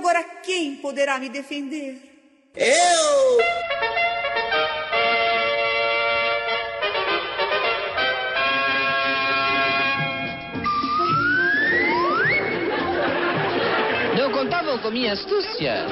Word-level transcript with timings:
agora 0.00 0.24
quem 0.42 0.76
poderá 0.76 1.18
me 1.18 1.28
defender? 1.28 2.00
Eu! 2.56 3.38
Não 14.16 14.32
contavam 14.32 14.78
com 14.78 14.90
minha 14.90 15.12
astúcia. 15.12 15.84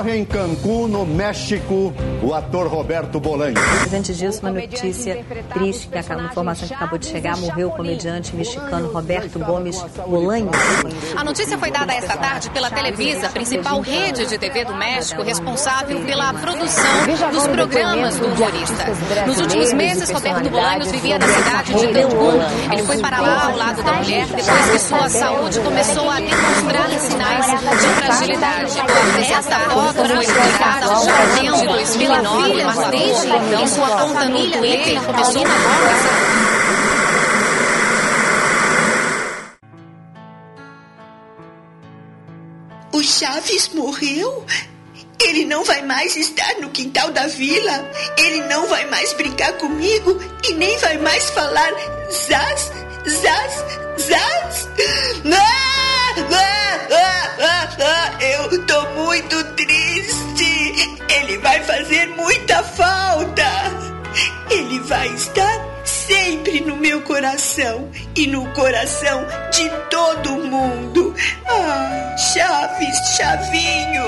Morre 0.00 0.16
em 0.16 0.24
Cancún, 0.24 0.88
no 0.88 1.04
México, 1.04 1.92
o 2.22 2.32
ator 2.32 2.66
Roberto 2.68 3.20
Bolanho. 3.20 3.54
Antes 3.94 4.16
disso, 4.16 4.40
uma 4.40 4.50
notícia 4.50 5.22
triste, 5.52 5.88
que 5.88 5.98
a 5.98 6.24
informação 6.24 6.66
que 6.66 6.72
acabou 6.72 6.98
de 6.98 7.04
chegar, 7.04 7.36
morreu 7.36 7.68
o 7.68 7.72
comediante 7.72 8.34
mexicano 8.34 8.90
Roberto 8.90 9.38
Gomes 9.38 9.78
Bolanho. 10.06 10.50
A 11.14 11.22
notícia 11.22 11.58
foi 11.58 11.70
dada 11.70 11.92
esta 11.92 12.16
tarde 12.16 12.48
pela 12.48 12.70
Televisa, 12.70 13.28
principal 13.28 13.82
rede 13.82 14.24
de 14.24 14.38
TV 14.38 14.64
do 14.64 14.74
México, 14.74 15.20
responsável 15.22 16.00
pela 16.00 16.32
produção 16.32 17.30
dos 17.30 17.46
programas 17.48 18.18
do 18.18 18.24
humorista. 18.24 19.26
Nos 19.26 19.38
últimos 19.38 19.72
meses, 19.74 20.10
Roberto 20.10 20.48
Bolanhos 20.48 20.90
vivia 20.90 21.18
na 21.18 21.28
cidade 21.28 21.74
de 21.74 21.92
Cancún. 21.92 22.40
Ele 22.72 22.82
foi 22.84 22.96
para 23.02 23.20
lá 23.20 23.44
ao 23.50 23.56
lado 23.58 23.82
da 23.82 23.92
mulher 23.92 24.26
depois 24.28 24.70
que 24.70 24.78
sua 24.78 25.10
saúde 25.10 25.60
começou 25.60 26.08
a 26.08 26.16
demonstrar 26.16 26.90
sinais 27.00 27.46
de 27.46 27.88
fragilidade. 28.00 28.78
Esta 29.30 29.58
foto 29.92 30.08
foi 30.08 30.26
publicada 30.26 30.86
ao 30.86 31.04
jardim 31.04 31.52
de 31.52 31.66
2009, 31.66 32.64
mas 32.64 32.90
desde 32.90 33.28
então 33.28 33.66
sua 33.66 33.88
conta 33.88 34.24
no 34.26 34.50
Twitter 34.50 35.02
começou 35.02 35.44
a 35.44 36.60
O 42.92 43.02
Chaves 43.02 43.68
morreu? 43.68 44.44
Ele 45.22 45.44
não 45.44 45.64
vai 45.64 45.82
mais 45.82 46.16
estar 46.16 46.54
no 46.60 46.70
quintal 46.70 47.10
da 47.12 47.26
vila. 47.26 47.90
Ele 48.18 48.42
não 48.42 48.66
vai 48.66 48.84
mais 48.86 49.12
brincar 49.12 49.52
comigo 49.54 50.18
e 50.48 50.54
nem 50.54 50.76
vai 50.78 50.98
mais 50.98 51.30
falar 51.30 51.70
zaz, 52.10 52.72
zaz, 53.08 53.64
zaz. 53.98 54.68
Ah, 55.32 55.69
ah, 56.32 57.36
ah, 57.40 57.68
ah. 57.80 58.24
Eu 58.24 58.66
tô 58.66 58.86
muito 58.90 59.44
triste. 59.54 60.98
Ele 61.08 61.38
vai 61.38 61.62
fazer 61.62 62.06
muita 62.08 62.62
falta. 62.62 63.50
Ele 64.50 64.80
vai 64.80 65.08
estar 65.08 65.70
sempre 65.84 66.60
no 66.60 66.76
meu 66.76 67.02
coração 67.02 67.88
e 68.16 68.26
no 68.26 68.46
coração 68.52 69.24
de 69.52 69.68
todo 69.88 70.30
mundo. 70.44 71.14
Ah, 71.46 72.16
Chaves, 72.16 73.16
Chavinho, 73.16 74.06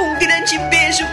um 0.00 0.18
grande 0.18 0.58
beijo 0.70 1.03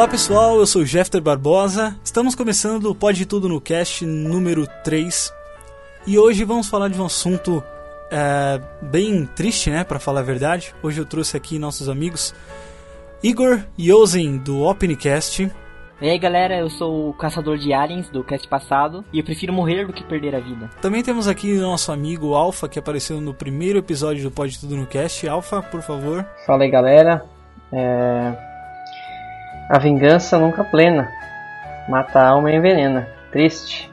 Olá 0.00 0.08
pessoal, 0.08 0.58
eu 0.58 0.66
sou 0.66 0.82
Jeffter 0.82 1.20
Barbosa. 1.20 1.94
Estamos 2.02 2.34
começando 2.34 2.86
o 2.86 2.94
Pode 2.94 3.26
Tudo 3.26 3.50
no 3.50 3.60
Cast 3.60 4.06
número 4.06 4.66
3 4.82 5.30
e 6.06 6.18
hoje 6.18 6.42
vamos 6.42 6.70
falar 6.70 6.88
de 6.88 6.98
um 6.98 7.04
assunto 7.04 7.62
é, 8.10 8.58
bem 8.80 9.26
triste, 9.36 9.68
né? 9.68 9.84
Para 9.84 9.98
falar 9.98 10.20
a 10.20 10.22
verdade. 10.22 10.74
Hoje 10.82 11.02
eu 11.02 11.04
trouxe 11.04 11.36
aqui 11.36 11.58
nossos 11.58 11.86
amigos 11.86 12.34
Igor 13.22 13.60
Yosen 13.78 14.38
do 14.38 14.62
Opencast. 14.62 15.52
E 16.00 16.08
aí 16.08 16.18
galera, 16.18 16.58
eu 16.58 16.70
sou 16.70 17.10
o 17.10 17.12
caçador 17.12 17.58
de 17.58 17.74
aliens 17.74 18.08
do 18.08 18.24
cast 18.24 18.48
passado 18.48 19.04
e 19.12 19.18
eu 19.18 19.24
prefiro 19.24 19.52
morrer 19.52 19.86
do 19.86 19.92
que 19.92 20.02
perder 20.02 20.34
a 20.34 20.40
vida. 20.40 20.70
Também 20.80 21.02
temos 21.02 21.28
aqui 21.28 21.52
nosso 21.56 21.92
amigo 21.92 22.32
Alpha 22.32 22.70
que 22.70 22.78
apareceu 22.78 23.20
no 23.20 23.34
primeiro 23.34 23.78
episódio 23.78 24.22
do 24.22 24.30
Pode 24.30 24.58
Tudo 24.58 24.78
no 24.78 24.86
Cast. 24.86 25.28
Alpha, 25.28 25.60
por 25.60 25.82
favor. 25.82 26.24
Fala 26.46 26.62
aí 26.62 26.70
galera. 26.70 27.22
É... 27.70 28.49
A 29.70 29.78
vingança 29.78 30.36
nunca 30.36 30.64
plena. 30.64 31.08
Mata 31.88 32.18
a 32.18 32.30
alma 32.30 32.50
e 32.50 32.56
envenena. 32.56 33.08
Triste. 33.30 33.88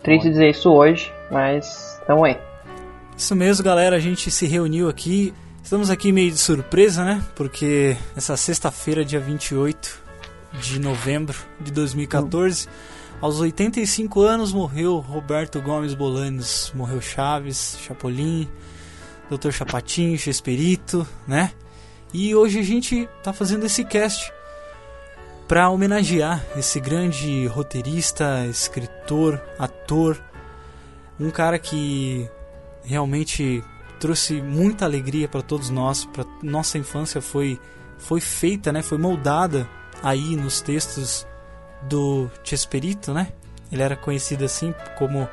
Triste 0.00 0.30
dizer 0.30 0.50
isso 0.50 0.70
hoje, 0.70 1.12
mas 1.28 2.00
tamo 2.06 2.24
aí. 2.24 2.38
Isso 3.16 3.34
mesmo, 3.34 3.64
galera. 3.64 3.96
A 3.96 3.98
gente 3.98 4.30
se 4.30 4.46
reuniu 4.46 4.88
aqui. 4.88 5.34
Estamos 5.60 5.90
aqui 5.90 6.12
meio 6.12 6.30
de 6.30 6.38
surpresa, 6.38 7.04
né? 7.04 7.20
Porque 7.34 7.96
essa 8.16 8.36
sexta-feira, 8.36 9.04
dia 9.04 9.18
28 9.18 10.00
de 10.60 10.78
novembro 10.78 11.36
de 11.60 11.72
2014, 11.72 12.68
aos 13.20 13.40
85 13.40 14.20
anos, 14.20 14.52
morreu 14.52 14.98
Roberto 14.98 15.60
Gomes 15.60 15.94
Bolanos. 15.94 16.72
Morreu 16.76 17.00
Chaves, 17.00 17.76
Chapolin, 17.84 18.48
Dr. 19.28 19.50
Chapatinho, 19.50 20.16
Chesperito, 20.16 21.04
né? 21.26 21.50
E 22.14 22.36
hoje 22.36 22.60
a 22.60 22.62
gente 22.62 23.08
tá 23.20 23.32
fazendo 23.32 23.66
esse 23.66 23.84
cast 23.84 24.32
para 25.48 25.68
homenagear 25.68 26.44
esse 26.56 26.80
grande 26.80 27.46
roteirista, 27.46 28.46
escritor, 28.46 29.40
ator, 29.58 30.22
um 31.20 31.30
cara 31.30 31.58
que 31.58 32.28
realmente 32.84 33.62
trouxe 34.00 34.40
muita 34.40 34.84
alegria 34.84 35.28
para 35.28 35.42
todos 35.42 35.70
nós, 35.70 36.04
para 36.06 36.24
nossa 36.42 36.78
infância 36.78 37.20
foi 37.20 37.60
foi 37.98 38.20
feita, 38.20 38.72
né, 38.72 38.82
foi 38.82 38.98
moldada 38.98 39.68
aí 40.02 40.34
nos 40.34 40.60
textos 40.60 41.24
do 41.82 42.28
Chesperito, 42.42 43.14
né? 43.14 43.28
Ele 43.70 43.80
era 43.82 43.94
conhecido 43.94 44.44
assim 44.44 44.74
como 44.98 45.28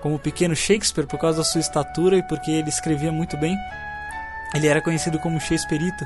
como 0.00 0.18
pequeno 0.18 0.54
Shakespeare 0.54 1.06
por 1.06 1.18
causa 1.18 1.38
da 1.38 1.44
sua 1.44 1.60
estatura 1.60 2.16
e 2.16 2.22
porque 2.22 2.50
ele 2.50 2.68
escrevia 2.68 3.12
muito 3.12 3.36
bem. 3.36 3.56
Ele 4.54 4.66
era 4.66 4.80
conhecido 4.80 5.18
como 5.18 5.40
Chesperito, 5.40 6.04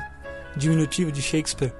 diminutivo 0.55 1.11
de 1.11 1.21
Shakespeare. 1.21 1.73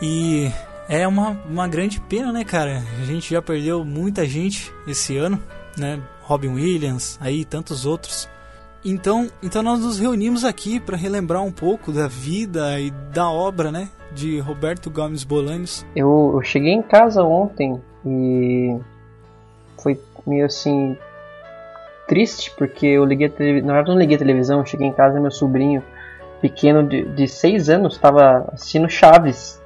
E 0.00 0.50
é 0.88 1.06
uma, 1.06 1.30
uma 1.48 1.68
grande 1.68 2.00
pena, 2.00 2.32
né, 2.32 2.44
cara? 2.44 2.82
A 3.00 3.04
gente 3.04 3.32
já 3.34 3.42
perdeu 3.42 3.84
muita 3.84 4.24
gente 4.26 4.72
esse 4.86 5.16
ano, 5.16 5.40
né? 5.76 6.00
Robin 6.22 6.48
Williams, 6.48 7.18
aí 7.20 7.44
tantos 7.44 7.86
outros. 7.86 8.28
Então, 8.84 9.28
então 9.42 9.62
nós 9.62 9.80
nos 9.80 9.98
reunimos 9.98 10.44
aqui 10.44 10.78
para 10.78 10.96
relembrar 10.96 11.42
um 11.42 11.50
pouco 11.50 11.90
da 11.90 12.06
vida 12.06 12.78
e 12.78 12.90
da 13.12 13.28
obra, 13.28 13.72
né, 13.72 13.88
de 14.12 14.38
Roberto 14.38 14.90
Gomes 14.90 15.24
Bolaños. 15.24 15.84
Eu, 15.96 16.32
eu 16.34 16.42
cheguei 16.42 16.72
em 16.72 16.82
casa 16.82 17.24
ontem 17.24 17.80
e 18.06 18.78
foi 19.82 20.00
meio 20.26 20.46
assim 20.46 20.96
triste 22.06 22.52
porque 22.56 22.86
eu 22.86 23.04
liguei 23.04 23.26
a 23.26 23.30
televisão, 23.30 23.66
na 23.66 23.74
verdade 23.74 23.94
não 23.94 24.00
liguei 24.00 24.16
a 24.16 24.18
televisão, 24.18 24.64
cheguei 24.64 24.86
em 24.86 24.92
casa 24.92 25.20
meu 25.20 25.30
sobrinho 25.30 25.82
pequeno 26.40 26.82
de, 26.82 27.04
de 27.04 27.26
seis 27.26 27.68
anos 27.68 27.94
estava 27.94 28.48
assistindo 28.52 28.88
Chaves 28.88 29.57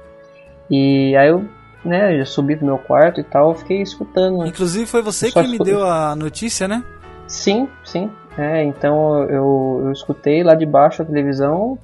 e 0.75 1.15
aí 1.15 1.27
eu, 1.27 1.47
né, 1.85 2.17
já 2.17 2.25
subi 2.25 2.55
pro 2.55 2.65
meu 2.65 2.79
quarto 2.79 3.19
e 3.19 3.23
tal, 3.23 3.53
fiquei 3.53 3.83
escutando. 3.83 4.43
Inclusive 4.43 4.87
foi 4.87 5.03
você 5.03 5.31
que 5.31 5.43
me 5.43 5.59
deu 5.59 5.83
a 5.87 6.15
notícia, 6.15 6.67
né? 6.67 6.83
Sim, 7.27 7.69
sim. 7.83 8.09
É, 8.35 8.63
então 8.63 9.21
eu, 9.29 9.81
eu 9.85 9.91
escutei 9.91 10.41
lá 10.41 10.55
de 10.55 10.65
baixo 10.65 11.03
a 11.03 11.05
televisão. 11.05 11.77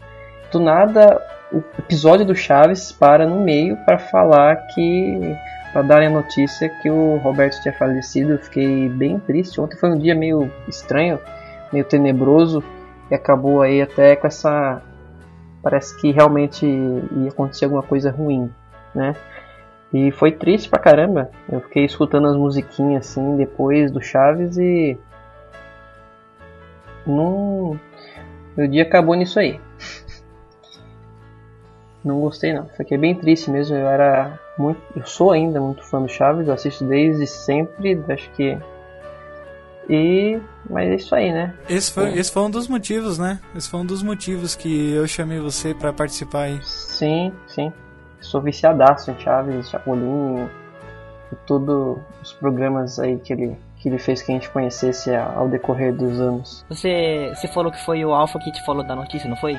Do 0.52 0.60
nada, 0.60 1.22
o 1.54 1.60
episódio 1.78 2.26
do 2.26 2.34
Chaves 2.34 2.92
para 2.92 3.28
no 3.28 3.40
meio 3.42 3.78
para 3.86 4.00
falar 4.00 4.56
que. 4.74 5.38
para 5.72 5.84
darem 5.84 6.08
a 6.08 6.12
notícia 6.12 6.68
que 6.82 6.90
o 6.90 7.18
Roberto 7.18 7.62
tinha 7.62 7.74
falecido. 7.76 8.32
Eu 8.32 8.40
fiquei 8.40 8.90
bem 8.90 9.20
triste. 9.20 9.62
Ontem 9.62 9.78
foi 9.78 9.92
um 9.92 10.00
dia 10.00 10.16
meio 10.16 10.52
estranho, 10.68 11.20
meio 11.72 11.86
tenebroso. 11.86 12.64
E 13.12 13.14
acabou 13.14 13.62
aí 13.62 13.84
até 13.84 14.16
com 14.16 14.26
essa. 14.26 14.82
Parece 15.62 15.96
que 16.02 16.12
realmente 16.12 16.66
ia 16.66 17.30
acontecer 17.30 17.66
alguma 17.66 17.84
coisa 17.84 18.10
ruim 18.10 18.50
né? 18.94 19.16
E 19.92 20.12
foi 20.12 20.32
triste 20.32 20.70
pra 20.70 20.80
caramba. 20.80 21.32
Eu 21.52 21.62
fiquei 21.62 21.86
escutando 21.86 22.28
as 22.28 22.36
musiquinhas 22.36 23.08
assim 23.08 23.38
depois 23.38 23.92
do 23.92 24.02
Chaves 24.02 24.58
e. 24.58 24.98
Não. 27.06 27.80
Meu 28.56 28.68
dia 28.68 28.84
acabou 28.84 29.16
nisso 29.16 29.40
aí. 29.40 29.60
Não 32.04 32.22
gostei 32.22 32.54
não. 32.54 32.66
Fiquei 32.78 32.98
bem 32.98 33.14
triste 33.14 33.52
mesmo. 33.52 33.76
Eu 33.76 33.88
era 33.88 34.40
muito. 34.58 34.82
Eu 34.96 35.06
sou 35.06 35.32
ainda 35.32 35.60
muito 35.60 35.84
fã 35.84 36.02
do 36.02 36.08
Chaves, 36.08 36.48
eu 36.48 36.54
assisto 36.54 36.86
desde 36.86 37.28
sempre. 37.28 38.02
Acho 38.08 38.30
que. 38.32 38.58
E. 39.90 40.40
Mas 40.70 40.88
é 40.88 40.96
isso 40.96 41.14
aí, 41.14 41.34
né? 41.34 41.54
Esse 41.68 41.92
foi, 41.92 42.14
esse 42.18 42.32
foi 42.32 42.44
um 42.44 42.50
dos 42.50 42.68
motivos, 42.68 43.18
né? 43.18 43.40
Esse 43.56 43.70
foi 43.70 43.80
um 43.82 43.86
dos 43.86 44.02
motivos 44.02 44.56
que 44.56 44.94
eu 44.94 45.06
chamei 45.08 45.40
você 45.40 45.74
para 45.74 45.92
participar 45.92 46.44
aí. 46.44 46.60
Sim, 46.64 47.34
sim. 47.48 47.74
Sou 48.22 48.42
viciadaço 48.42 49.12
em 49.12 49.20
Chaves, 49.20 49.70
Chapolin 49.70 50.50
e 51.32 51.36
tudo 51.48 52.00
os 52.22 52.34
programas 52.34 53.00
aí 53.00 53.18
que 53.18 53.34
ele 53.34 53.58
que 53.80 53.88
ele 53.88 53.98
fez 53.98 54.22
que 54.22 54.32
a 54.32 54.36
gente 54.36 54.50
conhecesse 54.50 55.16
ao 55.16 55.48
decorrer 55.48 55.94
dos 55.94 56.20
anos. 56.20 56.66
Você, 56.68 57.32
você 57.34 57.48
falou 57.48 57.72
que 57.72 57.80
foi 57.86 58.04
o 58.04 58.14
Alpha 58.14 58.38
que 58.40 58.52
te 58.52 58.64
falou 58.66 58.84
da 58.84 58.94
notícia, 58.94 59.30
não 59.30 59.38
foi? 59.38 59.58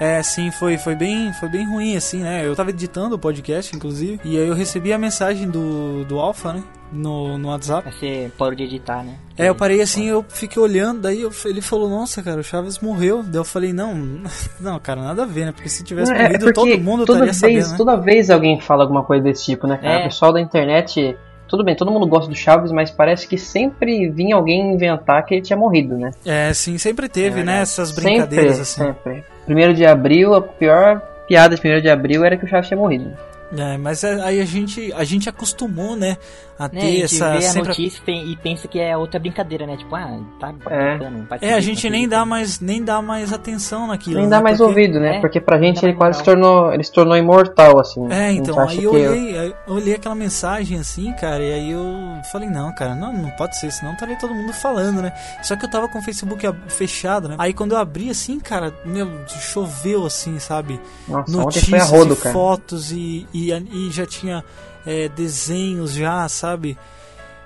É, 0.00 0.22
sim, 0.22 0.50
foi, 0.50 0.78
foi 0.78 0.94
bem, 0.94 1.32
foi 1.32 1.48
bem 1.48 1.66
ruim 1.66 1.96
assim, 1.96 2.22
né? 2.22 2.46
Eu 2.46 2.54
tava 2.54 2.70
editando 2.70 3.16
o 3.16 3.18
podcast, 3.18 3.74
inclusive, 3.74 4.20
e 4.24 4.38
aí 4.38 4.46
eu 4.46 4.54
recebi 4.54 4.92
a 4.92 4.98
mensagem 4.98 5.48
do, 5.48 6.04
do 6.04 6.18
Alpha, 6.18 6.52
né? 6.52 6.62
No, 6.90 7.36
no 7.36 7.48
WhatsApp. 7.48 7.92
Você 7.92 8.32
parou 8.38 8.54
de 8.54 8.64
editar, 8.64 9.04
né? 9.04 9.16
É, 9.36 9.48
eu 9.48 9.54
parei 9.54 9.82
assim, 9.82 10.06
eu 10.06 10.24
fiquei 10.26 10.62
olhando, 10.62 11.02
daí 11.02 11.20
eu, 11.20 11.30
ele 11.44 11.60
falou, 11.60 11.88
nossa, 11.88 12.22
cara, 12.22 12.40
o 12.40 12.42
Chaves 12.42 12.78
morreu. 12.78 13.22
Daí 13.22 13.36
eu 13.36 13.44
falei, 13.44 13.74
não, 13.74 13.94
não, 14.58 14.78
cara, 14.78 15.02
nada 15.02 15.24
a 15.24 15.26
ver, 15.26 15.46
né? 15.46 15.52
Porque 15.52 15.68
se 15.68 15.84
tivesse 15.84 16.12
é, 16.12 16.14
morrido, 16.14 16.48
é 16.48 16.52
porque 16.52 16.52
todo 16.54 16.82
mundo 16.82 17.04
toda 17.04 17.26
estaria 17.26 17.56
vez, 17.56 17.66
sabendo, 17.66 17.70
né? 17.72 17.76
Toda 17.76 17.96
vez 18.02 18.30
alguém 18.30 18.58
fala 18.58 18.84
alguma 18.84 19.04
coisa 19.04 19.22
desse 19.22 19.44
tipo, 19.44 19.66
né, 19.66 19.76
cara? 19.76 19.98
É. 19.98 20.00
O 20.00 20.04
pessoal 20.04 20.32
da 20.32 20.40
internet, 20.40 21.16
tudo 21.48 21.64
bem, 21.64 21.74
todo 21.74 21.90
mundo 21.90 22.06
gosta 22.06 22.28
do 22.28 22.36
Chaves, 22.36 22.70
mas 22.70 22.90
parece 22.90 23.26
que 23.26 23.38
sempre 23.38 24.08
vinha 24.10 24.36
alguém 24.36 24.72
inventar 24.74 25.24
que 25.24 25.34
ele 25.34 25.42
tinha 25.42 25.56
morrido, 25.56 25.96
né? 25.96 26.10
É, 26.24 26.52
sim, 26.52 26.76
sempre 26.78 27.08
teve, 27.08 27.40
É 27.40 27.44
né? 27.44 27.60
Essas 27.62 27.90
brincadeiras 27.90 28.68
sempre, 28.68 28.90
assim. 28.90 29.04
sempre. 29.14 29.24
Primeiro 29.46 29.72
de 29.74 29.86
abril, 29.86 30.34
a 30.34 30.42
pior 30.42 31.00
piada 31.26 31.54
de 31.54 31.60
primeiro 31.60 31.82
de 31.82 31.88
abril 31.88 32.24
era 32.24 32.36
que 32.36 32.44
o 32.44 32.48
Chaves 32.48 32.68
tinha 32.68 32.78
morrido. 32.78 33.10
É, 33.56 33.78
mas 33.78 34.04
é- 34.04 34.20
aí 34.22 34.40
a 34.40 34.44
gente, 34.44 34.92
a 34.92 35.04
gente 35.04 35.26
acostumou, 35.28 35.96
né? 35.96 36.18
A 36.58 36.64
Né, 36.64 36.68
ter 36.70 36.78
a 36.78 36.90
gente 36.90 37.04
essa. 37.04 37.30
vê 37.30 37.36
a 37.36 37.40
sempre- 37.42 37.68
notícia 37.68 37.98
e 38.00 38.04
pen- 38.04 38.38
pensa 38.42 38.66
que 38.66 38.80
é 38.80 38.96
outra 38.96 39.20
brincadeira, 39.20 39.64
né? 39.64 39.76
Tipo, 39.76 39.94
ah, 39.94 40.18
tá 40.40 40.48
É. 40.70 40.96
brincando. 40.98 41.28
É, 41.40 41.54
a 41.54 41.60
gente 41.60 41.88
nem 41.88 42.08
dá 42.08 42.24
mais, 42.24 42.58
nem 42.58 42.82
dá 42.82 43.00
mais 43.00 43.32
atenção 43.32 43.86
naquilo. 43.86 44.16
Nem 44.16 44.24
né? 44.24 44.30
dá 44.30 44.42
mais 44.42 44.58
Porque- 44.58 44.68
ouvido, 44.70 44.98
né? 44.98 45.18
É, 45.18 45.20
Porque 45.20 45.40
pra 45.40 45.58
gente 45.60 45.84
ele 45.84 45.94
quase 45.94 46.18
se 46.18 46.24
tornou, 46.24 46.72
ele 46.74 46.82
se 46.82 46.92
tornou 46.92 47.16
imortal, 47.16 47.78
assim. 47.78 48.04
É, 48.10 48.26
A 48.26 48.32
gente 48.32 48.40
então, 48.50 48.58
aí 48.58 48.82
eu 48.82 48.90
que- 48.90 48.96
olhei, 48.96 49.38
aí 49.38 49.54
eu 49.68 49.74
olhei 49.74 49.94
aquela 49.94 50.14
mensagem 50.16 50.78
assim, 50.80 51.12
cara, 51.12 51.42
e 51.44 51.52
aí 51.52 51.70
eu 51.70 51.84
falei, 52.32 52.48
não, 52.48 52.74
cara, 52.74 52.94
não, 52.94 53.12
não 53.12 53.30
pode 53.30 53.56
ser, 53.56 53.70
senão 53.70 53.92
estaria 53.92 54.16
todo 54.18 54.34
mundo 54.34 54.52
falando, 54.52 55.00
né? 55.00 55.12
Só 55.42 55.54
que 55.54 55.64
eu 55.64 55.70
tava 55.70 55.86
com 55.88 56.00
o 56.00 56.02
Facebook 56.02 56.44
fechado, 56.66 57.28
né? 57.28 57.36
Aí 57.38 57.52
quando 57.54 57.72
eu 57.72 57.78
abri 57.78 58.10
assim, 58.10 58.40
cara, 58.40 58.74
meu, 58.84 59.08
choveu 59.28 60.04
assim, 60.06 60.38
sabe? 60.40 60.80
Nossa, 61.06 61.30
Notícias 61.36 61.68
foi 61.70 61.78
a 61.78 61.84
rodo, 61.84 62.14
e 62.14 62.16
cara. 62.16 62.32
fotos 62.32 62.90
e, 62.90 63.26
e, 63.32 63.52
e 63.52 63.90
já 63.92 64.04
tinha 64.04 64.44
é, 64.86 65.08
desenhos 65.08 65.92
já, 65.94 66.28
sabe? 66.28 66.78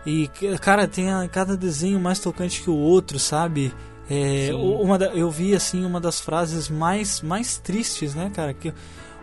E, 0.04 0.28
cara, 0.60 0.86
tem 0.88 1.10
a- 1.12 1.28
cada 1.28 1.56
desenho 1.56 2.00
mais 2.00 2.18
tocante 2.18 2.60
que 2.62 2.70
o 2.70 2.76
outro, 2.76 3.18
sabe? 3.18 3.72
É, 4.10 4.50
uma 4.54 4.98
da- 4.98 5.06
eu 5.14 5.30
vi, 5.30 5.54
assim, 5.54 5.84
uma 5.84 6.00
das 6.00 6.20
frases 6.20 6.68
mais, 6.68 7.20
mais 7.22 7.56
tristes, 7.56 8.14
né, 8.14 8.30
cara? 8.34 8.52
Que, 8.52 8.74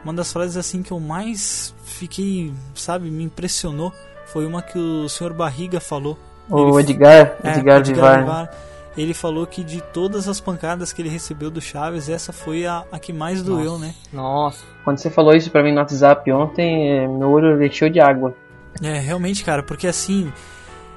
uma 0.03 0.13
das 0.13 0.31
frases, 0.31 0.55
assim, 0.55 0.81
que 0.81 0.91
eu 0.91 0.99
mais 0.99 1.75
fiquei, 1.83 2.53
sabe, 2.73 3.09
me 3.11 3.23
impressionou 3.23 3.93
foi 4.27 4.45
uma 4.45 4.61
que 4.61 4.77
o 4.79 5.09
senhor 5.09 5.33
Barriga 5.33 5.79
falou. 5.81 6.17
O 6.49 6.79
Ele- 6.79 6.91
Edgar, 6.91 7.35
é, 7.43 7.57
Edgar, 7.79 8.19
Vivar. 8.19 8.51
Ele 8.99 9.13
falou 9.13 9.47
que 9.47 9.63
de 9.63 9.81
todas 9.81 10.27
as 10.27 10.41
pancadas 10.41 10.91
que 10.91 11.01
ele 11.01 11.07
recebeu 11.09 11.49
do 11.49 11.61
Chaves, 11.61 12.09
essa 12.09 12.33
foi 12.33 12.65
a, 12.65 12.83
a 12.91 12.99
que 12.99 13.13
mais 13.13 13.41
doeu, 13.41 13.79
né? 13.79 13.93
Nossa. 14.11 14.65
Quando 14.83 14.97
você 14.97 15.09
falou 15.09 15.33
isso 15.33 15.49
pra 15.49 15.63
mim 15.63 15.71
no 15.71 15.77
WhatsApp 15.79 16.29
ontem, 16.33 16.89
eh, 17.03 17.07
meu 17.07 17.29
olho 17.31 17.63
encheu 17.63 17.89
de 17.89 18.01
água. 18.01 18.35
É, 18.83 18.99
realmente, 18.99 19.43
cara, 19.45 19.63
porque 19.63 19.87
assim, 19.87 20.31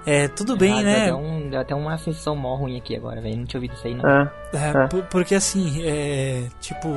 é, 0.05 0.27
tudo 0.27 0.57
bem, 0.57 0.81
Ah, 0.81 0.83
né? 0.83 1.05
Deu, 1.07 1.17
um, 1.17 1.49
deu 1.49 1.61
até 1.61 1.75
uma 1.77 1.97
sensação 1.97 2.35
mó 2.35 2.57
ruim 2.57 2.77
aqui 2.77 2.97
agora, 2.97 3.21
velho. 3.21 3.37
Não 3.37 3.45
tinha 3.45 3.59
ouvido 3.59 3.75
isso 3.75 3.87
aí, 3.87 3.95
não. 3.95 4.09
É. 4.09 4.31
É, 4.53 4.85
É. 4.85 4.87
por- 4.89 5.05
porque 5.05 5.35
assim, 5.37 5.81
é, 5.85 6.49
tipo, 6.61 6.89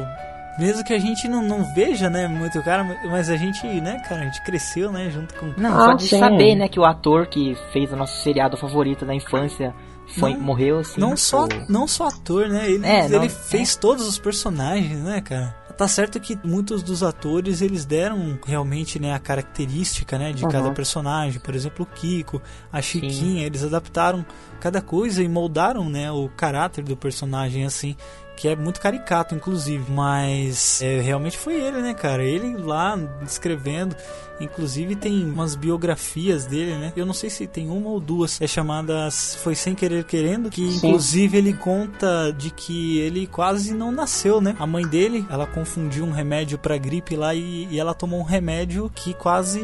mesmo 0.57 0.83
que 0.83 0.93
a 0.93 0.99
gente 0.99 1.27
não, 1.27 1.43
não 1.43 1.63
veja, 1.75 2.09
né, 2.09 2.27
muito 2.27 2.57
o 2.57 2.63
cara, 2.63 2.83
mas 3.11 3.29
a 3.29 3.35
gente, 3.37 3.67
né, 3.79 4.01
cara, 4.09 4.21
a 4.21 4.25
gente 4.25 4.41
cresceu, 4.43 4.91
né, 4.91 5.09
junto 5.11 5.35
com... 5.35 5.53
Não, 5.55 5.77
Ah, 5.77 5.85
só 5.85 5.93
de 5.93 6.07
sim. 6.07 6.17
saber, 6.19 6.55
né, 6.55 6.67
que 6.67 6.79
o 6.79 6.83
ator 6.85 7.27
que 7.27 7.53
fez 7.71 7.91
o 7.93 7.95
nosso 7.95 8.21
seriado 8.23 8.57
favorito 8.57 9.05
da 9.05 9.13
infância 9.13 9.71
foi, 10.07 10.33
Não- 10.33 10.41
morreu, 10.41 10.79
assim. 10.79 10.99
Não 10.99 11.15
só, 11.17 11.47
tipo, 11.47 11.71
não 11.71 11.87
só 11.87 12.07
ator, 12.07 12.47
né, 12.49 12.69
ele, 12.69 12.85
É, 12.85 13.07
não- 13.09 13.19
ele 13.23 13.29
fez 13.29 13.75
todos 13.75 14.07
os 14.07 14.17
personagens, 14.19 14.97
né, 14.99 15.21
cara. 15.21 15.55
Tá 15.77 15.89
certo 15.89 16.21
que 16.21 16.39
muitos 16.41 16.81
dos 16.81 17.03
atores, 17.03 17.59
eles 17.61 17.83
deram 17.83 18.39
realmente, 18.45 18.97
né, 18.97 19.13
a 19.13 19.19
característica, 19.19 20.17
né, 20.17 20.31
de 20.31 20.45
Uhum. 20.45 20.49
cada 20.49 20.71
personagem. 20.71 21.37
Por 21.41 21.53
exemplo, 21.53 21.83
o 21.83 21.95
Kiko, 21.95 22.41
a 22.71 22.81
Chiquinha, 22.81 23.45
eles 23.45 23.61
adaptaram 23.61 24.25
cada 24.61 24.81
coisa 24.81 25.21
e 25.21 25.27
moldaram, 25.27 25.89
né, 25.89 26.09
o 26.11 26.29
caráter 26.29 26.81
do 26.83 26.95
personagem, 26.95 27.65
assim, 27.65 27.93
que 28.35 28.47
é 28.47 28.55
muito 28.55 28.79
caricato, 28.79 29.35
inclusive. 29.35 29.91
Mas 29.91 30.81
é, 30.81 30.99
realmente 30.99 31.37
foi 31.37 31.55
ele, 31.55 31.81
né, 31.81 31.93
cara? 31.93 32.23
Ele 32.23 32.57
lá 32.57 32.97
escrevendo. 33.23 33.95
Inclusive 34.39 34.95
tem 34.95 35.23
umas 35.23 35.55
biografias 35.55 36.45
dele, 36.45 36.75
né? 36.77 36.93
Eu 36.95 37.05
não 37.05 37.13
sei 37.13 37.29
se 37.29 37.47
tem 37.47 37.69
uma 37.69 37.89
ou 37.89 37.99
duas. 37.99 38.41
É 38.41 38.47
chamada 38.47 39.09
Foi 39.41 39.55
Sem 39.55 39.73
Querer 39.73 40.03
Querendo. 40.03 40.49
Que 40.49 40.67
Sim. 40.69 40.75
inclusive 40.75 41.37
ele 41.37 41.53
conta 41.53 42.33
de 42.37 42.51
que 42.51 42.99
ele 42.99 43.27
quase 43.27 43.73
não 43.73 43.91
nasceu, 43.91 44.41
né? 44.41 44.55
A 44.59 44.67
mãe 44.67 44.85
dele, 44.85 45.25
ela 45.29 45.47
confundiu 45.47 46.03
um 46.03 46.11
remédio 46.11 46.57
pra 46.57 46.77
gripe 46.77 47.15
lá 47.15 47.33
e, 47.33 47.67
e 47.71 47.79
ela 47.79 47.93
tomou 47.93 48.19
um 48.19 48.23
remédio 48.23 48.91
que 48.93 49.13
quase 49.13 49.61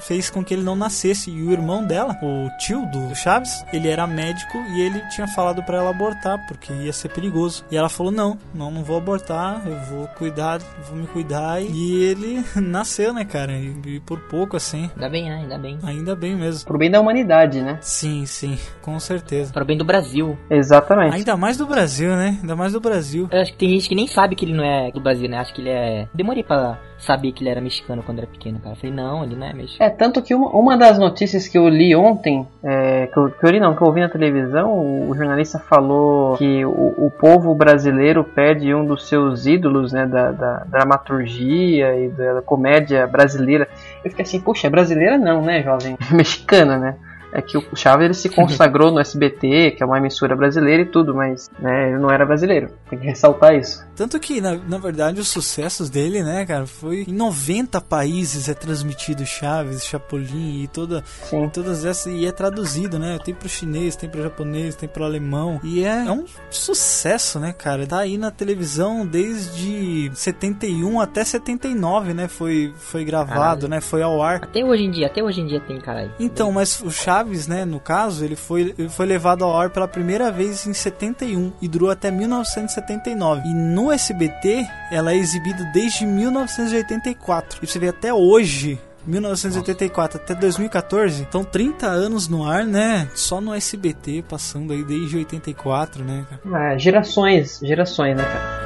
fez 0.00 0.30
com 0.30 0.44
que 0.44 0.54
ele 0.54 0.62
não 0.62 0.76
nascesse. 0.76 1.30
E 1.30 1.42
o 1.42 1.52
irmão 1.52 1.84
dela, 1.84 2.16
o 2.22 2.50
tio 2.58 2.84
do 2.86 3.14
Chaves, 3.14 3.64
ele 3.72 3.88
era 3.88 4.06
médico 4.06 4.58
e 4.58 4.80
ele 4.80 5.00
tinha 5.10 5.28
falado 5.28 5.62
pra 5.62 5.78
ela 5.78 5.90
abortar 5.90 6.44
porque 6.48 6.72
ia 6.72 6.92
ser 6.92 7.08
perigoso. 7.10 7.64
E 7.70 7.75
ela 7.76 7.88
falou: 7.88 8.12
Não, 8.12 8.38
não, 8.54 8.70
não 8.70 8.82
vou 8.82 8.98
abortar, 8.98 9.62
eu 9.66 9.78
vou 9.80 10.06
cuidar, 10.08 10.60
vou 10.88 10.96
me 10.96 11.06
cuidar. 11.06 11.60
E 11.62 12.04
ele 12.04 12.44
nasceu, 12.56 13.12
né, 13.12 13.24
cara? 13.24 13.52
E, 13.52 13.74
e 13.86 14.00
por 14.00 14.20
pouco 14.20 14.56
assim. 14.56 14.90
Ainda 14.94 15.08
bem, 15.08 15.28
né? 15.28 15.36
Ainda 15.36 15.58
bem. 15.58 15.78
Ainda 15.82 16.16
bem 16.16 16.36
mesmo. 16.36 16.66
Pro 16.66 16.78
bem 16.78 16.90
da 16.90 17.00
humanidade, 17.00 17.60
né? 17.60 17.78
Sim, 17.80 18.26
sim, 18.26 18.58
com 18.82 18.98
certeza. 18.98 19.52
Para 19.52 19.62
o 19.62 19.66
bem 19.66 19.76
do 19.76 19.84
Brasil. 19.84 20.36
Exatamente. 20.50 21.14
Ainda 21.14 21.36
mais 21.36 21.56
do 21.56 21.66
Brasil, 21.66 22.10
né? 22.10 22.38
Ainda 22.40 22.56
mais 22.56 22.72
do 22.72 22.80
Brasil. 22.80 23.28
Eu 23.30 23.40
acho 23.40 23.52
que 23.52 23.58
tem 23.58 23.70
gente 23.70 23.88
que 23.88 23.94
nem 23.94 24.06
sabe 24.06 24.34
que 24.34 24.44
ele 24.44 24.54
não 24.54 24.64
é 24.64 24.90
do 24.90 25.00
Brasil, 25.00 25.28
né? 25.28 25.38
Acho 25.38 25.54
que 25.54 25.60
ele 25.60 25.70
é. 25.70 26.08
Demorei 26.14 26.42
pra 26.42 26.78
saber 26.98 27.32
que 27.32 27.42
ele 27.42 27.50
era 27.50 27.60
mexicano 27.60 28.02
quando 28.02 28.18
era 28.18 28.26
pequeno, 28.26 28.58
cara. 28.58 28.74
Eu 28.74 28.76
falei, 28.76 28.94
não, 28.94 29.22
ele 29.24 29.36
não 29.36 29.46
é 29.46 29.52
mexicano. 29.52 29.90
É, 29.90 29.94
tanto 29.94 30.22
que 30.22 30.34
uma, 30.34 30.48
uma 30.50 30.76
das 30.76 30.98
notícias 30.98 31.46
que 31.46 31.58
eu 31.58 31.68
li 31.68 31.94
ontem, 31.94 32.46
é, 32.62 33.06
que, 33.06 33.16
eu, 33.18 33.30
que 33.30 33.44
eu 33.44 33.50
li 33.50 33.60
não, 33.60 33.74
que 33.74 33.82
eu 33.82 33.86
ouvi 33.86 34.00
na 34.00 34.08
televisão, 34.08 34.72
o, 34.72 35.10
o 35.10 35.14
jornalista 35.14 35.58
falou 35.58 36.36
que 36.36 36.64
o, 36.64 37.06
o 37.06 37.10
povo 37.10 37.54
brasileiro 37.54 38.24
perde 38.24 38.74
um 38.74 38.84
dos 38.84 39.08
seus 39.08 39.46
ídolos, 39.46 39.92
né, 39.92 40.06
da, 40.06 40.32
da 40.32 40.64
dramaturgia 40.64 41.94
e 41.96 42.08
da 42.08 42.42
comédia 42.42 43.06
brasileira. 43.06 43.68
Eu 44.04 44.10
fiquei 44.10 44.24
assim, 44.24 44.40
poxa, 44.40 44.70
brasileira 44.70 45.18
não, 45.18 45.42
né, 45.42 45.62
jovem? 45.62 45.96
Mexicana, 46.12 46.78
né? 46.78 46.96
É 47.36 47.42
que 47.42 47.58
o 47.58 47.76
Chaves 47.76 48.04
ele 48.06 48.14
se 48.14 48.30
consagrou 48.30 48.90
no 48.90 48.98
SBT, 48.98 49.72
que 49.72 49.82
é 49.82 49.86
uma 49.86 49.98
emissora 49.98 50.34
brasileira 50.34 50.82
e 50.82 50.86
tudo, 50.86 51.14
mas 51.14 51.50
né, 51.58 51.90
ele 51.90 51.98
não 51.98 52.10
era 52.10 52.24
brasileiro. 52.24 52.70
Tem 52.88 52.98
que 52.98 53.04
ressaltar 53.06 53.54
isso. 53.54 53.84
Tanto 53.94 54.18
que, 54.18 54.40
na, 54.40 54.54
na 54.54 54.78
verdade, 54.78 55.20
os 55.20 55.28
sucessos 55.28 55.90
dele, 55.90 56.22
né, 56.22 56.46
cara, 56.46 56.66
foi 56.66 57.04
em 57.06 57.12
90 57.12 57.78
países 57.82 58.48
é 58.48 58.54
transmitido 58.54 59.26
Chaves, 59.26 59.84
Chapolin 59.84 60.62
e 60.62 60.68
toda, 60.68 61.04
Sim. 61.04 61.50
todas 61.50 61.84
essas, 61.84 62.12
e 62.12 62.24
é 62.24 62.32
traduzido, 62.32 62.98
né? 62.98 63.18
Tem 63.22 63.34
pro 63.34 63.48
chinês, 63.48 63.96
tem 63.96 64.08
pro 64.08 64.22
japonês, 64.22 64.74
tem 64.74 64.88
pro 64.88 65.04
alemão. 65.04 65.60
E 65.62 65.84
é, 65.84 66.06
é 66.06 66.10
um 66.10 66.24
sucesso, 66.50 67.38
né, 67.38 67.52
cara? 67.52 67.86
Tá 67.86 67.98
aí 67.98 68.16
na 68.16 68.30
televisão 68.30 69.06
desde 69.06 70.10
71 70.14 71.00
até 71.00 71.22
79, 71.24 72.14
né? 72.14 72.28
Foi, 72.28 72.72
foi 72.76 73.04
gravado, 73.04 73.34
Caralho. 73.34 73.68
né? 73.68 73.80
Foi 73.80 74.02
ao 74.02 74.22
ar. 74.22 74.36
Até 74.42 74.64
hoje 74.64 74.84
em 74.84 74.90
dia, 74.90 75.06
até 75.06 75.22
hoje 75.22 75.40
em 75.40 75.46
dia 75.46 75.60
tem, 75.60 75.78
caralho. 75.78 76.12
Então, 76.18 76.52
mas 76.52 76.80
o 76.80 76.90
Chaves, 76.90 77.25
né, 77.46 77.64
no 77.64 77.80
caso, 77.80 78.24
ele 78.24 78.36
foi, 78.36 78.74
ele 78.78 78.88
foi 78.88 79.06
levado 79.06 79.44
ao 79.44 79.58
ar 79.58 79.70
pela 79.70 79.88
primeira 79.88 80.30
vez 80.30 80.66
em 80.66 80.72
71 80.72 81.52
e 81.60 81.68
durou 81.68 81.90
até 81.90 82.10
1979. 82.10 83.48
E 83.48 83.54
no 83.54 83.90
SBT, 83.92 84.66
ela 84.90 85.12
é 85.12 85.16
exibida 85.16 85.64
desde 85.72 86.06
1984. 86.06 87.60
E 87.62 87.66
você 87.66 87.78
vê 87.78 87.88
até 87.88 88.12
hoje. 88.12 88.78
1984 89.06 90.20
até 90.20 90.34
2014, 90.34 91.22
então 91.22 91.44
30 91.44 91.86
anos 91.86 92.26
no 92.26 92.44
ar, 92.44 92.64
né? 92.64 93.08
Só 93.14 93.40
no 93.40 93.54
SBT, 93.54 94.24
passando 94.28 94.72
aí 94.72 94.82
desde 94.82 95.16
84, 95.16 96.02
né, 96.02 96.26
cara? 96.28 96.72
É, 96.72 96.78
gerações, 96.78 97.60
gerações, 97.62 98.16
né, 98.16 98.24
cara? 98.24 98.65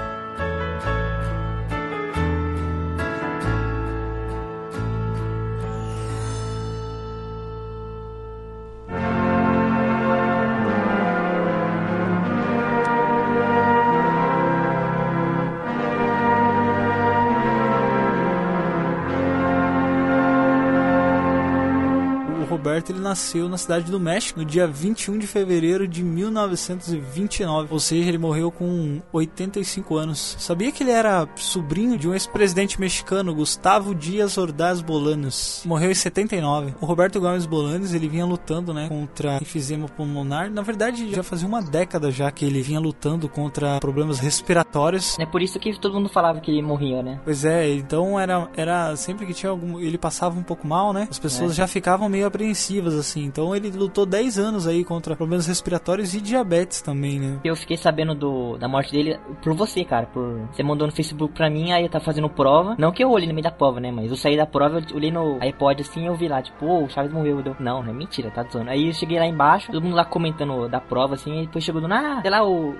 ഇത്തരത്തിൽ 22.90 22.99
nasceu 23.10 23.48
na 23.48 23.58
cidade 23.58 23.90
do 23.90 23.98
México 23.98 24.38
no 24.38 24.44
dia 24.44 24.68
21 24.68 25.18
de 25.18 25.26
fevereiro 25.26 25.88
de 25.88 26.00
1929, 26.00 27.68
ou 27.72 27.80
seja, 27.80 28.08
ele 28.08 28.18
morreu 28.18 28.52
com 28.52 29.02
85 29.12 29.96
anos. 29.96 30.36
Sabia 30.38 30.70
que 30.70 30.84
ele 30.84 30.92
era 30.92 31.28
sobrinho 31.34 31.98
de 31.98 32.08
um 32.08 32.14
ex-presidente 32.14 32.80
mexicano, 32.80 33.34
Gustavo 33.34 33.96
Dias 33.96 34.38
Ordaz 34.38 34.80
Bolanos. 34.80 35.62
Morreu 35.66 35.90
em 35.90 35.94
79. 35.94 36.74
O 36.80 36.86
Roberto 36.86 37.18
Gomes 37.18 37.46
Bolanos, 37.46 37.92
ele 37.92 38.08
vinha 38.08 38.24
lutando, 38.24 38.72
né, 38.72 38.88
contra 38.88 39.38
enfisema 39.42 39.88
pulmonar. 39.88 40.48
Na 40.48 40.62
verdade, 40.62 41.12
já 41.12 41.24
fazia 41.24 41.48
uma 41.48 41.60
década 41.60 42.12
já 42.12 42.30
que 42.30 42.44
ele 42.44 42.62
vinha 42.62 42.78
lutando 42.78 43.28
contra 43.28 43.80
problemas 43.80 44.20
respiratórios. 44.20 45.18
É 45.18 45.26
por 45.26 45.42
isso 45.42 45.58
que 45.58 45.76
todo 45.80 45.94
mundo 45.94 46.08
falava 46.08 46.38
que 46.38 46.52
ele 46.52 46.62
morria, 46.62 47.02
né? 47.02 47.20
Pois 47.24 47.44
é, 47.44 47.74
então 47.74 48.20
era, 48.20 48.48
era 48.56 48.94
sempre 48.94 49.26
que 49.26 49.34
tinha 49.34 49.50
algum. 49.50 49.80
Ele 49.80 49.98
passava 49.98 50.38
um 50.38 50.44
pouco 50.44 50.64
mal, 50.64 50.92
né? 50.92 51.08
As 51.10 51.18
pessoas 51.18 51.50
é. 51.52 51.54
já 51.54 51.66
ficavam 51.66 52.08
meio 52.08 52.26
apreensivas, 52.26 52.94
assim. 53.00 53.24
Então 53.24 53.54
ele 53.54 53.70
lutou 53.70 54.06
10 54.06 54.38
anos 54.38 54.66
aí 54.66 54.84
contra 54.84 55.16
problemas 55.16 55.46
respiratórios 55.46 56.14
e 56.14 56.20
diabetes 56.20 56.80
também, 56.82 57.18
né? 57.18 57.40
Eu 57.44 57.56
fiquei 57.56 57.76
sabendo 57.76 58.14
do, 58.14 58.56
da 58.58 58.68
morte 58.68 58.92
dele 58.92 59.18
por 59.42 59.54
você, 59.54 59.84
cara. 59.84 60.06
Por, 60.06 60.48
você 60.52 60.62
mandou 60.62 60.86
no 60.86 60.92
Facebook 60.92 61.34
pra 61.34 61.50
mim, 61.50 61.72
aí 61.72 61.84
eu 61.84 61.88
tava 61.88 62.04
fazendo 62.04 62.28
prova. 62.28 62.76
Não 62.78 62.92
que 62.92 63.02
eu 63.02 63.10
olhei 63.10 63.26
no 63.26 63.34
meio 63.34 63.44
da 63.44 63.50
prova, 63.50 63.80
né? 63.80 63.90
Mas 63.90 64.10
eu 64.10 64.16
saí 64.16 64.36
da 64.36 64.46
prova, 64.46 64.80
eu 64.90 64.96
olhei 64.96 65.10
no 65.10 65.38
iPod 65.40 65.80
assim 65.80 66.06
eu 66.06 66.14
vi 66.14 66.28
lá, 66.28 66.42
tipo, 66.42 66.66
oh, 66.66 66.84
o 66.84 66.88
Chaves 66.88 67.12
morreu. 67.12 67.42
Deu, 67.42 67.56
não, 67.58 67.82
é 67.84 67.92
mentira, 67.92 68.30
tá 68.30 68.42
zoando. 68.42 68.70
Aí 68.70 68.88
eu 68.88 68.92
cheguei 68.92 69.18
lá 69.18 69.26
embaixo, 69.26 69.72
todo 69.72 69.82
mundo 69.82 69.96
lá 69.96 70.04
comentando 70.04 70.68
da 70.68 70.80
prova, 70.80 71.14
assim, 71.14 71.42
e 71.42 71.46
depois 71.46 71.64
chegou 71.64 71.80
do, 71.80 71.92
ah, 71.92 72.20
sei 72.20 72.30
lá, 72.30 72.44
o, 72.44 72.70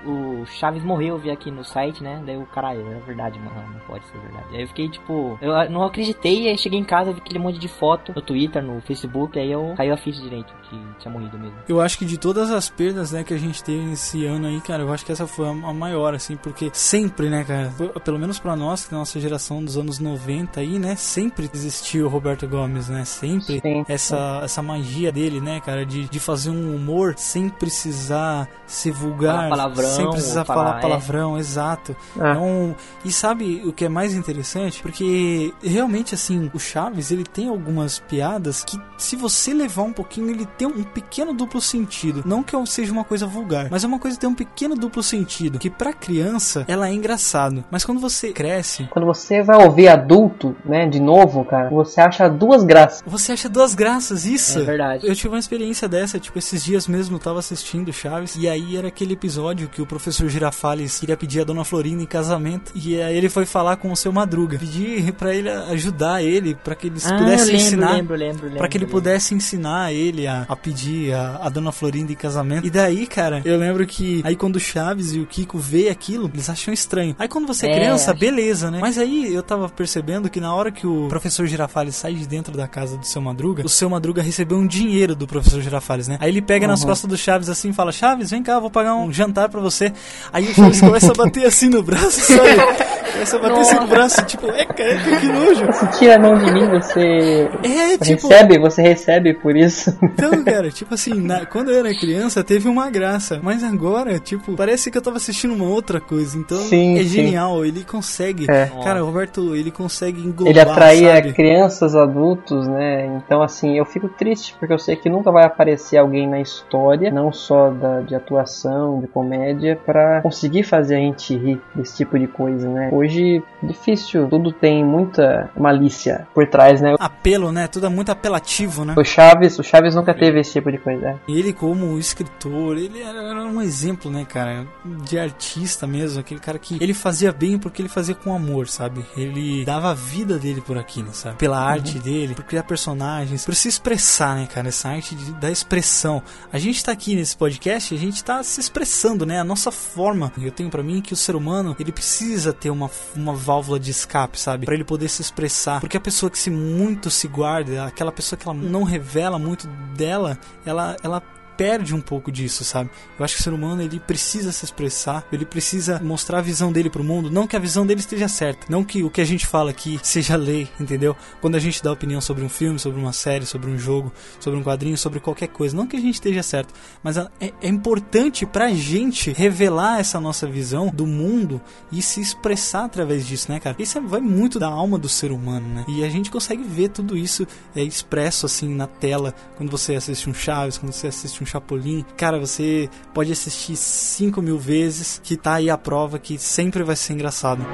o 0.41 0.45
Chaves 0.45 0.83
morreu, 0.83 1.15
eu 1.15 1.17
vi 1.17 1.31
aqui 1.31 1.49
no 1.49 1.63
site, 1.63 2.03
né? 2.03 2.21
Daí 2.25 2.37
o 2.37 2.45
caralho, 2.45 2.81
é 2.81 2.99
verdade, 2.99 3.39
mano, 3.39 3.73
não 3.73 3.79
pode 3.87 4.05
ser 4.05 4.17
verdade. 4.19 4.55
Aí 4.55 4.61
eu 4.61 4.67
fiquei, 4.67 4.89
tipo, 4.89 5.37
eu 5.41 5.69
não 5.69 5.83
acreditei, 5.83 6.47
aí 6.47 6.57
cheguei 6.57 6.79
em 6.79 6.83
casa, 6.83 7.11
vi 7.11 7.19
aquele 7.19 7.39
monte 7.39 7.59
de 7.59 7.67
foto 7.67 8.13
no 8.15 8.21
Twitter, 8.21 8.63
no 8.63 8.81
Facebook, 8.81 9.39
aí 9.39 9.51
eu 9.51 9.73
caiu 9.75 9.93
a 9.93 9.97
ficha 9.97 10.10
direito 10.19 10.53
que 10.63 10.77
tinha 10.99 11.11
morrido 11.11 11.37
mesmo. 11.37 11.55
Eu 11.67 11.79
acho 11.79 11.97
que 11.97 12.05
de 12.05 12.17
todas 12.17 12.51
as 12.51 12.69
perdas, 12.69 13.11
né, 13.11 13.23
que 13.23 13.33
a 13.33 13.37
gente 13.37 13.63
teve 13.63 13.83
nesse 13.85 14.25
ano 14.25 14.47
aí, 14.47 14.59
cara, 14.61 14.83
eu 14.83 14.91
acho 14.91 15.05
que 15.05 15.11
essa 15.11 15.27
foi 15.27 15.47
a 15.47 15.73
maior, 15.73 16.13
assim, 16.13 16.35
porque 16.35 16.69
sempre, 16.73 17.29
né, 17.29 17.43
cara, 17.43 17.71
pelo 18.03 18.19
menos 18.19 18.39
para 18.39 18.55
nós, 18.55 18.85
que 18.85 18.93
é 18.93 18.97
a 18.97 18.99
nossa 18.99 19.19
geração 19.19 19.63
dos 19.63 19.77
anos 19.77 19.99
90 19.99 20.59
aí, 20.59 20.79
né, 20.79 20.95
sempre 20.95 21.49
existiu 21.53 22.05
o 22.05 22.09
Roberto 22.09 22.47
Gomes, 22.47 22.89
né, 22.89 23.05
sempre 23.05 23.59
Sim. 23.59 23.85
essa 23.87 24.41
essa 24.43 24.61
magia 24.61 25.11
dele, 25.11 25.39
né, 25.41 25.59
cara, 25.59 25.85
de, 25.85 26.07
de 26.07 26.19
fazer 26.19 26.49
um 26.49 26.75
humor 26.75 27.15
sem 27.17 27.49
precisar 27.49 28.47
ser 28.65 28.91
vulgar, 28.91 29.49
palavrão, 29.49 29.89
sem 29.89 30.09
precisar 30.09 30.45
falar, 30.45 30.65
falar 30.65 30.81
palavrão, 30.81 31.37
é. 31.37 31.39
exato. 31.39 31.95
É. 32.19 32.31
Então, 32.31 32.75
e 33.03 33.11
sabe 33.11 33.61
o 33.65 33.73
que 33.73 33.85
é 33.85 33.89
mais 33.89 34.13
interessante? 34.13 34.81
Porque 34.81 35.53
realmente 35.61 36.13
assim, 36.13 36.49
o 36.53 36.59
Chaves, 36.59 37.11
ele 37.11 37.23
tem 37.23 37.49
algumas 37.49 37.99
piadas 37.99 38.63
que 38.63 38.79
se 38.97 39.15
você 39.15 39.53
levar 39.53 39.83
um 39.83 39.93
pouquinho, 40.01 40.31
ele 40.31 40.45
tem 40.45 40.67
um 40.67 40.83
pequeno 40.83 41.33
duplo 41.33 41.61
sentido. 41.61 42.23
Não 42.25 42.43
que 42.43 42.55
seja 42.65 42.91
uma 42.91 43.03
coisa 43.03 43.25
vulgar, 43.25 43.67
mas 43.69 43.83
é 43.83 43.87
uma 43.87 43.99
coisa 43.99 44.17
que 44.17 44.21
tem 44.21 44.29
um 44.29 44.35
pequeno 44.35 44.75
duplo 44.75 45.03
sentido, 45.03 45.59
que 45.59 45.69
pra 45.69 45.93
criança 45.93 46.65
ela 46.67 46.89
é 46.89 46.93
engraçado, 46.93 47.63
mas 47.69 47.85
quando 47.85 47.99
você 47.99 48.31
cresce, 48.31 48.87
quando 48.91 49.05
você 49.05 49.41
vai 49.41 49.63
ouvir 49.63 49.87
adulto, 49.87 50.55
né, 50.65 50.87
de 50.87 50.99
novo, 50.99 51.45
cara, 51.45 51.69
você 51.69 52.01
acha 52.01 52.27
duas 52.29 52.63
graças. 52.63 53.03
Você 53.05 53.31
acha 53.31 53.47
duas 53.47 53.75
graças, 53.75 54.25
isso? 54.25 54.59
É 54.59 54.63
verdade. 54.63 55.07
Eu 55.07 55.15
tive 55.15 55.29
uma 55.29 55.39
experiência 55.39 55.87
dessa, 55.87 56.19
tipo, 56.19 56.37
esses 56.37 56.63
dias 56.63 56.87
mesmo 56.87 57.15
eu 57.15 57.19
tava 57.19 57.39
assistindo 57.39 57.93
Chaves 57.93 58.35
e 58.35 58.47
aí 58.47 58.75
era 58.77 58.87
aquele 58.87 59.13
episódio 59.13 59.69
que 59.69 59.81
o 59.81 59.85
professor 59.85 60.27
Girafales 60.29 60.99
queria 60.99 61.17
pedir 61.17 61.41
a 61.41 61.43
dona 61.43 61.63
Florinda 61.63 62.03
em 62.03 62.07
casamento 62.07 62.71
e 62.75 62.99
aí 63.01 63.15
ele 63.15 63.29
foi 63.29 63.45
falar 63.45 63.77
com 63.77 63.91
o 63.91 63.95
seu 63.95 64.11
Madruga, 64.11 64.57
pedir 64.57 65.11
para 65.13 65.33
ele 65.33 65.49
ajudar 65.49 66.23
ele, 66.23 66.55
para 66.55 66.75
que 66.75 66.87
eles 66.87 67.05
ah, 67.05 67.17
pudessem 67.17 67.45
lembro, 67.45 67.61
ensinar, 67.61 67.91
lembro, 67.93 68.15
lembro, 68.15 68.43
lembro 68.43 68.57
para 68.57 68.67
que 68.67 68.77
ele 68.77 68.85
lembro. 68.85 68.99
pudesse 68.99 69.35
ensinar 69.35 69.80
ele 69.89 70.27
a, 70.27 70.45
a 70.49 70.55
pedir 70.55 71.13
a, 71.13 71.39
a, 71.43 71.49
dona 71.49 71.71
Florinda 71.71 72.11
em 72.11 72.15
casamento. 72.15 72.67
E 72.67 72.69
daí, 72.69 73.07
cara, 73.07 73.41
eu 73.45 73.57
lembro 73.57 73.85
que 73.87 74.21
aí 74.25 74.35
quando 74.35 74.57
o 74.57 74.59
Chaves 74.59 75.13
e 75.13 75.19
o 75.19 75.25
Kiko 75.25 75.57
vê 75.57 75.89
aquilo, 75.89 76.29
eles 76.33 76.49
acham 76.49 76.73
estranho. 76.73 77.15
Aí 77.17 77.27
quando 77.27 77.47
você 77.47 77.67
é, 77.67 77.71
é 77.71 77.75
criança, 77.75 78.11
acho... 78.11 78.19
beleza, 78.19 78.69
né? 78.69 78.79
Mas 78.81 78.97
aí 78.97 79.33
eu 79.33 79.41
tava 79.41 79.69
percebendo 79.69 80.29
que 80.29 80.41
na 80.41 80.53
hora 80.53 80.71
que 80.71 80.85
o 80.85 81.07
professor 81.07 81.45
Girafales 81.47 81.95
sai 81.95 82.13
de 82.13 82.27
dentro 82.27 82.57
da 82.57 82.67
casa 82.67 82.97
do 82.97 83.05
seu 83.05 83.21
Madruga, 83.21 83.65
o 83.65 83.69
seu 83.69 83.89
Madruga 83.89 84.21
recebeu 84.21 84.57
um 84.57 84.67
dinheiro 84.67 85.15
do 85.15 85.25
professor 85.25 85.61
Girafales, 85.61 86.07
né? 86.07 86.17
Aí 86.19 86.29
ele 86.29 86.41
pega 86.41 86.65
uhum. 86.65 86.71
nas 86.71 86.83
costas 86.83 87.09
do 87.09 87.17
Chaves 87.17 87.49
assim 87.49 87.69
e 87.69 87.73
fala: 87.73 87.91
Chaves, 87.91 88.31
vem 88.31 88.43
cá, 88.43 88.53
eu 88.53 88.61
vou 88.61 88.71
pagar 88.71 88.95
um 88.95 89.11
jantar 89.11 89.49
para 89.49 89.61
você. 89.61 89.93
Aí 90.33 90.49
o 90.49 90.53
Chaves 90.55 90.81
começa 90.81 91.11
a 91.11 91.15
bater 91.15 91.45
assim 91.45 91.69
no 91.69 91.81
braço, 91.81 92.19
sabe? 92.21 92.91
Começa 93.11 93.35
a 93.35 93.39
bater 93.39 93.59
assim 93.59 93.75
no 93.75 93.87
braço, 93.87 94.25
tipo, 94.25 94.47
eca, 94.47 94.83
eca, 94.83 95.19
que 95.19 95.27
nojo. 95.27 95.65
Você 95.65 95.87
tira 95.97 96.15
a 96.15 96.19
mão 96.19 96.37
de 96.37 96.51
mim, 96.51 96.67
você 96.69 97.49
é, 97.63 97.97
tipo... 97.97 98.27
recebe, 98.27 98.59
você 98.59 98.81
recebe 98.81 99.33
por 99.33 99.55
isso. 99.55 99.70
Então, 100.01 100.43
cara, 100.43 100.69
tipo 100.69 100.93
assim, 100.93 101.13
na... 101.13 101.45
quando 101.45 101.71
eu 101.71 101.79
era 101.79 101.93
criança 101.95 102.43
teve 102.43 102.67
uma 102.67 102.89
graça, 102.89 103.39
mas 103.41 103.63
agora, 103.63 104.19
tipo, 104.19 104.55
parece 104.55 104.91
que 104.91 104.97
eu 104.97 105.01
tava 105.01 105.17
assistindo 105.17 105.53
uma 105.53 105.65
outra 105.65 105.99
coisa. 105.99 106.37
Então 106.37 106.57
sim, 106.57 106.99
é 106.99 107.03
genial, 107.03 107.61
sim. 107.61 107.67
ele 107.67 107.83
consegue. 107.83 108.45
É. 108.49 108.69
Cara, 108.83 109.03
o 109.03 109.05
Roberto, 109.07 109.55
ele 109.55 109.71
consegue 109.71 110.21
englobar. 110.21 110.51
Ele 110.51 110.59
atraía 110.59 111.15
sabe? 111.15 111.33
crianças, 111.33 111.95
adultos, 111.95 112.67
né? 112.67 113.05
Então, 113.17 113.41
assim, 113.41 113.77
eu 113.77 113.85
fico 113.85 114.09
triste 114.09 114.55
porque 114.59 114.73
eu 114.73 114.79
sei 114.79 114.95
que 114.95 115.09
nunca 115.09 115.31
vai 115.31 115.45
aparecer 115.45 115.97
alguém 115.97 116.27
na 116.27 116.39
história, 116.39 117.11
não 117.11 117.31
só 117.31 117.69
da, 117.69 118.01
de 118.01 118.15
atuação, 118.15 118.99
de 118.99 119.07
comédia, 119.07 119.79
para 119.85 120.21
conseguir 120.21 120.63
fazer 120.63 120.95
a 120.95 120.99
gente 120.99 121.35
rir 121.35 121.61
desse 121.73 121.97
tipo 121.97 122.17
de 122.19 122.27
coisa, 122.27 122.69
né? 122.69 122.89
Hoje, 122.91 123.43
difícil, 123.61 124.27
tudo 124.27 124.51
tem 124.51 124.83
muita 124.83 125.49
malícia 125.57 126.27
por 126.33 126.47
trás, 126.47 126.81
né? 126.81 126.95
Apelo, 126.99 127.51
né? 127.51 127.67
Tudo 127.67 127.85
é 127.87 127.89
muito 127.89 128.11
apelativo, 128.11 128.85
né? 128.85 128.93
O 128.97 129.03
Chaves, 129.03 129.57
o 129.61 129.63
Chaves 129.63 129.95
nunca 129.95 130.13
teve 130.13 130.39
esse 130.39 130.53
tipo 130.53 130.71
de 130.71 130.77
coisa. 130.77 131.19
Ele, 131.27 131.53
como 131.53 131.97
escritor, 131.97 132.77
ele 132.77 133.01
era 133.01 133.43
um 133.43 133.61
exemplo, 133.61 134.11
né, 134.11 134.25
cara? 134.25 134.67
De 135.05 135.17
artista 135.17 135.87
mesmo, 135.87 136.19
aquele 136.19 136.39
cara 136.39 136.59
que 136.59 136.77
ele 136.81 136.93
fazia 136.93 137.31
bem 137.31 137.57
porque 137.57 137.81
ele 137.81 137.89
fazia 137.89 138.15
com 138.15 138.33
amor, 138.33 138.67
sabe? 138.67 139.05
Ele 139.15 139.63
dava 139.63 139.91
a 139.91 139.93
vida 139.93 140.37
dele 140.37 140.61
por 140.61 140.77
aquilo, 140.77 141.13
sabe? 141.13 141.37
Pela 141.37 141.59
uhum. 141.59 141.67
arte 141.67 141.99
dele, 141.99 142.33
por 142.33 142.43
criar 142.43 142.63
personagens, 142.63 143.45
por 143.45 143.55
se 143.55 143.67
expressar, 143.67 144.35
né, 144.35 144.47
cara? 144.47 144.67
Essa 144.67 144.89
arte 144.89 145.15
de, 145.15 145.31
da 145.33 145.51
expressão. 145.51 146.21
A 146.51 146.57
gente 146.57 146.83
tá 146.83 146.91
aqui 146.91 147.15
nesse 147.15 147.37
podcast, 147.37 147.93
a 147.93 147.97
gente 147.97 148.23
tá 148.23 148.43
se 148.43 148.59
expressando, 148.59 149.25
né? 149.25 149.39
A 149.39 149.43
nossa 149.43 149.71
forma. 149.71 150.31
Eu 150.41 150.51
tenho 150.51 150.69
para 150.69 150.83
mim 150.83 151.01
que 151.01 151.13
o 151.13 151.17
ser 151.17 151.35
humano, 151.35 151.75
ele 151.79 151.91
precisa 151.91 152.51
ter 152.51 152.69
uma, 152.69 152.89
uma 153.15 153.33
válvula 153.33 153.79
de 153.79 153.91
escape, 153.91 154.39
sabe? 154.39 154.65
para 154.65 154.75
ele 154.75 154.83
poder 154.83 155.09
se 155.09 155.21
expressar. 155.21 155.79
Porque 155.79 155.97
a 155.97 155.99
pessoa 155.99 156.29
que 156.29 156.39
se 156.39 156.49
muito 156.49 157.09
se 157.09 157.27
guarda, 157.27 157.85
aquela 157.85 158.11
pessoa 158.11 158.39
que 158.39 158.47
ela 158.47 158.57
não 158.57 158.83
revela 158.83 159.37
muito 159.37 159.50
dela, 159.95 160.37
ela, 160.65 160.95
ela 161.03 161.21
perde 161.57 161.93
um 161.93 162.01
pouco 162.01 162.31
disso, 162.31 162.63
sabe? 162.63 162.89
Eu 163.17 163.25
acho 163.25 163.35
que 163.35 163.41
o 163.41 163.43
ser 163.43 163.53
humano 163.53 163.81
ele 163.81 163.99
precisa 163.99 164.51
se 164.51 164.65
expressar, 164.65 165.25
ele 165.31 165.45
precisa 165.45 165.99
mostrar 166.03 166.39
a 166.39 166.41
visão 166.41 166.71
dele 166.71 166.89
pro 166.89 167.03
mundo, 167.03 167.29
não 167.29 167.47
que 167.47 167.55
a 167.55 167.59
visão 167.59 167.85
dele 167.85 167.99
esteja 167.99 168.27
certa, 168.27 168.67
não 168.69 168.83
que 168.83 169.03
o 169.03 169.09
que 169.09 169.21
a 169.21 169.25
gente 169.25 169.45
fala 169.45 169.71
aqui 169.71 169.99
seja 170.03 170.35
lei, 170.35 170.67
entendeu? 170.79 171.15
Quando 171.39 171.55
a 171.55 171.59
gente 171.59 171.83
dá 171.83 171.91
opinião 171.91 172.21
sobre 172.21 172.43
um 172.43 172.49
filme, 172.49 172.79
sobre 172.79 172.99
uma 172.99 173.13
série, 173.13 173.45
sobre 173.45 173.69
um 173.69 173.77
jogo, 173.77 174.11
sobre 174.39 174.59
um 174.59 174.63
quadrinho, 174.63 174.97
sobre 174.97 175.19
qualquer 175.19 175.47
coisa, 175.47 175.75
não 175.75 175.87
que 175.87 175.95
a 175.95 175.99
gente 175.99 176.15
esteja 176.15 176.43
certo, 176.43 176.73
mas 177.03 177.17
é, 177.17 177.29
é 177.39 177.67
importante 177.67 178.45
pra 178.45 178.69
gente 178.73 179.31
revelar 179.31 179.99
essa 179.99 180.19
nossa 180.19 180.47
visão 180.47 180.87
do 180.87 181.05
mundo 181.05 181.61
e 181.91 182.01
se 182.01 182.21
expressar 182.21 182.85
através 182.85 183.25
disso, 183.25 183.51
né, 183.51 183.59
cara? 183.59 183.75
Isso 183.79 184.01
vai 184.01 184.21
muito 184.21 184.59
da 184.59 184.67
alma 184.67 184.97
do 184.97 185.09
ser 185.09 185.31
humano, 185.31 185.67
né? 185.67 185.85
E 185.87 186.03
a 186.03 186.09
gente 186.09 186.31
consegue 186.31 186.63
ver 186.63 186.89
tudo 186.89 187.17
isso 187.17 187.47
é, 187.75 187.83
expresso 187.83 188.45
assim 188.45 188.73
na 188.73 188.87
tela 188.87 189.33
quando 189.57 189.69
você 189.69 189.95
assiste 189.95 190.29
um 190.29 190.33
Chaves, 190.33 190.77
quando 190.77 190.91
você 190.91 191.07
assiste 191.07 191.40
um 191.41 191.45
Chapolin, 191.45 192.05
cara, 192.15 192.39
você 192.39 192.89
pode 193.13 193.31
assistir 193.31 193.75
5 193.75 194.41
mil 194.41 194.57
vezes, 194.57 195.19
que 195.23 195.35
tá 195.35 195.55
aí 195.55 195.69
a 195.69 195.77
prova 195.77 196.19
que 196.19 196.37
sempre 196.37 196.83
vai 196.83 196.95
ser 196.95 197.13
engraçado. 197.13 197.65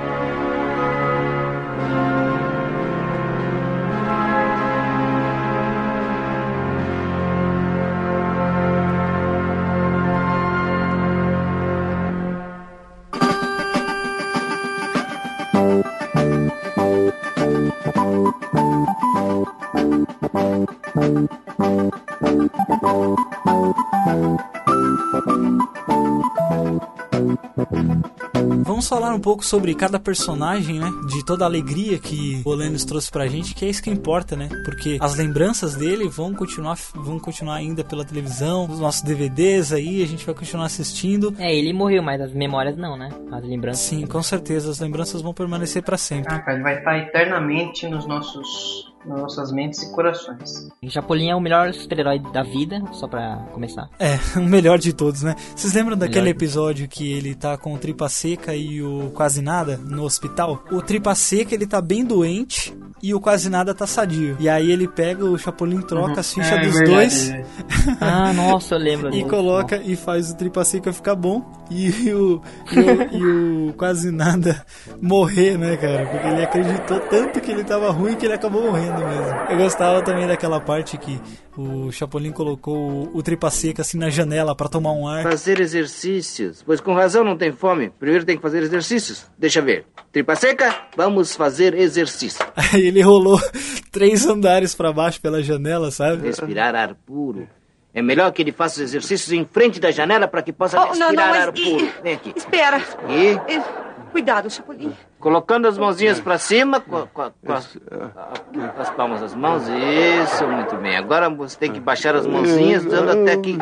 Vamos 28.63 28.87
falar 28.87 29.13
um 29.13 29.19
pouco 29.19 29.43
sobre 29.43 29.73
cada 29.73 29.99
personagem, 29.99 30.79
né? 30.79 30.91
De 31.07 31.25
toda 31.25 31.43
a 31.43 31.47
alegria 31.47 31.97
que 31.97 32.41
o 32.45 32.49
Olenis 32.49 32.85
trouxe 32.85 33.09
pra 33.09 33.25
gente, 33.27 33.55
que 33.55 33.65
é 33.65 33.69
isso 33.69 33.81
que 33.81 33.89
importa, 33.89 34.35
né? 34.35 34.49
Porque 34.65 34.97
as 35.01 35.15
lembranças 35.15 35.75
dele 35.75 36.07
vão 36.07 36.33
continuar, 36.33 36.77
vão 36.93 37.19
continuar 37.19 37.55
ainda 37.55 37.83
pela 37.83 38.05
televisão, 38.05 38.65
os 38.65 38.79
nossos 38.79 39.01
DVDs 39.01 39.73
aí, 39.73 40.03
a 40.03 40.07
gente 40.07 40.25
vai 40.25 40.35
continuar 40.35 40.65
assistindo. 40.65 41.33
É, 41.39 41.55
ele 41.55 41.73
morreu, 41.73 42.03
mas 42.03 42.21
as 42.21 42.33
memórias 42.33 42.77
não, 42.77 42.95
né? 42.95 43.09
As 43.31 43.43
lembranças. 43.43 43.81
Sim, 43.81 44.05
com 44.05 44.21
certeza, 44.21 44.69
as 44.69 44.79
lembranças 44.79 45.21
vão 45.21 45.33
permanecer 45.33 45.81
para 45.81 45.97
sempre. 45.97 46.33
Ah, 46.33 46.39
cara, 46.39 46.55
ele 46.55 46.63
vai 46.63 46.77
estar 46.77 46.97
eternamente 46.97 47.87
nos 47.87 48.05
nossos 48.05 48.96
nas 49.07 49.21
nossas 49.21 49.51
mentes 49.51 49.81
e 49.81 49.91
corações. 49.91 50.67
O 50.83 50.89
Chapolin 50.89 51.29
é 51.29 51.35
o 51.35 51.41
melhor 51.41 51.73
super-herói 51.73 52.19
da 52.19 52.43
vida, 52.43 52.81
só 52.91 53.07
pra 53.07 53.37
começar. 53.53 53.89
É, 53.99 54.17
o 54.37 54.43
melhor 54.43 54.77
de 54.77 54.93
todos, 54.93 55.23
né? 55.23 55.35
Vocês 55.55 55.73
lembram 55.73 55.97
daquele 55.97 56.21
Melhor. 56.21 56.35
episódio 56.35 56.87
que 56.87 57.11
ele 57.11 57.33
tá 57.35 57.57
com 57.57 57.73
o 57.73 57.77
Tripa 57.77 58.09
Seca 58.09 58.55
e 58.55 58.81
o 58.81 59.11
Quase 59.13 59.41
Nada 59.41 59.77
no 59.77 60.03
hospital? 60.03 60.63
O 60.71 60.81
Tripa 60.81 61.15
Seca, 61.15 61.55
ele 61.55 61.65
tá 61.65 61.81
bem 61.81 62.03
doente 62.03 62.75
e 63.01 63.13
o 63.13 63.19
Quase 63.19 63.49
Nada 63.49 63.73
tá 63.73 63.85
sadio. 63.85 64.35
E 64.39 64.49
aí 64.49 64.71
ele 64.71 64.87
pega 64.87 65.23
o 65.25 65.37
Chapolin, 65.37 65.81
troca 65.81 66.19
as 66.19 66.33
fichas 66.33 66.51
É, 66.51 66.61
dos 66.61 66.73
verdade, 66.73 66.93
dois 66.93 67.29
é. 67.29 67.45
Ah, 68.01 68.33
nossa, 68.33 68.75
eu 68.75 68.79
lembro 68.79 69.15
e 69.15 69.23
coloca 69.23 69.77
e 69.77 69.95
faz 69.95 70.31
o 70.31 70.35
Tripa 70.37 70.63
Seca 70.63 70.91
ficar 70.91 71.15
bom 71.15 71.43
e 71.69 71.89
o, 72.11 72.41
e 72.71 72.79
o, 72.79 73.17
e 73.17 73.69
o 73.69 73.73
Quase 73.73 74.11
Nada 74.11 74.65
morrer, 75.01 75.57
né, 75.57 75.77
cara? 75.77 76.05
Porque 76.05 76.27
ele 76.27 76.43
acreditou 76.43 76.99
tanto 77.01 77.39
que 77.39 77.51
ele 77.51 77.63
tava 77.63 77.91
ruim 77.91 78.15
que 78.15 78.25
ele 78.25 78.33
acabou 78.33 78.63
morrendo 78.63 78.96
mesmo. 79.05 79.25
Eu 79.49 79.57
gostava 79.57 80.01
também 80.01 80.27
daquela 80.27 80.59
parte 80.59 80.97
que 80.97 81.19
o 81.57 81.91
Chapolin 81.91 82.31
colocou 82.31 83.09
o, 83.13 83.21
Tripa 83.23 83.49
Seca 83.49 83.81
assim 83.81 83.97
na 83.97 84.09
janela 84.09 84.55
pra 84.55 84.67
tomar 84.69 84.91
um 84.91 85.07
ar. 85.07 85.23
Fazer 85.23 85.59
exercícios. 85.59 86.61
Pois 86.65 86.79
com 86.81 86.93
razão 86.93 87.23
não 87.23 87.37
tem 87.37 87.51
fome. 87.51 87.89
Primeiro 87.99 88.25
tem 88.25 88.35
que 88.35 88.41
fazer 88.41 88.61
exercícios. 88.63 89.25
Deixa 89.37 89.61
ver. 89.61 89.85
Tripa 90.11 90.35
seca, 90.35 90.75
vamos 90.95 91.35
fazer 91.35 91.73
exercício. 91.73 92.45
Aí 92.55 92.87
ele 92.87 93.01
rolou 93.01 93.39
três 93.91 94.25
andares 94.25 94.73
pra 94.75 94.91
baixo 94.93 95.19
pela 95.21 95.41
janela, 95.41 95.91
sabe? 95.91 96.27
Respirar 96.27 96.75
ar 96.75 96.95
puro. 96.95 97.47
É 97.93 98.01
melhor 98.01 98.31
que 98.31 98.43
ele 98.43 98.51
faça 98.51 98.75
os 98.75 98.81
exercícios 98.81 99.31
em 99.31 99.43
frente 99.51 99.79
da 99.79 99.89
janela 99.89 100.27
para 100.27 100.43
que 100.43 100.53
possa 100.53 100.79
Oh, 100.79 100.93
não, 100.93 100.93
não, 100.93 101.07
respirar 101.07 101.29
mas 101.29 101.47
ar 101.47 101.53
e- 101.57 101.63
puro. 101.63 101.89
Vem 102.03 102.13
aqui. 102.13 102.33
Espera. 102.35 102.81
E 103.09 103.86
Cuidado, 104.11 104.49
Chapolin. 104.49 104.93
colocando 105.19 105.67
as 105.67 105.77
mãozinhas 105.77 106.19
para 106.19 106.37
cima, 106.37 106.79
com, 106.79 107.07
com 107.07 107.31
com 107.45 107.53
as, 107.53 107.67
com 107.75 108.81
as 108.81 108.89
palmas 108.91 109.21
das 109.21 109.33
mãos. 109.35 109.63
Isso, 109.67 110.47
muito 110.47 110.75
bem. 110.77 110.97
Agora 110.97 111.29
você 111.29 111.57
tem 111.57 111.71
que 111.71 111.79
baixar 111.79 112.15
as 112.15 112.25
mãozinhas, 112.25 112.83
dando 112.85 113.11
até 113.11 113.33
aqui. 113.33 113.57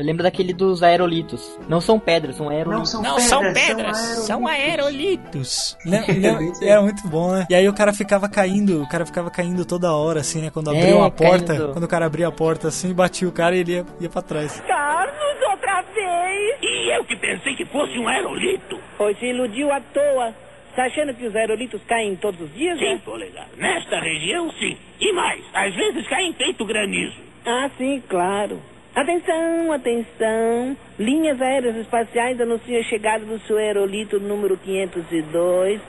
Eu 0.00 0.06
lembro 0.06 0.22
daquele 0.22 0.54
dos 0.54 0.82
aerolitos. 0.82 1.58
Não 1.68 1.78
são 1.80 1.98
pedras, 2.00 2.36
são 2.36 2.48
aerolitos. 2.48 2.94
Não, 2.94 3.02
Não 3.02 3.18
são 3.20 3.40
pedras, 3.52 3.96
são 4.26 4.46
aerolitos. 4.46 5.76
Lem- 5.84 6.04
lem- 6.20 6.52
Era 6.62 6.80
muito 6.82 7.06
bom, 7.06 7.32
né? 7.32 7.46
E 7.50 7.54
aí 7.54 7.68
o 7.68 7.72
cara 7.74 7.92
ficava 7.92 8.28
caindo, 8.28 8.82
o 8.82 8.88
cara 8.88 9.04
ficava 9.04 9.30
caindo 9.30 9.64
toda 9.64 9.92
hora, 9.94 10.20
assim, 10.20 10.40
né? 10.40 10.50
Quando 10.50 10.72
É, 10.74 10.78
abriu 10.78 10.96
uma 10.98 11.10
porta, 11.10 11.54
caindo. 11.54 11.72
quando 11.72 11.84
o 11.84 11.88
cara 11.88 12.06
abria 12.06 12.28
a 12.28 12.32
porta 12.32 12.68
assim, 12.68 12.92
batia 12.94 13.28
o 13.28 13.32
cara 13.32 13.54
e 13.56 13.60
ele 13.60 13.72
ia, 13.72 13.86
ia 14.00 14.08
pra 14.08 14.22
trás. 14.22 14.60
Carlos, 14.66 15.50
outra 15.50 15.82
vez. 15.82 16.58
E 16.62 16.96
eu 16.96 17.04
que 17.04 17.16
pensei 17.16 17.54
que 17.56 17.64
fosse 17.66 17.98
um 17.98 18.08
aerolito. 18.08 18.78
Pois 18.96 19.18
se 19.18 19.26
iludiu 19.26 19.70
à 19.72 19.80
toa. 19.80 20.34
Tá 20.74 20.84
achando 20.84 21.12
que 21.12 21.26
os 21.26 21.34
aerolitos 21.36 21.80
caem 21.86 22.16
todos 22.16 22.40
os 22.40 22.54
dias, 22.54 22.78
Sim, 22.78 22.94
né? 22.94 23.00
polegar. 23.04 23.46
Nesta 23.56 23.98
região, 24.00 24.50
sim. 24.52 24.76
E 25.00 25.12
mais, 25.12 25.42
às 25.52 25.74
vezes 25.74 26.08
cai 26.08 26.22
em 26.24 26.32
feito 26.32 26.64
granizo. 26.64 27.16
Ah, 27.44 27.68
sim, 27.76 28.02
claro. 28.08 28.60
Atenção, 28.94 29.72
atenção. 29.72 30.76
Linhas 30.98 31.40
Aéreas 31.40 31.76
Espaciais 31.76 32.40
anunciam 32.40 32.80
a 32.80 32.84
chegada 32.84 33.24
do 33.24 33.38
seu 33.40 33.56
aerolito 33.56 34.18
número 34.18 34.56
502, 34.56 35.80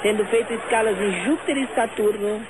sendo 0.00 0.24
feito 0.26 0.54
escalas 0.54 0.98
em 0.98 1.24
Júpiter 1.24 1.58
e 1.58 1.66
Saturno. 1.74 2.40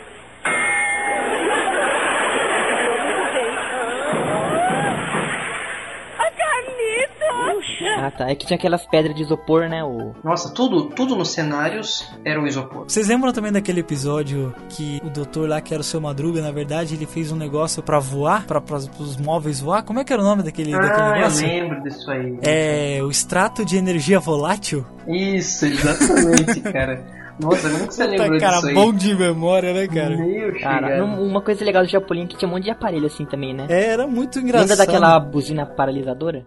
A 6.18 6.30
Carlito. 6.30 7.54
Puxa. 7.54 7.87
Ah, 8.06 8.10
tá. 8.10 8.30
É 8.30 8.34
que 8.34 8.46
tinha 8.46 8.56
aquelas 8.56 8.86
pedras 8.86 9.14
de 9.14 9.22
isopor, 9.22 9.68
né? 9.68 9.82
O... 9.84 10.14
Nossa, 10.22 10.52
tudo, 10.52 10.84
tudo 10.90 11.16
nos 11.16 11.30
cenários 11.30 12.08
era 12.24 12.40
o 12.40 12.46
isopor. 12.46 12.84
Vocês 12.88 13.08
lembram 13.08 13.32
também 13.32 13.52
daquele 13.52 13.80
episódio 13.80 14.54
que 14.68 15.00
o 15.04 15.10
doutor 15.10 15.48
lá, 15.48 15.60
que 15.60 15.74
era 15.74 15.80
o 15.80 15.84
seu 15.84 16.00
Madruga, 16.00 16.40
na 16.40 16.50
verdade, 16.50 16.94
ele 16.94 17.06
fez 17.06 17.32
um 17.32 17.36
negócio 17.36 17.82
pra 17.82 17.98
voar, 17.98 18.46
pra, 18.46 18.60
pra, 18.60 18.76
os 18.76 19.16
móveis 19.16 19.60
voar? 19.60 19.82
Como 19.82 19.98
é 20.00 20.04
que 20.04 20.12
era 20.12 20.22
o 20.22 20.24
nome 20.24 20.42
daquele, 20.42 20.72
daquele 20.72 20.92
Ah, 21.02 21.08
eu 21.08 21.14
negócio? 21.16 21.46
lembro 21.46 21.82
disso 21.82 22.10
aí. 22.10 22.38
É 22.42 23.00
o 23.02 23.10
extrato 23.10 23.64
de 23.64 23.76
energia 23.76 24.18
volátil? 24.20 24.86
Isso, 25.06 25.66
exatamente, 25.66 26.60
cara. 26.72 27.18
Nossa, 27.40 27.70
como 27.70 27.86
que 27.86 27.94
você 27.94 28.04
lembrou 28.04 28.30
Puta, 28.30 28.40
cara, 28.40 28.56
disso 28.56 28.66
aí? 28.66 28.74
bom 28.74 28.92
de 28.92 29.14
memória, 29.14 29.72
né, 29.72 29.86
cara? 29.86 30.16
Meu 30.16 30.58
Cara, 30.60 31.04
uma 31.04 31.40
coisa 31.40 31.64
legal 31.64 31.84
do 31.84 31.88
Chapolin 31.88 32.24
é 32.24 32.26
que 32.26 32.36
tinha 32.36 32.48
um 32.48 32.52
monte 32.52 32.64
de 32.64 32.70
aparelho 32.70 33.06
assim 33.06 33.24
também, 33.24 33.54
né? 33.54 33.66
É, 33.68 33.92
Era 33.92 34.08
muito 34.08 34.40
engraçado. 34.40 34.68
Lembra 34.70 34.84
daquela 34.86 35.20
buzina 35.20 35.64
paralisadora? 35.64 36.44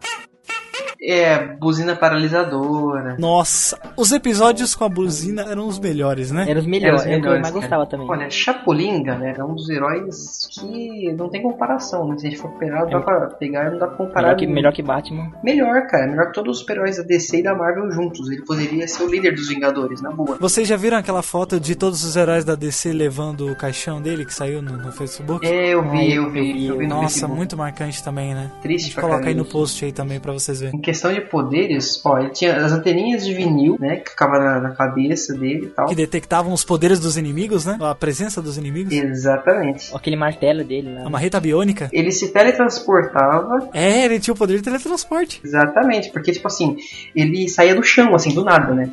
É, 1.04 1.38
buzina 1.56 1.96
paralisadora. 1.96 3.16
Nossa, 3.18 3.78
os 3.98 4.12
episódios 4.12 4.76
com 4.76 4.84
a 4.86 4.90
buzina 4.90 5.42
eram 5.50 5.68
os 5.68 5.80
melhores, 5.80 6.30
né? 6.32 6.46
Eram 6.48 6.62
os 6.62 6.68
melhores, 6.68 7.02
Era 7.06 7.16
os 7.18 7.22
que 7.22 7.28
eu 7.28 7.32
mais 7.32 7.42
melhores, 7.42 7.52
gostava 7.52 7.86
também. 7.88 8.08
Olha, 8.10 8.30
Chapolin, 8.30 9.02
galera, 9.04 9.42
é 9.42 9.44
um 9.44 9.56
dos 9.56 9.70
heróis 9.70 10.48
que 10.52 11.12
não 11.14 11.30
tem 11.30 11.42
comparação, 11.42 12.08
né? 12.08 12.18
Se 12.18 12.28
a 12.28 12.30
gente 12.30 12.40
for 12.40 12.52
pegar, 12.52 12.86
dá 12.86 13.00
pra 13.00 13.28
pegar, 13.32 13.72
não 13.72 13.80
dá 13.80 13.88
pra 13.88 13.98
comparar. 13.98 14.22
melhor, 14.28 14.38
que, 14.38 14.48
melhor 14.48 14.74
que 14.74 14.84
Batman. 14.84 15.32
Melhor, 15.44 15.88
cara. 15.88 16.08
Melhor 16.08 16.28
que 16.28 16.34
todos 16.34 16.52
os 16.58 16.60
super-heróis 16.60 16.98
da 16.98 17.04
DC 17.04 17.40
e 17.40 17.44
da 17.44 17.56
Marvel 17.56 17.92
juntos. 17.92 18.30
Ele 18.30 18.44
poderia 18.46 18.88
ser 18.88 19.04
o 19.04 19.10
líder 19.10 19.34
dos 19.34 19.48
Vingadores, 19.50 20.02
na 20.02 20.12
boa. 20.12 20.38
Vocês 20.40 20.68
já 20.68 20.78
viram 20.78 20.98
aquela 20.98 21.24
foto 21.24 21.60
de 21.60 21.76
todos 21.76 22.04
os 22.04 22.16
heróis 22.16 22.46
da 22.46 22.54
DC 22.56 22.94
levando 22.94 23.48
o 23.52 23.56
caixão 23.56 24.02
dele 24.02 24.24
que 24.26 24.34
saiu 24.34 24.62
no, 24.62 24.78
no 24.78 24.92
Facebook? 24.92 25.46
É, 25.46 25.70
eu 25.74 25.82
vi, 25.90 25.98
Ah, 25.98 26.04
eu 26.16 26.24
eu 26.26 26.30
vi. 26.30 26.54
vi. 26.54 26.68
Eu 26.68 26.78
vi 26.78 26.84
no 26.88 26.96
Nossa, 26.96 27.08
Facebook. 27.10 27.36
muito 27.36 27.58
marcante 27.58 28.04
também, 28.04 28.34
né? 28.36 28.52
Triste 28.62 28.84
A 28.84 28.88
gente 28.88 28.94
pra 28.96 29.04
coloca 29.04 29.28
aí 29.28 29.34
no 29.34 29.46
post 29.46 29.84
aí 29.84 29.92
também 29.92 30.20
pra 30.20 30.32
vocês 30.32 30.60
verem. 30.60 30.78
Em 30.78 30.82
questão 30.92 31.14
de 31.14 31.22
poderes, 31.22 32.02
ó, 32.06 32.20
ele 32.20 32.30
tinha 32.30 32.54
as 32.58 32.74
anteninhas 32.74 33.26
de 33.26 33.34
vinil, 33.34 33.78
né? 33.80 33.98
Que 33.98 34.12
ficava 34.12 34.38
na, 34.38 34.60
na 34.60 34.72
cabeça 34.72 35.34
dele 35.34 35.68
e 35.68 35.70
tal. 35.70 35.88
Que 35.88 35.96
detectavam 35.96 36.54
os 36.54 36.66
poderes 36.66 37.00
dos 37.00 37.18
inimigos, 37.18 37.66
né? 37.66 37.78
A 37.82 37.96
presença 37.96 38.42
dos 38.42 38.58
inimigos. 38.58 38.92
Exatamente. 38.94 39.96
Aquele 39.96 40.18
martelo 40.18 40.64
dele 40.64 40.94
lá. 40.94 41.06
A 41.06 41.10
marreta 41.10 41.40
biônica. 41.40 41.90
Ele 41.94 42.12
se 42.12 42.34
teletransportava. 42.34 43.70
É, 43.74 44.04
ele 44.06 44.20
tinha 44.20 44.34
o 44.34 44.38
poder 44.38 44.58
de 44.58 44.64
teletransporte. 44.64 45.40
Exatamente, 45.44 46.12
porque, 46.12 46.34
tipo 46.34 46.48
assim, 46.48 46.76
ele 47.16 47.48
saía 47.48 47.74
do 47.74 47.84
chão, 47.84 48.14
assim, 48.14 48.34
do 48.34 48.44
nada, 48.44 48.74
né? 48.74 48.92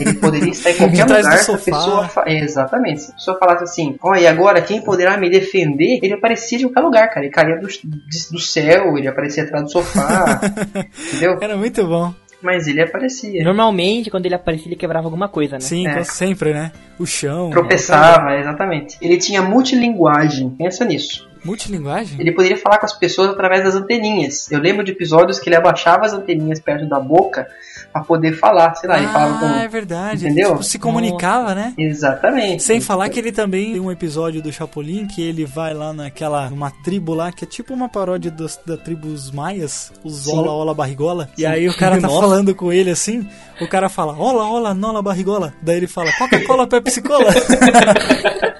Ele 0.00 0.14
poderia 0.14 0.50
estar 0.50 0.70
em 0.70 0.76
qualquer 0.76 1.04
lugar 1.04 1.38
se 1.38 1.50
a 1.50 1.58
pessoa. 1.58 2.08
Fa... 2.08 2.24
É, 2.26 2.38
exatamente. 2.38 3.02
Se 3.02 3.10
a 3.10 3.14
pessoa 3.14 3.38
falasse 3.38 3.64
assim, 3.64 3.96
ó, 4.02 4.14
e 4.14 4.26
agora 4.26 4.60
quem 4.60 4.82
poderá 4.82 5.16
me 5.16 5.30
defender? 5.30 6.00
Ele 6.02 6.14
aparecia 6.14 6.58
de 6.58 6.64
qualquer 6.64 6.80
lugar, 6.80 7.08
cara. 7.08 7.26
Ele 7.26 7.32
caía 7.32 7.56
do, 7.56 7.66
do 7.66 8.40
céu, 8.40 8.98
ele 8.98 9.08
aparecia 9.08 9.44
atrás 9.44 9.64
do 9.64 9.70
sofá. 9.70 10.40
entendeu? 11.08 11.38
Era 11.40 11.56
muito 11.56 11.86
bom. 11.86 12.12
Mas 12.42 12.66
ele 12.66 12.82
aparecia. 12.82 13.42
Normalmente, 13.42 14.10
quando 14.10 14.26
ele 14.26 14.34
aparecia, 14.34 14.68
ele 14.68 14.76
quebrava 14.76 15.06
alguma 15.06 15.28
coisa, 15.28 15.54
né? 15.54 15.60
Sim, 15.60 15.86
É. 15.88 16.04
sempre, 16.04 16.52
né? 16.52 16.72
O 16.98 17.06
chão. 17.06 17.48
Tropeçava, 17.48 18.36
exatamente. 18.38 18.98
Ele 19.00 19.16
tinha 19.16 19.40
multilinguagem, 19.40 20.50
pensa 20.50 20.84
nisso. 20.84 21.26
Multilinguagem? 21.42 22.20
Ele 22.20 22.32
poderia 22.32 22.56
falar 22.56 22.78
com 22.78 22.86
as 22.86 22.92
pessoas 22.92 23.30
através 23.30 23.64
das 23.64 23.74
anteninhas. 23.74 24.50
Eu 24.50 24.60
lembro 24.60 24.84
de 24.84 24.92
episódios 24.92 25.38
que 25.38 25.48
ele 25.48 25.56
abaixava 25.56 26.04
as 26.04 26.12
anteninhas 26.12 26.60
perto 26.60 26.86
da 26.86 27.00
boca 27.00 27.46
pra 27.94 28.02
poder 28.02 28.32
falar. 28.32 28.74
Sei 28.74 28.88
lá, 28.88 28.98
ele 28.98 29.06
falava 29.06 29.38
com. 29.38 29.46
Ah, 29.46 29.62
é 29.62 29.68
verdade. 29.68 30.26
Entendeu? 30.26 30.48
Ele, 30.48 30.52
tipo, 30.54 30.64
se 30.64 30.78
comunicava, 30.80 31.54
né? 31.54 31.72
Exatamente. 31.78 32.60
Sem 32.64 32.80
falar 32.80 33.08
que 33.08 33.20
ele 33.20 33.30
também 33.30 33.72
tem 33.72 33.80
um 33.80 33.90
episódio 33.90 34.42
do 34.42 34.52
Chapolin 34.52 35.06
que 35.06 35.22
ele 35.22 35.44
vai 35.44 35.72
lá 35.72 35.92
naquela 35.92 36.48
uma 36.48 36.72
tribo 36.82 37.14
lá 37.14 37.30
que 37.30 37.44
é 37.44 37.46
tipo 37.46 37.72
uma 37.72 37.88
paródia 37.88 38.32
dos, 38.32 38.58
da 38.66 38.76
tribo 38.76 39.06
os 39.06 39.30
maias, 39.30 39.92
os 40.02 40.24
Sim. 40.24 40.36
Ola 40.36 40.50
Ola 40.50 40.74
Barrigola. 40.74 41.28
E 41.38 41.42
Sim. 41.42 41.46
aí 41.46 41.68
o 41.68 41.76
cara 41.76 42.00
tá 42.00 42.08
Nossa. 42.08 42.20
falando 42.20 42.52
com 42.52 42.72
ele 42.72 42.90
assim, 42.90 43.28
o 43.60 43.68
cara 43.68 43.88
fala 43.88 44.18
Ola 44.18 44.44
Ola 44.44 44.74
Nola 44.74 45.00
Barrigola. 45.00 45.54
Daí 45.62 45.76
ele 45.76 45.86
fala 45.86 46.10
Coca-Cola 46.18 46.66
Pepsi 46.66 47.00
Cola. 47.00 47.30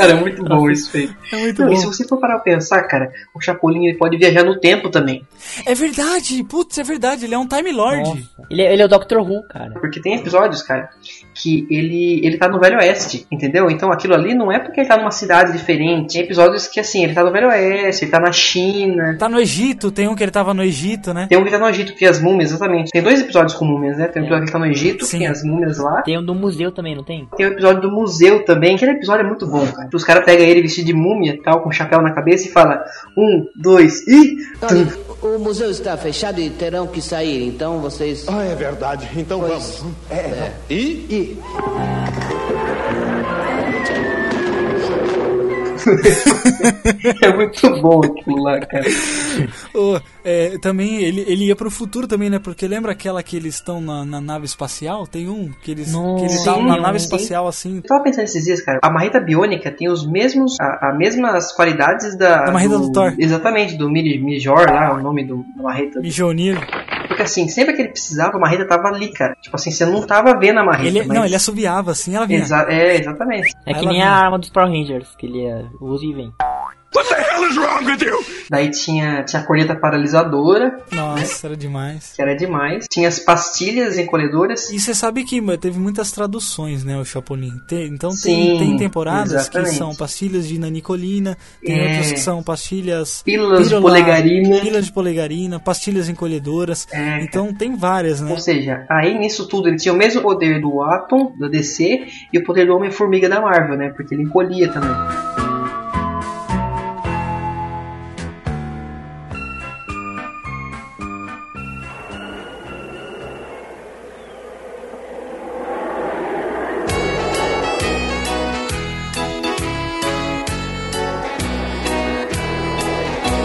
Cara, 0.00 0.12
é 0.12 0.20
muito 0.20 0.42
bom 0.44 0.70
isso 0.70 0.96
aí. 0.96 1.10
É 1.32 1.36
muito 1.36 1.60
Não, 1.62 1.68
bom. 1.68 1.74
e 1.74 1.76
se 1.78 1.86
você 1.86 2.06
for 2.06 2.18
parar 2.18 2.34
pra 2.34 2.42
pensar, 2.54 2.82
cara, 2.84 3.12
o 3.34 3.40
Chapolin 3.40 3.86
ele 3.86 3.98
pode 3.98 4.16
viajar 4.16 4.44
no 4.44 4.58
tempo 4.58 4.88
também. 4.90 5.26
É 5.66 5.74
verdade, 5.74 6.42
putz, 6.44 6.78
é 6.78 6.82
verdade, 6.82 7.24
ele 7.24 7.34
é 7.34 7.38
um 7.38 7.46
Time 7.46 7.70
Lord. 7.72 7.98
Nossa. 8.08 8.22
Ele, 8.50 8.62
é- 8.62 8.72
ele 8.72 8.82
é 8.82 8.84
o 8.84 8.88
Dr. 8.88 9.18
Who, 9.18 9.42
cara. 9.48 9.72
Porque 9.80 10.00
tem 10.00 10.14
episódios, 10.16 10.62
cara, 10.62 10.90
que 11.42 11.66
ele, 11.70 12.20
ele 12.24 12.36
tá 12.38 12.48
no 12.48 12.58
Velho 12.60 12.78
Oeste, 12.78 13.26
entendeu? 13.30 13.70
Então 13.70 13.90
aquilo 13.92 14.14
ali 14.14 14.34
não 14.34 14.50
é 14.52 14.58
porque 14.58 14.80
ele 14.80 14.88
tá 14.88 14.96
numa 14.96 15.10
cidade 15.10 15.52
diferente. 15.52 16.14
Tem 16.14 16.22
episódios 16.22 16.66
que, 16.66 16.80
assim, 16.80 17.04
ele 17.04 17.14
tá 17.14 17.22
no 17.24 17.32
Velho 17.32 17.48
Oeste, 17.48 18.04
ele 18.04 18.10
tá 18.10 18.20
na 18.20 18.32
China. 18.32 19.16
Tá 19.18 19.28
no 19.28 19.40
Egito, 19.40 19.90
tem 19.90 20.08
um 20.08 20.14
que 20.14 20.22
ele 20.22 20.30
tava 20.30 20.52
no 20.54 20.62
Egito, 20.62 21.12
né? 21.14 21.26
Tem 21.28 21.38
um 21.38 21.44
que 21.44 21.50
tá 21.50 21.58
no 21.58 21.68
Egito, 21.68 21.94
que 21.94 22.04
é 22.04 22.08
as 22.08 22.20
múmias, 22.20 22.50
exatamente. 22.50 22.90
Tem 22.90 23.02
dois 23.02 23.20
episódios 23.20 23.54
com 23.54 23.64
múmias, 23.64 23.96
né? 23.96 24.06
Tem 24.08 24.22
um 24.22 24.24
episódio 24.26 24.46
que 24.46 24.52
tá 24.52 24.58
no 24.58 24.66
Egito, 24.66 25.04
Sim. 25.04 25.18
tem 25.18 25.26
as 25.26 25.42
múmias 25.42 25.78
lá. 25.78 26.02
Tem 26.02 26.18
um 26.18 26.24
do 26.24 26.34
museu 26.34 26.72
também, 26.72 26.94
não 26.94 27.04
tem? 27.04 27.26
Tem 27.36 27.46
o 27.46 27.52
episódio 27.52 27.80
do 27.82 27.90
museu 27.90 28.44
também. 28.44 28.74
Aquele 28.76 28.92
episódio 28.92 29.24
é 29.24 29.28
muito 29.28 29.46
bom, 29.46 29.66
cara. 29.66 29.88
Os 29.92 30.04
caras 30.04 30.24
pegam 30.24 30.44
ele 30.44 30.62
vestido 30.62 30.86
de 30.86 30.94
múmia 30.94 31.32
e 31.34 31.42
tal, 31.42 31.62
com 31.62 31.70
chapéu 31.70 32.00
na 32.02 32.12
cabeça 32.12 32.46
e 32.48 32.50
fala: 32.50 32.84
um, 33.16 33.46
dois 33.56 34.06
e. 34.06 34.36
Olha, 34.62 34.86
o 35.22 35.38
museu 35.38 35.70
está 35.70 35.96
fechado 35.96 36.40
e 36.40 36.48
terão 36.50 36.86
que 36.86 37.00
sair, 37.02 37.46
então 37.46 37.78
vocês. 37.80 38.26
Ah, 38.28 38.42
é 38.44 38.54
verdade. 38.54 39.08
Então 39.16 39.40
Pois- 39.40 39.50
vamos. 39.80 39.84
É. 40.10 40.50
E? 40.68 40.74
E 41.10 41.29
é 47.22 47.32
muito 47.34 47.80
bom 47.80 48.00
aquilo 48.04 48.42
lá, 48.42 48.60
cara. 48.60 48.84
Oh, 49.74 49.98
é, 50.24 50.58
também 50.58 51.02
ele, 51.02 51.24
ele 51.26 51.46
ia 51.46 51.56
pro 51.56 51.70
futuro 51.70 52.06
também, 52.06 52.30
né? 52.30 52.38
Porque 52.38 52.66
lembra 52.66 52.92
aquela 52.92 53.22
que 53.22 53.36
eles 53.36 53.54
estão 53.54 53.80
na, 53.80 54.04
na, 54.04 54.20
nave 54.20 54.44
espacial? 54.44 55.06
Tem 55.06 55.28
um 55.28 55.50
que 55.62 55.70
eles 55.70 55.92
que 55.92 56.20
eles 56.20 56.34
estavam 56.34 56.64
na 56.64 56.76
nave 56.76 56.98
espacial 56.98 57.46
assim. 57.46 57.76
Eu 57.76 57.82
tava 57.82 58.02
pensando 58.02 58.24
esses 58.24 58.44
dias, 58.44 58.60
cara. 58.60 58.78
A 58.82 58.90
marreta 58.90 59.20
biônica 59.20 59.70
tem 59.70 59.88
os 59.88 60.06
mesmos, 60.06 60.56
a, 60.60 60.90
a 60.90 60.94
mesmas 60.96 61.52
qualidades 61.52 62.16
da. 62.16 62.44
Da 62.44 62.52
marreta 62.52 62.78
do, 62.78 62.86
do 62.86 62.92
Thor. 62.92 63.14
Exatamente, 63.18 63.76
do 63.76 63.90
Mijor 63.90 64.70
lá, 64.70 64.94
o 64.94 65.02
nome 65.02 65.24
do, 65.24 65.44
da 65.56 65.62
marreta. 65.62 66.00
Mijonir. 66.00 66.58
Porque 67.08 67.22
assim, 67.22 67.48
sempre 67.48 67.74
que 67.74 67.82
ele 67.82 67.88
precisava, 67.90 68.36
a 68.36 68.40
marreta 68.40 68.64
tava 68.64 68.88
ali, 68.88 69.12
cara. 69.12 69.34
Tipo 69.40 69.56
assim, 69.56 69.70
você 69.70 69.84
não 69.84 70.06
tava 70.06 70.38
vendo 70.38 70.60
a 70.60 70.64
marreta. 70.64 70.88
Ele, 70.88 71.02
mas... 71.02 71.18
Não, 71.18 71.24
ele 71.24 71.34
assoviava 71.34 71.90
assim, 71.90 72.14
ela 72.14 72.26
vinha. 72.26 72.38
Exa 72.40 72.66
é, 72.68 72.96
exatamente. 72.96 73.52
É 73.66 73.74
que 73.74 73.86
nem 73.86 74.02
a 74.02 74.12
arma 74.12 74.38
dos 74.38 74.50
Power 74.50 74.70
Rangers, 74.70 75.08
que 75.16 75.26
ele 75.26 75.68
usa 75.80 76.04
e 76.04 76.12
vem. 76.12 76.32
What 76.92 77.08
the 77.08 77.14
hell 77.14 77.48
is 77.48 77.56
wrong 77.56 77.84
with 77.84 78.02
you? 78.02 78.18
Daí 78.50 78.68
tinha, 78.68 79.22
tinha 79.22 79.40
a 79.40 79.46
corneta 79.46 79.76
paralisadora. 79.76 80.80
Nossa, 80.90 81.20
né? 81.20 81.54
era 81.54 81.56
demais. 81.56 82.12
Que 82.16 82.22
era 82.22 82.34
demais. 82.34 82.86
Tinha 82.90 83.06
as 83.06 83.20
pastilhas 83.20 83.96
encolhedoras. 83.96 84.70
E 84.70 84.80
você 84.80 84.92
sabe 84.92 85.22
que 85.22 85.40
teve 85.58 85.78
muitas 85.78 86.10
traduções, 86.10 86.82
né, 86.82 86.98
o 86.98 87.04
Chapolin. 87.04 87.60
Tem, 87.68 87.86
então 87.86 88.10
tem, 88.10 88.58
tem 88.58 88.76
temporadas 88.76 89.34
exatamente. 89.34 89.70
que 89.70 89.76
são 89.76 89.94
pastilhas 89.94 90.48
de 90.48 90.58
nanicolina, 90.58 91.38
tem 91.64 91.78
é. 91.78 91.86
outras 91.86 92.12
que 92.12 92.20
são 92.20 92.42
pastilhas... 92.42 93.22
Pílulas 93.22 93.68
de 93.68 93.80
polegarina. 93.80 94.58
Pílulas 94.58 94.86
de 94.86 94.92
polegarina, 94.92 95.60
pastilhas 95.60 96.08
encolhedoras. 96.08 96.88
É, 96.90 97.22
então 97.22 97.54
tem 97.54 97.76
várias, 97.76 98.20
né? 98.20 98.32
Ou 98.32 98.38
seja, 98.38 98.84
aí 98.90 99.16
nisso 99.16 99.46
tudo 99.46 99.68
ele 99.68 99.76
tinha 99.76 99.94
o 99.94 99.96
mesmo 99.96 100.22
poder 100.22 100.60
do 100.60 100.82
Atom, 100.82 101.36
da 101.38 101.46
DC, 101.46 102.04
e 102.32 102.38
o 102.38 102.42
poder 102.42 102.66
do 102.66 102.74
Homem-Formiga 102.74 103.28
da 103.28 103.40
Marvel, 103.40 103.76
né? 103.76 103.90
Porque 103.90 104.12
ele 104.12 104.24
encolhia 104.24 104.68
também. 104.72 105.39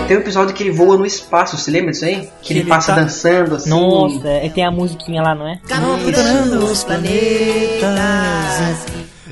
Tem 0.08 0.18
um 0.18 0.20
episódio 0.20 0.54
que 0.54 0.62
ele 0.62 0.72
voa 0.72 0.98
no 0.98 1.06
espaço, 1.06 1.58
você 1.58 1.72
lembra 1.72 1.92
disso 1.92 2.06
aí? 2.06 2.22
Que, 2.22 2.30
que 2.42 2.54
ele, 2.54 2.60
ele, 2.60 2.70
passa 2.70 2.94
tá... 2.94 3.02
dançando 3.02 3.56
assim. 3.56 3.70
Nossa, 3.70 4.28
é, 4.28 4.48
tem 4.50 4.64
a 4.64 4.70
musiquinha 4.70 5.22
lá, 5.22 5.34
não 5.34 5.48
é? 5.48 5.60
Capturando 5.68 6.64
os 6.64 6.84
planetas. 6.84 7.16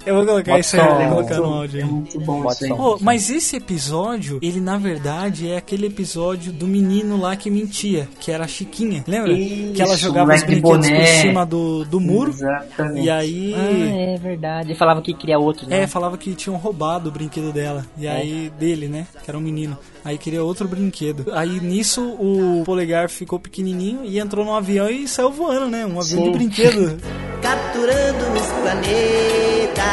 Eu 0.06 0.16
vou 0.16 0.26
colocar 0.26 0.60
isso 0.60 0.76
aí, 0.76 1.08
vou 1.08 1.18
colocar 1.18 1.38
no 1.38 1.46
áudio. 1.46 1.82
É 1.82 1.86
muito 1.86 2.20
bom 2.20 2.52
isso. 2.52 2.74
Oh, 2.74 2.98
mas 3.00 3.30
esse 3.30 3.56
episódio, 3.56 4.40
ele 4.42 4.60
na 4.60 4.78
verdade 4.78 5.50
é 5.50 5.58
aquele 5.58 5.88
episódio 5.88 6.52
do 6.52 6.68
menino 6.68 7.18
lá 7.18 7.36
que 7.36 7.50
mentia, 7.50 8.10
que 8.20 8.32
era 8.32 8.44
a 8.44 8.48
Chiquinha. 8.48 9.04
Lembra? 9.08 9.32
Isso, 9.32 9.74
que 9.74 9.82
ela 9.82 9.96
jogava 9.96 10.34
os 10.34 10.44
brinquedos 10.44 10.90
por 10.90 11.06
cima 11.06 11.46
do, 11.46 11.86
do 11.86 12.02
muro. 12.02 12.32
Exatamente. 12.32 13.06
E 13.06 13.10
aí. 13.10 13.56
Ah, 13.56 14.14
é 14.14 14.18
verdade. 14.18 14.70
Ele 14.70 14.78
falava 14.78 15.02
que 15.02 15.14
queria 15.14 15.40
outro, 15.40 15.70
né? 15.70 15.84
É, 15.84 15.88
falava 15.88 16.18
que 16.18 16.34
tinham 16.34 16.58
roubado 16.58 17.10
o 17.10 17.12
brinquedo 17.12 17.54
dela. 17.54 17.86
E 17.98 18.08
é. 18.08 18.12
aí, 18.12 18.52
dele, 18.60 18.88
né? 18.88 19.08
Que 19.24 19.30
era 19.30 19.38
um 19.38 19.42
menino. 19.42 19.78
Aí 20.04 20.18
queria 20.18 20.44
outro 20.44 20.68
brinquedo. 20.68 21.32
Aí 21.34 21.60
nisso 21.62 22.02
o 22.20 22.64
polegar 22.66 23.10
ficou 23.10 23.40
pequenininho 23.40 24.04
e 24.04 24.20
entrou 24.20 24.46
no 24.46 24.54
avião 24.54 24.90
e 24.90 25.08
saiu 25.08 25.32
voando, 25.32 25.68
né? 25.68 25.86
Um 25.86 26.00
avião 26.00 26.04
Sim. 26.04 26.24
de 26.24 26.30
brinquedo. 26.32 26.98
Capturando 27.42 28.24
os 28.34 28.48
planetas. 28.62 29.84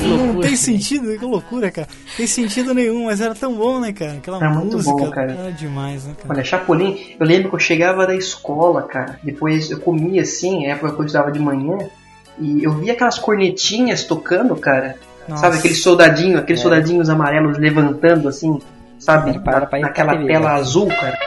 Não 0.00 0.40
tem 0.40 0.56
sentido, 0.56 1.16
que 1.18 1.24
loucura, 1.24 1.70
cara. 1.70 1.88
Tem 2.16 2.26
sentido 2.26 2.74
nenhum, 2.74 3.06
mas 3.06 3.20
era 3.20 3.34
tão 3.34 3.54
bom, 3.54 3.80
né, 3.80 3.92
cara? 3.92 4.14
Aquela 4.14 4.38
era 4.38 4.50
música. 4.50 4.90
Muito 4.92 5.04
bom, 5.04 5.10
cara. 5.10 5.32
Era 5.32 5.52
demais, 5.52 6.04
né, 6.04 6.14
cara? 6.20 6.34
Olha, 6.34 6.44
Chapolin, 6.44 7.14
eu 7.18 7.26
lembro 7.26 7.48
que 7.50 7.54
eu 7.54 7.60
chegava 7.60 8.06
da 8.06 8.14
escola, 8.14 8.82
cara. 8.82 9.18
Depois 9.22 9.70
eu 9.70 9.78
comia 9.78 10.22
assim, 10.22 10.66
época 10.66 10.92
que 10.92 11.00
eu 11.00 11.06
estudava 11.06 11.30
de 11.30 11.38
manhã. 11.38 11.78
E 12.38 12.64
eu 12.64 12.72
via 12.72 12.94
aquelas 12.94 13.18
cornetinhas 13.18 14.04
tocando, 14.04 14.56
cara. 14.56 14.96
Nossa. 15.28 15.42
Sabe, 15.42 15.58
aqueles 15.58 15.82
soldadinhos, 15.82 16.40
aqueles 16.40 16.60
é. 16.60 16.62
soldadinhos 16.62 17.08
amarelos 17.08 17.58
levantando 17.58 18.28
assim, 18.28 18.58
sabe? 19.02 19.38
Para, 19.40 19.68
naquela 19.80 20.16
tela 20.16 20.52
azul, 20.54 20.88
cara. 20.88 21.18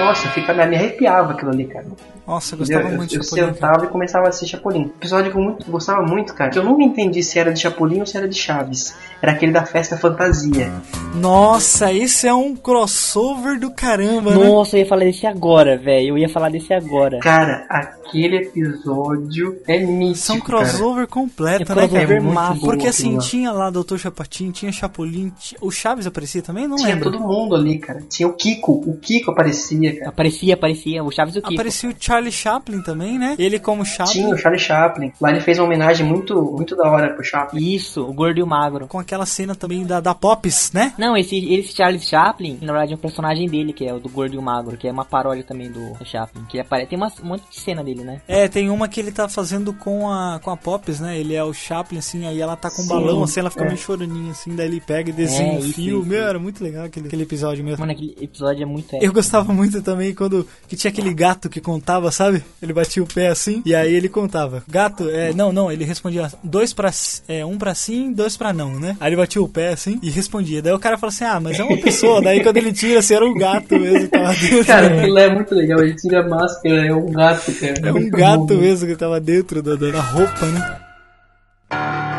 Nossa, 0.00 0.28
fica, 0.30 0.54
me 0.54 0.76
arrepiava 0.76 1.32
aquilo 1.32 1.50
ali, 1.50 1.66
cara. 1.66 1.86
Nossa, 2.26 2.54
eu 2.54 2.58
gostava 2.58 2.88
eu, 2.88 2.96
muito 2.96 3.14
eu, 3.14 3.20
de 3.20 3.26
Chapolin. 3.26 3.42
Eu 3.42 3.54
sentava 3.54 3.72
cara. 3.74 3.86
e 3.86 3.88
começava 3.88 4.26
a 4.26 4.28
assistir 4.28 4.56
Chapolin. 4.56 4.82
Episódio 4.82 5.32
que 5.32 5.36
eu 5.36 5.42
muito, 5.42 5.70
gostava 5.70 6.02
muito, 6.02 6.32
cara. 6.32 6.50
Que 6.50 6.58
eu 6.58 6.64
nunca 6.64 6.84
entendi 6.84 7.22
se 7.24 7.38
era 7.38 7.52
de 7.52 7.60
Chapolin 7.60 8.00
ou 8.00 8.06
se 8.06 8.16
era 8.16 8.28
de 8.28 8.36
Chaves. 8.36 8.94
Era 9.20 9.32
aquele 9.32 9.50
da 9.50 9.66
festa 9.66 9.96
fantasia. 9.96 10.72
Nossa, 11.14 11.92
esse 11.92 12.28
é 12.28 12.32
um 12.32 12.54
crossover 12.54 13.58
do 13.58 13.72
caramba, 13.72 14.32
Nossa, 14.32 14.76
né? 14.76 14.80
eu 14.80 14.84
ia 14.84 14.88
falar 14.88 15.04
desse 15.04 15.26
agora, 15.26 15.76
velho. 15.76 16.08
Eu 16.08 16.18
ia 16.18 16.28
falar 16.28 16.50
desse 16.50 16.72
agora. 16.72 17.18
Cara, 17.18 17.66
aquele 17.68 18.36
episódio 18.36 19.60
é 19.66 19.78
mítico. 19.80 20.18
São 20.18 20.36
um 20.36 20.40
crossover 20.40 21.06
cara. 21.06 21.06
completo, 21.08 21.72
é 21.72 21.74
né? 21.74 21.88
Crossover 21.88 22.16
é 22.16 22.20
massa. 22.20 22.60
Porque 22.60 22.86
assim, 22.86 23.18
tinha 23.18 23.50
lá 23.50 23.70
Dr. 23.70 23.96
Chapatin, 23.96 24.52
tinha 24.52 24.70
Chapolin, 24.70 25.32
tinha... 25.38 25.58
o 25.60 25.70
Chaves 25.70 26.06
aparecia 26.06 26.42
também? 26.42 26.68
Não 26.68 26.76
tinha 26.76 26.94
lembro. 26.94 27.10
todo 27.10 27.20
mundo 27.20 27.56
ali, 27.56 27.78
cara. 27.78 28.00
Tinha 28.08 28.28
o 28.28 28.34
Kiko, 28.34 28.72
o 28.86 28.96
Kiko 28.98 29.32
aparecia, 29.32 29.89
cara. 29.92 30.08
Aparecia, 30.10 30.54
aparecia, 30.54 31.04
o 31.04 31.10
Chaves 31.10 31.36
o 31.36 31.42
Kiko. 31.42 31.54
Aparecia 31.54 31.90
o 31.90 31.94
Charlie 31.98 32.32
Chaplin 32.32 32.82
também, 32.82 33.18
né? 33.18 33.36
Ele 33.38 33.58
como 33.58 33.84
Chaplin. 33.84 34.12
Tinha 34.12 34.34
o 34.34 34.38
Charlie 34.38 34.60
Chaplin. 34.60 35.12
Lá 35.20 35.30
ele 35.30 35.40
fez 35.40 35.58
uma 35.58 35.66
homenagem 35.66 36.06
muito, 36.06 36.40
muito 36.42 36.76
da 36.76 36.88
hora 36.90 37.12
pro 37.14 37.24
Chaplin. 37.24 37.74
Isso, 37.74 38.02
o 38.02 38.12
gordo 38.12 38.38
e 38.38 38.42
o 38.42 38.46
magro. 38.46 38.86
Com 38.86 38.98
aquela 38.98 39.26
cena 39.26 39.54
também 39.54 39.84
da, 39.84 40.00
da 40.00 40.14
Pops, 40.14 40.72
né? 40.72 40.92
Não, 40.98 41.16
esse, 41.16 41.52
esse 41.52 41.74
Charles 41.74 42.04
Chaplin, 42.04 42.58
na 42.60 42.72
verdade, 42.72 42.92
é 42.92 42.96
um 42.96 42.98
personagem 42.98 43.48
dele, 43.48 43.72
que 43.72 43.86
é 43.86 43.92
o 43.92 44.00
do 44.00 44.08
gordo 44.08 44.34
e 44.34 44.38
o 44.38 44.42
magro, 44.42 44.76
que 44.76 44.88
é 44.88 44.92
uma 44.92 45.04
paródia 45.04 45.44
também 45.44 45.70
do 45.70 45.96
Chaplin. 46.04 46.44
Que 46.48 46.60
aparece, 46.60 46.90
tem 46.90 46.98
uma, 46.98 47.12
um 47.22 47.26
monte 47.26 47.48
de 47.50 47.60
cena 47.60 47.82
dele, 47.82 48.02
né? 48.02 48.20
É, 48.26 48.48
tem 48.48 48.70
uma 48.70 48.88
que 48.88 49.00
ele 49.00 49.12
tá 49.12 49.28
fazendo 49.28 49.72
com 49.72 50.10
a, 50.10 50.40
com 50.42 50.50
a 50.50 50.56
Pops, 50.56 51.00
né? 51.00 51.18
Ele 51.18 51.34
é 51.34 51.42
o 51.42 51.52
Chaplin, 51.52 51.98
assim, 51.98 52.26
aí 52.26 52.40
ela 52.40 52.56
tá 52.56 52.70
com 52.70 52.82
um 52.82 52.86
balão, 52.86 53.22
assim, 53.22 53.40
ela 53.40 53.50
fica 53.50 53.64
é. 53.64 53.66
meio 53.66 53.78
choraninha, 53.78 54.30
assim, 54.32 54.54
daí 54.54 54.66
ele 54.66 54.80
pega 54.80 55.10
e 55.10 55.12
desenha 55.12 55.54
é, 55.54 55.58
o 55.58 55.62
fio. 55.62 56.04
Meu, 56.04 56.22
era 56.22 56.38
muito 56.38 56.62
legal 56.62 56.84
aquele, 56.84 57.06
aquele 57.06 57.22
episódio 57.22 57.64
mesmo. 57.64 57.80
Mano, 57.80 57.92
aquele 57.92 58.16
episódio 58.20 58.62
é 58.62 58.66
muito 58.66 58.88
épico. 58.88 59.04
Eu 59.04 59.12
gostava 59.12 59.52
muito 59.52 59.79
também 59.80 60.14
quando 60.14 60.46
que 60.68 60.76
tinha 60.76 60.90
aquele 60.90 61.12
gato 61.12 61.48
que 61.48 61.60
contava, 61.60 62.10
sabe? 62.10 62.42
Ele 62.62 62.72
batia 62.72 63.02
o 63.02 63.06
pé 63.06 63.28
assim, 63.28 63.62
e 63.64 63.74
aí 63.74 63.94
ele 63.94 64.08
contava. 64.08 64.62
Gato, 64.68 65.08
é, 65.08 65.32
não, 65.32 65.52
não, 65.52 65.70
ele 65.70 65.84
respondia 65.84 66.30
dois 66.42 66.72
pra, 66.72 66.90
é, 67.28 67.44
um 67.44 67.58
pra 67.58 67.74
sim, 67.74 68.12
dois 68.12 68.36
pra 68.36 68.52
não, 68.52 68.78
né? 68.78 68.96
Aí 69.00 69.08
ele 69.08 69.16
batia 69.16 69.42
o 69.42 69.48
pé 69.48 69.68
assim 69.68 69.98
e 70.02 70.10
respondia. 70.10 70.62
Daí 70.62 70.72
o 70.72 70.78
cara 70.78 70.98
falou 70.98 71.10
assim, 71.10 71.24
ah, 71.24 71.40
mas 71.40 71.58
é 71.58 71.64
uma 71.64 71.76
pessoa. 71.78 72.20
daí 72.22 72.42
quando 72.42 72.56
ele 72.56 72.72
tira, 72.72 73.00
assim, 73.00 73.14
era 73.14 73.24
um 73.24 73.34
gato 73.34 73.78
mesmo 73.78 74.00
que 74.00 74.08
tava 74.08 74.34
dentro. 74.34 74.64
Cara, 74.64 74.86
aquilo 74.86 75.18
é 75.18 75.34
muito 75.34 75.54
legal, 75.54 75.80
ele 75.80 75.94
tira 75.94 76.20
a 76.20 76.28
máscara, 76.28 76.86
é 76.86 76.94
um 76.94 77.10
gato, 77.10 77.52
cara. 77.52 77.88
É 77.88 77.92
um 77.92 78.10
gato 78.10 78.54
mesmo 78.54 78.86
que 78.86 78.96
tava 78.96 79.20
dentro 79.20 79.62
da, 79.62 79.74
da 79.74 80.00
roupa, 80.00 80.46
né? 80.46 82.09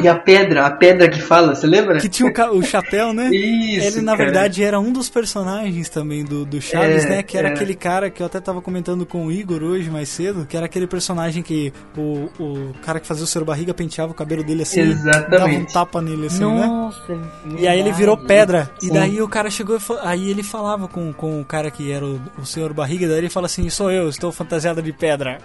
E 0.00 0.08
a 0.08 0.14
pedra, 0.18 0.66
a 0.66 0.70
pedra 0.70 1.08
que 1.08 1.20
fala, 1.20 1.54
você 1.54 1.66
lembra? 1.66 1.98
Que 2.00 2.08
tinha 2.08 2.28
o, 2.28 2.56
o 2.58 2.62
chapéu, 2.62 3.12
né? 3.12 3.28
Isso. 3.34 3.86
Ele, 3.98 4.00
na 4.04 4.12
cara. 4.12 4.24
verdade, 4.24 4.62
era 4.62 4.78
um 4.78 4.92
dos 4.92 5.08
personagens 5.08 5.88
também 5.88 6.24
do, 6.24 6.44
do 6.44 6.60
Chaves, 6.60 7.04
É, 7.04 7.08
né? 7.08 7.22
Que 7.22 7.36
era 7.38 7.48
é. 7.48 7.52
aquele 7.52 7.74
cara 7.74 8.10
que 8.10 8.22
eu 8.22 8.26
até 8.26 8.40
tava 8.40 8.60
comentando 8.62 9.04
com 9.06 9.26
o 9.26 9.32
Igor 9.32 9.62
hoje 9.62 9.90
mais 9.90 10.08
cedo, 10.08 10.46
que 10.46 10.56
era 10.56 10.66
aquele 10.66 10.86
personagem 10.86 11.42
que 11.42 11.72
o, 11.96 12.28
o 12.38 12.74
cara 12.82 13.00
que 13.00 13.06
fazia 13.06 13.24
o 13.24 13.26
seu 13.26 13.44
barriga 13.44 13.72
penteava 13.74 14.12
o 14.12 14.14
cabelo 14.14 14.42
dele 14.44 14.62
assim, 14.62 14.80
Exatamente. 14.80 15.30
dava 15.30 15.46
um 15.46 15.64
tapa 15.64 16.00
nele 16.02 16.26
assim, 16.26 16.44
né? 16.44 16.66
Nossa, 16.66 17.20
E 17.58 17.66
aí 17.68 17.78
ele 17.78 17.92
virou 17.92 18.16
pedra. 18.16 18.70
E 18.82 18.86
Sim. 18.86 18.92
daí 18.92 19.20
o 19.22 19.28
cara 19.28 19.50
chegou 19.50 19.76
e 19.76 19.80
fa- 19.80 20.00
aí 20.02 20.30
ele 20.30 20.42
falava 20.42 20.88
com, 20.88 21.12
com 21.12 21.40
o 21.40 21.44
cara 21.44 21.70
que 21.70 21.90
era 21.92 22.04
o, 22.04 22.20
o 22.38 22.44
senhor 22.46 22.72
barriga, 22.72 23.06
daí 23.08 23.18
ele 23.18 23.30
fala 23.30 23.46
assim: 23.46 23.68
sou 23.70 23.90
eu, 23.90 24.08
estou 24.08 24.30
fantasiado 24.32 24.82
de 24.82 24.92
pedra. 24.92 25.38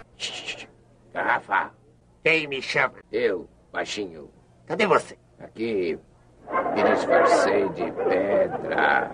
Garrafa, 1.14 1.72
quem 2.24 2.48
me 2.48 2.62
chama? 2.62 2.94
Eu, 3.12 3.48
baixinho. 3.72 4.30
Cadê 4.66 4.88
você? 4.88 5.18
Aqui 5.40 6.00
me 6.76 6.84
disfarcei 6.84 7.70
de 7.70 7.92
pedra. 7.92 9.12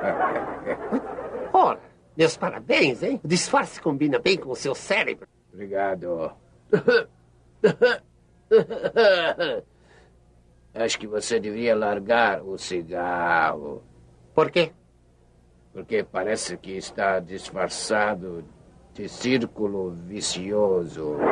Ora, 1.52 1.80
meus 2.16 2.36
parabéns, 2.36 3.02
hein? 3.02 3.20
O 3.22 3.28
disfarce 3.28 3.80
combina 3.80 4.18
bem 4.18 4.36
com 4.36 4.50
o 4.50 4.56
seu 4.56 4.74
cérebro. 4.74 5.28
Obrigado. 5.52 6.32
Acho 10.74 10.98
que 10.98 11.06
você 11.06 11.38
deveria 11.38 11.76
largar 11.76 12.42
o 12.42 12.58
cigarro. 12.58 13.82
Por 14.34 14.50
quê? 14.50 14.72
Porque 15.72 16.04
parece 16.04 16.56
que 16.56 16.72
está 16.72 17.20
disfarçado 17.20 18.44
de 18.92 19.08
círculo 19.08 19.90
vicioso. 19.90 21.16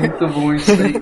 muito 0.00 0.28
bom 0.28 0.54
isso 0.54 0.70
aí. 0.72 0.94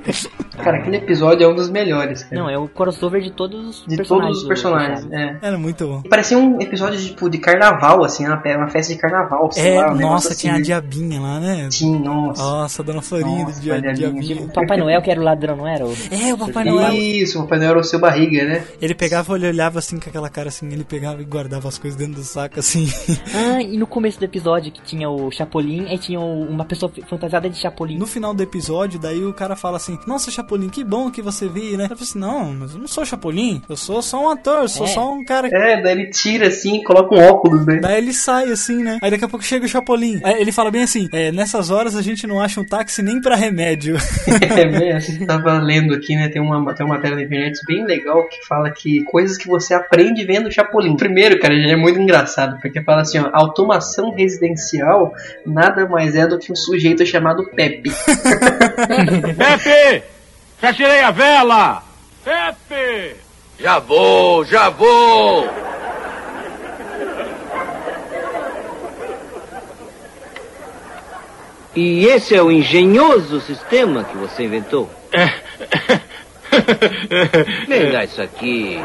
Cara, 0.62 0.78
aquele 0.78 0.96
episódio 0.96 1.44
é 1.44 1.48
um 1.48 1.54
dos 1.54 1.68
melhores. 1.70 2.22
Cara. 2.24 2.40
Não, 2.42 2.50
é 2.50 2.58
o 2.58 2.68
crossover 2.68 3.20
de 3.22 3.30
todos 3.30 3.80
os 3.80 3.86
de 3.86 3.96
personagens. 3.96 4.08
todos 4.28 4.42
os 4.42 4.48
personagens, 4.48 5.04
do- 5.04 5.14
é. 5.14 5.38
Era 5.42 5.58
muito 5.58 5.86
bom. 5.86 6.02
E 6.04 6.08
parecia 6.08 6.38
um 6.38 6.60
episódio 6.60 6.98
tipo, 7.00 7.28
de 7.30 7.38
carnaval, 7.38 8.04
assim, 8.04 8.26
uma, 8.26 8.68
festa 8.68 8.92
de 8.94 8.98
carnaval. 9.00 9.50
sei 9.52 9.68
É, 9.74 9.80
lá, 9.80 9.92
um 9.92 9.96
nossa, 9.96 10.28
assim, 10.28 10.40
tinha 10.42 10.54
a 10.54 10.56
né? 10.56 10.62
diabinha 10.62 11.20
lá, 11.20 11.40
né? 11.40 11.68
Tinha, 11.70 11.98
nossa. 11.98 12.42
Nossa, 12.42 12.82
a 12.82 12.84
dona 12.84 13.02
Florinda, 13.02 13.42
Nossa, 13.44 13.60
dia, 13.60 13.74
ali. 13.74 13.92
diabinha. 13.94 14.42
O 14.42 14.48
Papai 14.52 14.76
Noel, 14.78 15.02
que 15.02 15.10
era 15.10 15.20
o 15.20 15.24
ladrão, 15.24 15.56
não 15.56 15.66
era? 15.66 15.84
O... 15.86 15.92
É, 16.10 16.34
o 16.34 16.38
Papai 16.38 16.64
Noel. 16.64 16.92
Isso, 16.94 17.38
o 17.38 17.42
Papai 17.42 17.58
Noel 17.58 17.70
era 17.70 17.78
o 17.80 17.84
seu 17.84 17.98
barriga, 17.98 18.44
né? 18.44 18.64
Ele 18.80 18.94
pegava, 18.94 19.34
ele 19.36 19.48
olhava 19.48 19.78
assim 19.78 19.98
com 19.98 20.08
aquela 20.08 20.28
cara 20.28 20.48
assim, 20.48 20.66
ele 20.72 20.84
pegava 20.84 21.20
e 21.22 21.24
guardava 21.24 21.68
as 21.68 21.78
coisas 21.78 21.98
dentro 21.98 22.14
do 22.14 22.24
saco 22.24 22.58
assim. 22.58 22.86
Ah, 23.34 23.60
e 23.62 23.76
no 23.76 23.86
começo 23.86 24.18
do 24.18 24.24
episódio 24.24 24.72
que 24.72 24.80
tinha 24.82 25.08
o 25.08 25.30
Chapolin, 25.30 25.86
aí 25.88 25.98
tinha 25.98 26.18
uma 26.20 26.64
pessoa 26.64 26.90
fantasiada 27.08 27.48
de 27.48 27.56
Chapolin. 27.58 27.98
No 27.98 28.06
final 28.06 28.32
do 28.34 28.42
episódio, 28.42 28.98
daí 28.98 29.24
o 29.24 29.32
cara 29.32 29.54
fala 29.54 29.76
assim: 29.76 29.98
Nossa, 30.06 30.30
Chapolin, 30.30 30.47
que 30.70 30.82
bom 30.84 31.10
que 31.10 31.20
você 31.20 31.46
veio, 31.48 31.76
né? 31.76 31.84
Eu 31.84 31.88
falei 31.88 32.02
assim: 32.04 32.18
Não, 32.18 32.52
mas 32.54 32.72
eu 32.72 32.78
não 32.78 32.88
sou 32.88 33.04
Chapolin, 33.04 33.62
eu 33.68 33.76
sou 33.76 34.00
só 34.00 34.24
um 34.24 34.30
ator, 34.30 34.62
eu 34.62 34.68
sou 34.68 34.86
É. 34.86 34.88
só 34.88 35.12
um 35.12 35.24
cara. 35.24 35.48
É, 35.48 35.82
daí 35.82 35.92
ele 35.92 36.10
tira 36.10 36.48
assim 36.48 36.76
e 36.76 36.84
coloca 36.84 37.14
um 37.14 37.18
óculos, 37.18 37.66
né? 37.66 37.80
Daí 37.80 37.98
ele 37.98 38.12
sai 38.12 38.50
assim, 38.50 38.82
né? 38.82 38.98
Aí 39.02 39.10
daqui 39.10 39.24
a 39.24 39.28
pouco 39.28 39.44
chega 39.44 39.64
o 39.66 39.68
Chapolin. 39.68 40.20
Aí 40.24 40.40
ele 40.40 40.52
fala 40.52 40.70
bem 40.70 40.82
assim: 40.82 41.08
é, 41.12 41.30
Nessas 41.32 41.70
horas 41.70 41.94
a 41.96 42.02
gente 42.02 42.26
não 42.26 42.40
acha 42.40 42.60
um 42.60 42.64
táxi 42.64 43.02
nem 43.02 43.20
pra 43.20 43.34
remédio. 43.36 43.96
É 44.58 44.64
mesmo, 44.64 45.20
eu 45.22 45.26
tava 45.26 45.58
lendo 45.58 45.94
aqui, 45.94 46.14
né? 46.16 46.28
Tem 46.28 46.40
uma, 46.40 46.74
tem 46.74 46.84
uma 46.86 46.94
matéria 46.94 47.16
na 47.16 47.22
internet 47.22 47.60
bem 47.66 47.84
legal 47.84 48.26
que 48.28 48.44
fala 48.46 48.70
que 48.70 49.02
coisas 49.04 49.36
que 49.36 49.46
você 49.46 49.74
aprende 49.74 50.24
vendo 50.24 50.46
o 50.48 50.52
Chapolin. 50.52 50.96
Primeiro, 50.96 51.38
cara, 51.38 51.54
já 51.60 51.70
é 51.70 51.76
muito 51.76 52.00
engraçado, 52.00 52.58
porque 52.60 52.82
fala 52.82 53.02
assim, 53.02 53.18
ó, 53.18 53.28
automação 53.32 54.10
residencial 54.14 55.12
nada 55.46 55.86
mais 55.88 56.14
é 56.14 56.26
do 56.26 56.38
que 56.38 56.52
um 56.52 56.56
sujeito 56.56 57.04
chamado 57.04 57.44
Pepe. 57.54 57.90
Pepe! 59.36 60.17
Já 60.60 60.72
tirei 60.72 61.00
a 61.02 61.10
vela! 61.10 61.82
Pepe! 62.24 63.16
Já 63.58 63.78
vou, 63.78 64.44
já 64.44 64.68
vou! 64.70 65.48
E 71.76 72.06
esse 72.06 72.34
é 72.34 72.42
o 72.42 72.50
engenhoso 72.50 73.40
sistema 73.40 74.02
que 74.02 74.16
você 74.16 74.44
inventou? 74.44 74.90
Vem 77.68 77.92
dar 77.92 78.04
isso 78.04 78.20
aqui. 78.20 78.80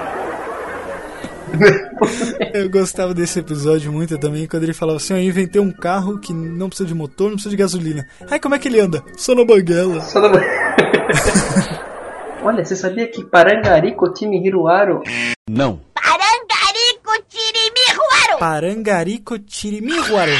Eu 2.53 2.69
gostava 2.69 3.13
desse 3.13 3.39
episódio 3.39 3.91
muito 3.91 4.17
também, 4.17 4.47
quando 4.47 4.63
ele 4.63 4.73
falava 4.73 4.97
assim: 4.97 5.13
Eu 5.13 5.21
inventei 5.21 5.61
um 5.61 5.71
carro 5.71 6.19
que 6.19 6.33
não 6.33 6.67
precisa 6.67 6.87
de 6.87 6.93
motor, 6.93 7.27
não 7.29 7.35
precisa 7.35 7.49
de 7.49 7.57
gasolina. 7.57 8.07
Ai, 8.29 8.39
como 8.39 8.53
é 8.55 8.59
que 8.59 8.67
ele 8.67 8.79
anda? 8.79 9.03
Só 9.17 9.33
na 9.33 9.43
banguela. 9.43 10.01
Só 10.01 10.19
na 10.19 10.29
Olha, 12.43 12.63
você 12.65 12.75
sabia 12.75 13.07
que 13.07 13.23
Parangarico 13.23 14.11
Timihiruaro 14.13 15.01
Não. 15.49 15.79
Parangarico 15.93 17.23
Tirimiruaro! 17.29 18.39
Parangarico 18.39 19.39
Tirimiruaro. 19.39 20.31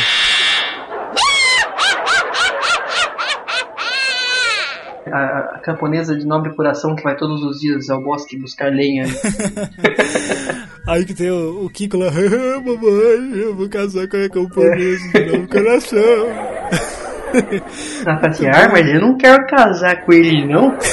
a, 5.11 5.55
a 5.55 5.59
camponesa 5.59 6.15
de 6.15 6.25
nobre 6.25 6.53
coração 6.55 6.95
que 6.95 7.03
vai 7.03 7.15
todos 7.15 7.43
os 7.43 7.59
dias 7.59 7.89
ao 7.89 8.01
bosque 8.01 8.37
buscar 8.37 8.71
lenha. 8.71 9.05
Aí 10.87 11.05
que 11.05 11.13
tem 11.13 11.29
o, 11.31 11.65
o 11.65 11.69
Kiko 11.69 11.97
lá, 11.97 12.07
"Ah, 12.07 12.59
mamãe, 12.59 13.39
eu 13.39 13.55
vou 13.55 13.69
casar 13.69 14.07
com 14.07 14.17
a 14.17 14.29
camponesa 14.29 15.09
de 15.13 15.25
novo 15.31 15.47
coração. 15.47 16.27
Ela 18.05 18.17
fala 18.17 18.27
assim, 18.29 18.47
ah, 18.47 18.69
mas 18.71 18.87
eu 18.87 19.01
não 19.01 19.17
quero 19.17 19.45
casar 19.47 20.01
com 20.05 20.13
ele, 20.13 20.45
não. 20.45 20.75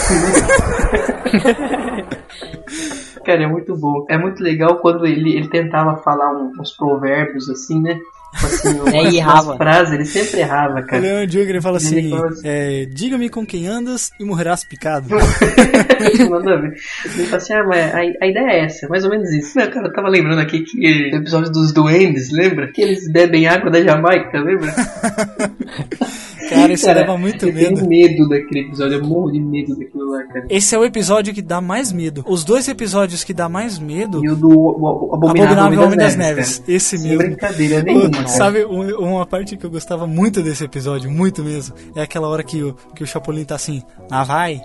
Cara, 3.24 3.42
é 3.42 3.46
muito 3.46 3.76
bom. 3.76 4.05
É 4.09 4.16
muito 4.16 4.42
legal 4.42 4.79
quando 4.79 5.07
ele, 5.07 5.37
ele 5.37 5.48
tentava 5.48 5.96
falar 5.98 6.33
um- 6.33 6.53
uns 6.59 6.72
provérbios 6.76 7.48
assim, 7.50 7.81
né? 7.81 7.98
Assim, 8.32 8.78
É, 8.94 9.10
e 9.10 9.16
errava. 9.16 9.56
frases, 9.56 9.92
ele 9.92 10.04
sempre 10.04 10.40
errava, 10.40 10.82
cara. 10.82 11.04
Ele 11.04 11.08
é 11.08 11.24
um 11.24 11.26
dia 11.26 11.44
que 11.44 11.50
ele 11.50 11.60
fala 11.60 11.76
assim: 11.78 11.96
Ele 11.96 12.10
fala 12.10 12.28
assim- 12.28 12.40
é, 12.48 12.86
Diga-me 12.86 13.28
com 13.28 13.44
quem 13.44 13.66
andas 13.66 14.10
e 14.20 14.24
morrerás 14.24 14.64
picado. 14.64 15.08
A 15.18 16.56
ver. 16.56 16.74
Ele 17.04 17.24
fala 17.24 17.36
assim, 17.36 17.52
ah, 17.54 17.64
mas 17.66 17.94
a, 17.94 17.98
a 17.98 18.26
ideia 18.28 18.50
é 18.50 18.64
essa, 18.64 18.88
mais 18.88 19.04
ou 19.04 19.10
menos 19.10 19.30
isso. 19.32 19.58
Não, 19.58 19.68
cara, 19.70 19.88
eu 19.88 19.92
tava 19.92 20.08
lembrando 20.08 20.40
aqui 20.40 20.60
que 20.62 20.78
o 21.12 21.16
episódio 21.16 21.50
dos 21.50 21.72
duendes, 21.72 22.30
lembra? 22.30 22.68
Que 22.72 22.82
eles 22.82 23.10
bebem 23.10 23.46
água 23.46 23.70
da 23.70 23.82
Jamaica, 23.82 24.38
lembra? 24.40 24.72
Cara, 26.50 26.72
isso 26.72 26.86
dava 26.86 27.16
muito 27.16 27.46
eu 27.46 27.52
medo. 27.52 27.74
tenho 27.76 27.88
medo 27.88 28.28
daquele 28.28 28.60
episódio, 28.66 28.98
eu 28.98 29.04
morro 29.06 29.30
de 29.32 29.40
medo 29.40 29.76
daquilo 29.78 30.10
lá, 30.10 30.22
cara. 30.24 30.46
Esse 30.50 30.74
é 30.74 30.78
o 30.78 30.84
episódio 30.84 31.32
que 31.32 31.42
dá 31.42 31.60
mais 31.60 31.92
medo. 31.92 32.24
Os 32.26 32.44
dois 32.44 32.68
episódios 32.68 33.24
que 33.24 33.32
dá 33.32 33.48
mais 33.48 33.78
medo. 33.78 34.24
E 34.24 34.28
o 34.30 34.36
do 34.36 34.48
o, 34.48 35.10
o 35.10 35.14
Abominável, 35.14 35.52
Abominável 35.52 35.82
Homem 35.84 35.98
das 35.98 36.16
Neves, 36.16 36.36
Neves. 36.36 36.58
cara. 36.58 36.72
Esse 36.72 36.98
Sem 36.98 37.08
mesmo. 37.08 37.18
brincadeira 37.24 37.82
nenhuma, 37.82 38.10
cara. 38.10 38.28
Sabe, 38.28 38.64
um- 38.64 38.98
uma 38.98 39.26
parte 39.26 39.56
que 39.56 39.64
eu 39.64 39.70
gostava 39.70 40.06
muito 40.06 40.42
desse 40.42 40.64
episódio, 40.64 41.10
muito 41.10 41.42
mesmo, 41.42 41.74
é 41.96 42.02
aquela 42.02 42.28
hora 42.28 42.42
que 42.42 42.62
o, 42.62 42.74
que 42.94 43.02
o 43.02 43.06
Chapolin 43.06 43.44
tá 43.44 43.54
assim, 43.54 43.82
lá 44.10 44.24
vai, 44.24 44.60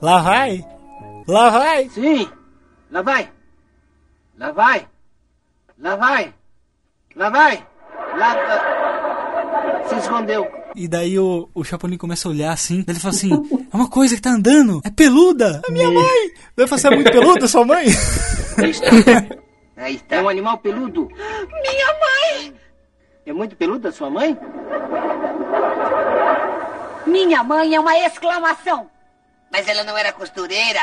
lá 0.00 0.20
vai, 0.22 0.64
lá 1.26 1.50
vai. 1.50 1.88
Sim, 1.90 2.28
lá 2.90 3.02
vai. 3.02 3.28
Lá 4.38 4.52
vai. 4.52 4.86
Lá 5.78 5.96
vai. 5.96 6.34
Lá 7.16 7.30
vai. 7.30 7.66
Lá. 8.18 8.34
lá. 8.34 9.82
Se 9.88 9.96
escondeu. 9.96 10.46
E 10.74 10.88
daí 10.88 11.18
o, 11.18 11.48
o 11.54 11.62
Chapolin 11.62 11.96
começa 11.96 12.26
a 12.26 12.30
olhar 12.30 12.52
assim, 12.52 12.82
daí 12.82 12.94
ele 12.94 13.00
fala 13.00 13.14
assim, 13.14 13.30
é 13.72 13.76
uma 13.76 13.88
coisa 13.88 14.16
que 14.16 14.22
tá 14.22 14.30
andando, 14.30 14.80
é 14.84 14.90
peluda, 14.90 15.62
é 15.68 15.70
minha 15.72 15.90
mãe. 15.90 16.30
Daí 16.56 16.64
eu 16.64 16.68
falo 16.68 16.78
assim, 16.78 16.88
é 16.88 16.90
muito 16.96 17.12
peluda 17.12 17.46
sua 17.48 17.64
mãe? 17.64 17.86
Aí 18.58 18.70
está. 18.70 18.90
Aí 19.76 19.94
está. 19.96 20.16
É 20.16 20.22
um 20.22 20.28
animal 20.28 20.58
peludo. 20.58 21.08
Minha 21.08 21.86
mãe! 22.00 22.54
É 23.26 23.32
muito 23.32 23.56
peluda 23.56 23.90
sua 23.92 24.10
mãe? 24.10 24.36
Minha 27.06 27.42
mãe 27.42 27.74
é 27.74 27.80
uma 27.80 27.98
exclamação! 27.98 28.88
Mas 29.50 29.68
ela 29.68 29.84
não 29.84 29.96
era 29.96 30.12
costureira. 30.12 30.80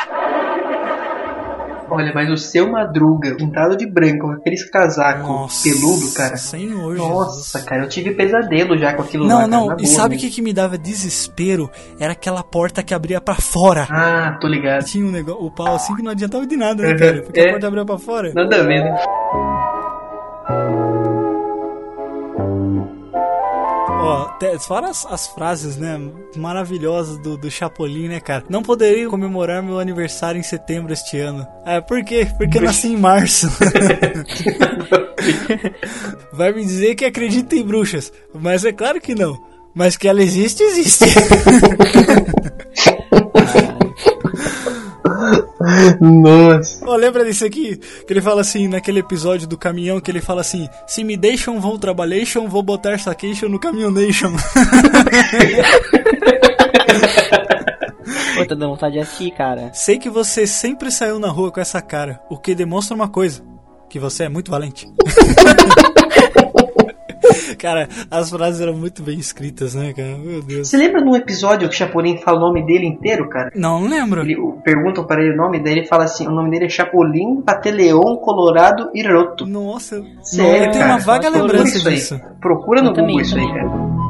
Olha, 1.91 2.12
mas 2.15 2.30
o 2.32 2.38
seu 2.38 2.71
Madruga, 2.71 3.36
pintado 3.36 3.75
de 3.75 3.86
branco, 3.86 4.27
com 4.27 4.32
aqueles 4.32 4.63
casacos 4.69 5.62
peludo, 5.62 6.12
cara. 6.13 6.38
Senhor 6.38 6.95
Nossa, 6.95 7.62
cara, 7.62 7.84
eu 7.84 7.89
tive 7.89 8.12
pesadelo 8.12 8.77
já 8.77 8.93
com 8.93 9.01
aquilo 9.01 9.25
lá. 9.25 9.30
Não, 9.30 9.38
cara, 9.39 9.47
não, 9.49 9.67
na 9.67 9.75
e 9.80 9.88
sabe 9.88 10.15
o 10.15 10.19
que, 10.19 10.30
que 10.30 10.41
me 10.41 10.54
dava 10.54 10.77
desespero? 10.77 11.69
Era 11.99 12.13
aquela 12.13 12.41
porta 12.43 12.82
que 12.82 12.93
abria 12.93 13.19
pra 13.19 13.36
fora. 13.36 13.88
Ah, 13.89 14.38
tô 14.39 14.47
ligado. 14.47 14.86
Tinha 14.86 15.06
um 15.06 15.12
negócio, 15.12 15.43
o 15.43 15.51
pau 15.51 15.75
assim 15.75 15.95
que 15.95 16.01
não 16.01 16.12
adiantava 16.12 16.47
de 16.47 16.56
nada, 16.56 16.82
né, 16.84 16.91
Uhum. 16.93 16.97
cara? 16.97 17.21
Porque 17.23 17.39
É. 17.39 17.47
a 17.47 17.51
porta 17.51 17.67
abria 17.67 17.86
pra 17.86 17.97
fora. 17.97 18.32
Nada 18.34 18.56
a 18.56 18.63
ver, 18.63 18.84
né? 18.84 18.95
Te- 24.41 24.58
fora 24.58 24.89
as, 24.89 25.06
as 25.06 25.27
frases, 25.27 25.77
né, 25.77 26.01
maravilhosas 26.36 27.19
do, 27.19 27.38
do 27.38 27.51
Chapolin, 27.51 28.08
né, 28.08 28.19
cara? 28.19 28.43
Não 28.49 28.63
poderia 28.63 29.08
comemorar 29.08 29.62
meu 29.62 29.80
aniversário 29.80 30.39
em 30.39 30.43
setembro 30.43 30.91
este 30.91 31.19
ano. 31.19 31.45
É, 31.63 31.80
por 31.80 32.04
quê? 32.04 32.27
Porque 32.39 32.58
eu 32.58 32.63
nasci 32.63 32.88
em 32.88 32.97
março. 32.97 33.47
Vai 36.34 36.51
me 36.54 36.65
dizer 36.65 36.95
que 36.95 37.06
acredita 37.06 37.56
em 37.56 37.62
bruxas, 37.62 38.12
mas 38.34 38.65
é 38.65 38.71
claro 38.71 38.99
que 38.99 39.13
não. 39.13 39.39
Mas 39.75 39.95
que 39.95 40.08
ela 40.08 40.23
existe, 40.23 40.63
existe. 40.63 41.06
Nossa. 45.99 46.85
Ó, 46.85 46.95
lembra 46.95 47.25
disso 47.25 47.45
aqui? 47.45 47.77
Que 47.77 48.13
ele 48.13 48.21
fala 48.21 48.41
assim, 48.41 48.67
naquele 48.67 48.99
episódio 48.99 49.47
do 49.47 49.57
caminhão, 49.57 49.99
que 49.99 50.11
ele 50.11 50.21
fala 50.21 50.41
assim: 50.41 50.69
Se 50.87 51.03
me 51.03 51.17
deixam, 51.17 51.59
vou 51.59 51.77
trabalhation, 51.77 52.47
vou 52.47 52.63
botar 52.63 52.99
saquation 52.99 53.49
no 53.49 53.59
caminhonation. 53.59 54.31
Pô, 58.35 58.45
tô 58.45 58.55
dando 58.55 58.69
vontade 58.69 58.93
de 58.93 58.99
assistir, 58.99 59.31
cara. 59.31 59.71
Sei 59.73 59.97
que 59.97 60.09
você 60.09 60.47
sempre 60.47 60.91
saiu 60.91 61.19
na 61.19 61.29
rua 61.29 61.51
com 61.51 61.59
essa 61.59 61.81
cara, 61.81 62.21
o 62.29 62.37
que 62.37 62.55
demonstra 62.55 62.95
uma 62.95 63.09
coisa: 63.09 63.43
que 63.89 63.99
você 63.99 64.23
é 64.23 64.29
muito 64.29 64.51
valente. 64.51 64.87
cara, 67.62 67.88
as 68.10 68.30
frases 68.32 68.60
eram 68.60 68.74
muito 68.74 69.04
bem 69.04 69.19
escritas, 69.19 69.76
né, 69.76 69.93
cara? 69.93 70.17
Meu 70.17 70.41
Deus. 70.41 70.67
Você 70.67 70.78
lembra 70.78 71.04
de 71.04 71.08
um 71.10 71.15
episódio 71.15 71.69
que 71.69 71.76
o 71.76 71.78
Chapolin 71.78 72.17
fala 72.17 72.38
o 72.38 72.41
nome 72.41 72.65
dele 72.65 72.88
inteiro, 72.88 73.30
cara? 73.30 73.52
Não, 73.56 73.82
não 73.82 73.88
lembro. 73.88 74.21
Ele, 74.21 74.36
perguntam 74.63 75.06
para 75.06 75.21
ele 75.21 75.34
o 75.34 75.38
nome, 75.38 75.63
daí 75.63 75.74
ele 75.74 75.86
fala 75.86 76.06
assim: 76.06 76.28
o 76.28 76.32
nome 76.32 76.50
dele 76.50 76.65
é 76.65 76.69
Chapolin, 76.69 77.41
Pateleon, 77.41 78.17
Colorado 78.17 78.89
e 78.95 79.04
Roto. 79.08 79.45
Nossa, 79.45 80.04
Sério, 80.24 80.65
eu 80.65 80.71
tenho 80.71 80.84
cara? 80.84 80.93
uma 80.93 81.00
vaga 81.00 81.30
lembrança 81.30 81.89
disso. 81.89 82.19
Procura 82.39 82.82
no 82.82 82.89
Eu 82.89 82.93
também, 82.93 83.17
Google 83.17 83.21
isso 83.21 83.38
aí, 83.38 83.47
também. 83.47 83.62
cara. 83.62 84.00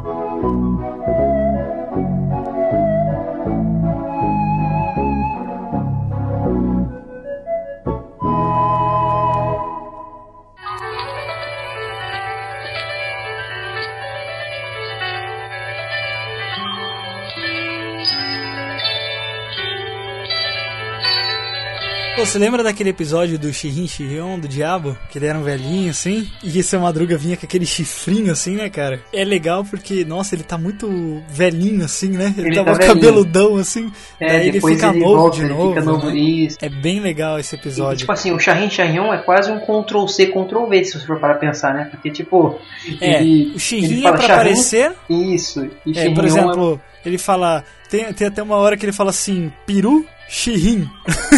Pô, 22.22 22.26
você 22.26 22.38
lembra 22.38 22.62
daquele 22.62 22.90
episódio 22.90 23.36
do 23.36 23.52
Shirin 23.52 23.88
Shirion, 23.88 24.38
do 24.38 24.46
Diabo? 24.46 24.96
Que 25.10 25.18
ele 25.18 25.26
era 25.26 25.36
um 25.36 25.42
velhinho, 25.42 25.90
assim? 25.90 26.30
E 26.40 26.56
esse 26.56 26.78
Madruga 26.78 27.18
vinha 27.18 27.36
com 27.36 27.44
aquele 27.44 27.66
chifrinho, 27.66 28.30
assim, 28.30 28.54
né, 28.54 28.70
cara? 28.70 29.02
É 29.12 29.24
legal 29.24 29.64
porque, 29.64 30.04
nossa, 30.04 30.36
ele 30.36 30.44
tá 30.44 30.56
muito 30.56 31.20
velhinho, 31.28 31.84
assim, 31.84 32.10
né? 32.10 32.32
Ele, 32.38 32.46
Ele 32.50 32.54
tava 32.54 32.78
tá 32.78 32.86
cabeludão, 32.86 33.56
assim. 33.56 33.90
É, 34.20 34.28
daí 34.28 34.48
ele 34.50 34.60
fica 34.60 34.90
ele 34.90 35.00
novo 35.00 35.16
volta, 35.16 35.36
de 35.36 35.46
novo. 35.46 35.68
fica 35.70 35.84
novo, 35.84 36.06
né? 36.10 36.16
isso. 36.16 36.58
É 36.62 36.68
bem 36.68 37.00
legal 37.00 37.40
esse 37.40 37.56
E, 37.56 37.58
episódio. 37.58 37.98
tipo 37.98 38.12
assim, 38.12 38.30
o 38.30 38.38
Shahin 38.38 38.70
Shahion 38.70 39.12
é 39.12 39.18
quase 39.18 39.50
um 39.50 39.58
Ctrl 39.58 40.06
C, 40.06 40.26
Ctrl 40.26 40.66
V, 40.68 40.84
se 40.84 41.00
você 41.00 41.04
for 41.04 41.18
para 41.18 41.34
pensar, 41.34 41.74
né? 41.74 41.88
Porque, 41.90 42.08
tipo. 42.08 42.56
É, 43.00 43.20
ele, 43.20 43.52
o 43.52 43.58
Shirin 43.58 44.06
é 44.06 44.12
pra 44.12 44.20
Shahin, 44.20 44.32
aparecer. 44.32 44.92
Isso. 45.10 45.68
E 45.84 45.98
É, 45.98 46.08
por 46.14 46.22
Shihyon 46.22 46.26
exemplo, 46.26 46.80
ele 47.04 47.18
fala. 47.18 47.64
Tem, 47.90 48.12
tem 48.12 48.28
até 48.28 48.40
uma 48.44 48.56
hora 48.58 48.76
que 48.76 48.86
ele 48.86 48.92
fala 48.92 49.10
assim, 49.10 49.52
peru 49.66 50.06
Shirin. 50.32 50.88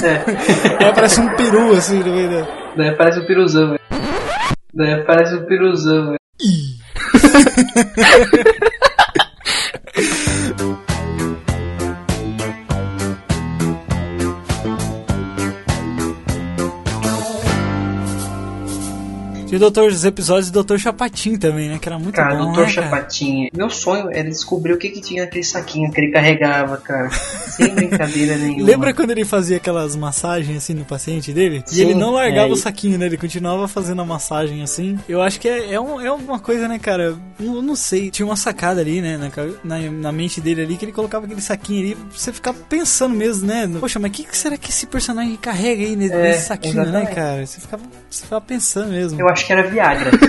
É. 0.04 0.22
Aí 0.78 0.88
aparece 0.88 1.20
um 1.20 1.34
peru 1.34 1.72
assim 1.72 1.98
no 1.98 2.14
meio 2.14 2.30
da. 2.30 2.46
Daí 2.76 2.92
parece 2.92 3.18
o 3.18 3.26
piruzão, 3.26 3.70
velho. 3.70 3.80
Daí 4.72 5.04
parece 5.04 5.34
o 5.34 5.44
piruzão, 5.46 6.06
velho. 6.06 6.18
Tinha 19.54 19.68
o 19.68 19.70
doutor, 19.70 19.88
os 19.90 20.04
episódios 20.04 20.50
do 20.50 20.64
Dr. 20.64 20.78
Chapatin 20.78 21.36
também, 21.36 21.68
né? 21.68 21.78
Que 21.78 21.88
era 21.88 21.98
muito 21.98 22.14
Cara, 22.16 22.34
bom, 22.34 22.46
doutor 22.46 22.66
né, 22.66 22.72
cara? 22.74 22.86
Chapatinha. 22.88 23.48
Meu 23.54 23.70
sonho 23.70 24.08
era 24.10 24.28
descobrir 24.28 24.72
o 24.72 24.78
que, 24.78 24.88
que 24.88 25.00
tinha 25.00 25.22
naquele 25.24 25.44
saquinho 25.44 25.90
que 25.92 26.00
ele 26.00 26.10
carregava, 26.10 26.76
cara. 26.78 27.08
Sem 27.10 27.68
brincadeira 27.74 28.36
nenhuma. 28.38 28.64
Lembra 28.64 28.92
quando 28.92 29.10
ele 29.12 29.24
fazia 29.24 29.56
aquelas 29.58 29.94
massagens 29.94 30.56
assim 30.56 30.74
no 30.74 30.84
paciente 30.84 31.32
dele? 31.32 31.62
e 31.66 31.74
Sim, 31.74 31.80
ele 31.82 31.94
não 31.94 32.10
largava 32.12 32.48
é, 32.48 32.50
o 32.50 32.54
e- 32.54 32.58
saquinho, 32.58 32.98
né? 32.98 33.06
Ele 33.06 33.16
continuava 33.16 33.68
fazendo 33.68 34.02
a 34.02 34.04
massagem 34.04 34.62
assim. 34.62 34.98
Eu 35.08 35.22
acho 35.22 35.38
que 35.38 35.48
é, 35.48 35.74
é, 35.74 35.80
um, 35.80 36.00
é 36.00 36.10
uma 36.10 36.38
coisa, 36.40 36.66
né, 36.66 36.78
cara? 36.78 37.16
Eu 37.38 37.62
não 37.62 37.76
sei. 37.76 38.10
Tinha 38.10 38.26
uma 38.26 38.36
sacada 38.36 38.80
ali, 38.80 39.00
né? 39.00 39.16
Na, 39.16 39.30
na, 39.78 39.90
na 39.90 40.12
mente 40.12 40.40
dele 40.40 40.62
ali 40.62 40.76
que 40.76 40.84
ele 40.84 40.92
colocava 40.92 41.26
aquele 41.26 41.40
saquinho 41.40 41.84
ali 41.84 41.94
pra 41.94 42.06
você 42.18 42.32
ficar 42.32 42.52
pensando 42.54 43.14
mesmo, 43.14 43.46
né? 43.46 43.70
Poxa, 43.78 43.98
mas 43.98 44.10
o 44.10 44.14
que, 44.14 44.24
que 44.24 44.36
será 44.36 44.56
que 44.56 44.70
esse 44.70 44.86
personagem 44.86 45.36
carrega 45.36 45.82
aí 45.84 45.94
nesse, 45.96 46.12
É, 46.14 46.22
nesse 46.22 46.46
saquinho, 46.46 46.74
né, 46.76 46.82
exatamente. 46.82 47.14
cara? 47.14 47.46
Você 47.46 47.60
ficava, 47.60 47.82
você 48.10 48.22
ficava 48.24 48.40
pensando 48.40 48.90
mesmo. 48.90 49.20
Eu 49.20 49.28
acho 49.28 49.43
que 49.46 49.52
era 49.52 49.68
Viagra. 49.68 50.10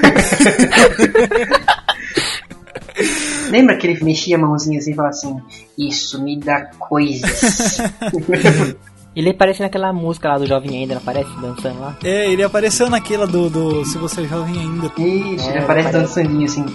Lembra 3.50 3.78
que 3.78 3.88
ele 3.88 4.04
mexia 4.04 4.38
a 4.38 4.40
mãozinha 4.40 4.80
assim 4.80 4.92
e 4.92 4.96
falava 4.96 5.14
assim: 5.14 5.42
Isso 5.78 6.22
me 6.24 6.40
dá 6.40 6.66
coisas. 6.80 7.78
Ele 9.16 9.30
aparece 9.30 9.62
naquela 9.62 9.94
música 9.94 10.28
lá 10.28 10.38
do 10.38 10.46
Jovem 10.46 10.78
ainda, 10.78 10.96
não 10.96 11.02
aparece 11.02 11.30
dançando 11.40 11.80
lá? 11.80 11.96
É, 12.04 12.30
ele 12.30 12.44
apareceu 12.44 12.90
naquela 12.90 13.26
do, 13.26 13.50
do 13.50 13.86
Se 13.86 13.98
Você 13.98 14.24
é 14.24 14.26
Jovem 14.26 14.60
Ainda. 14.60 14.92
Isso, 14.98 15.48
É, 15.48 15.52
ele 15.52 15.60
aparece 15.60 15.92
dançandinho 15.94 16.44
assim. 16.44 16.66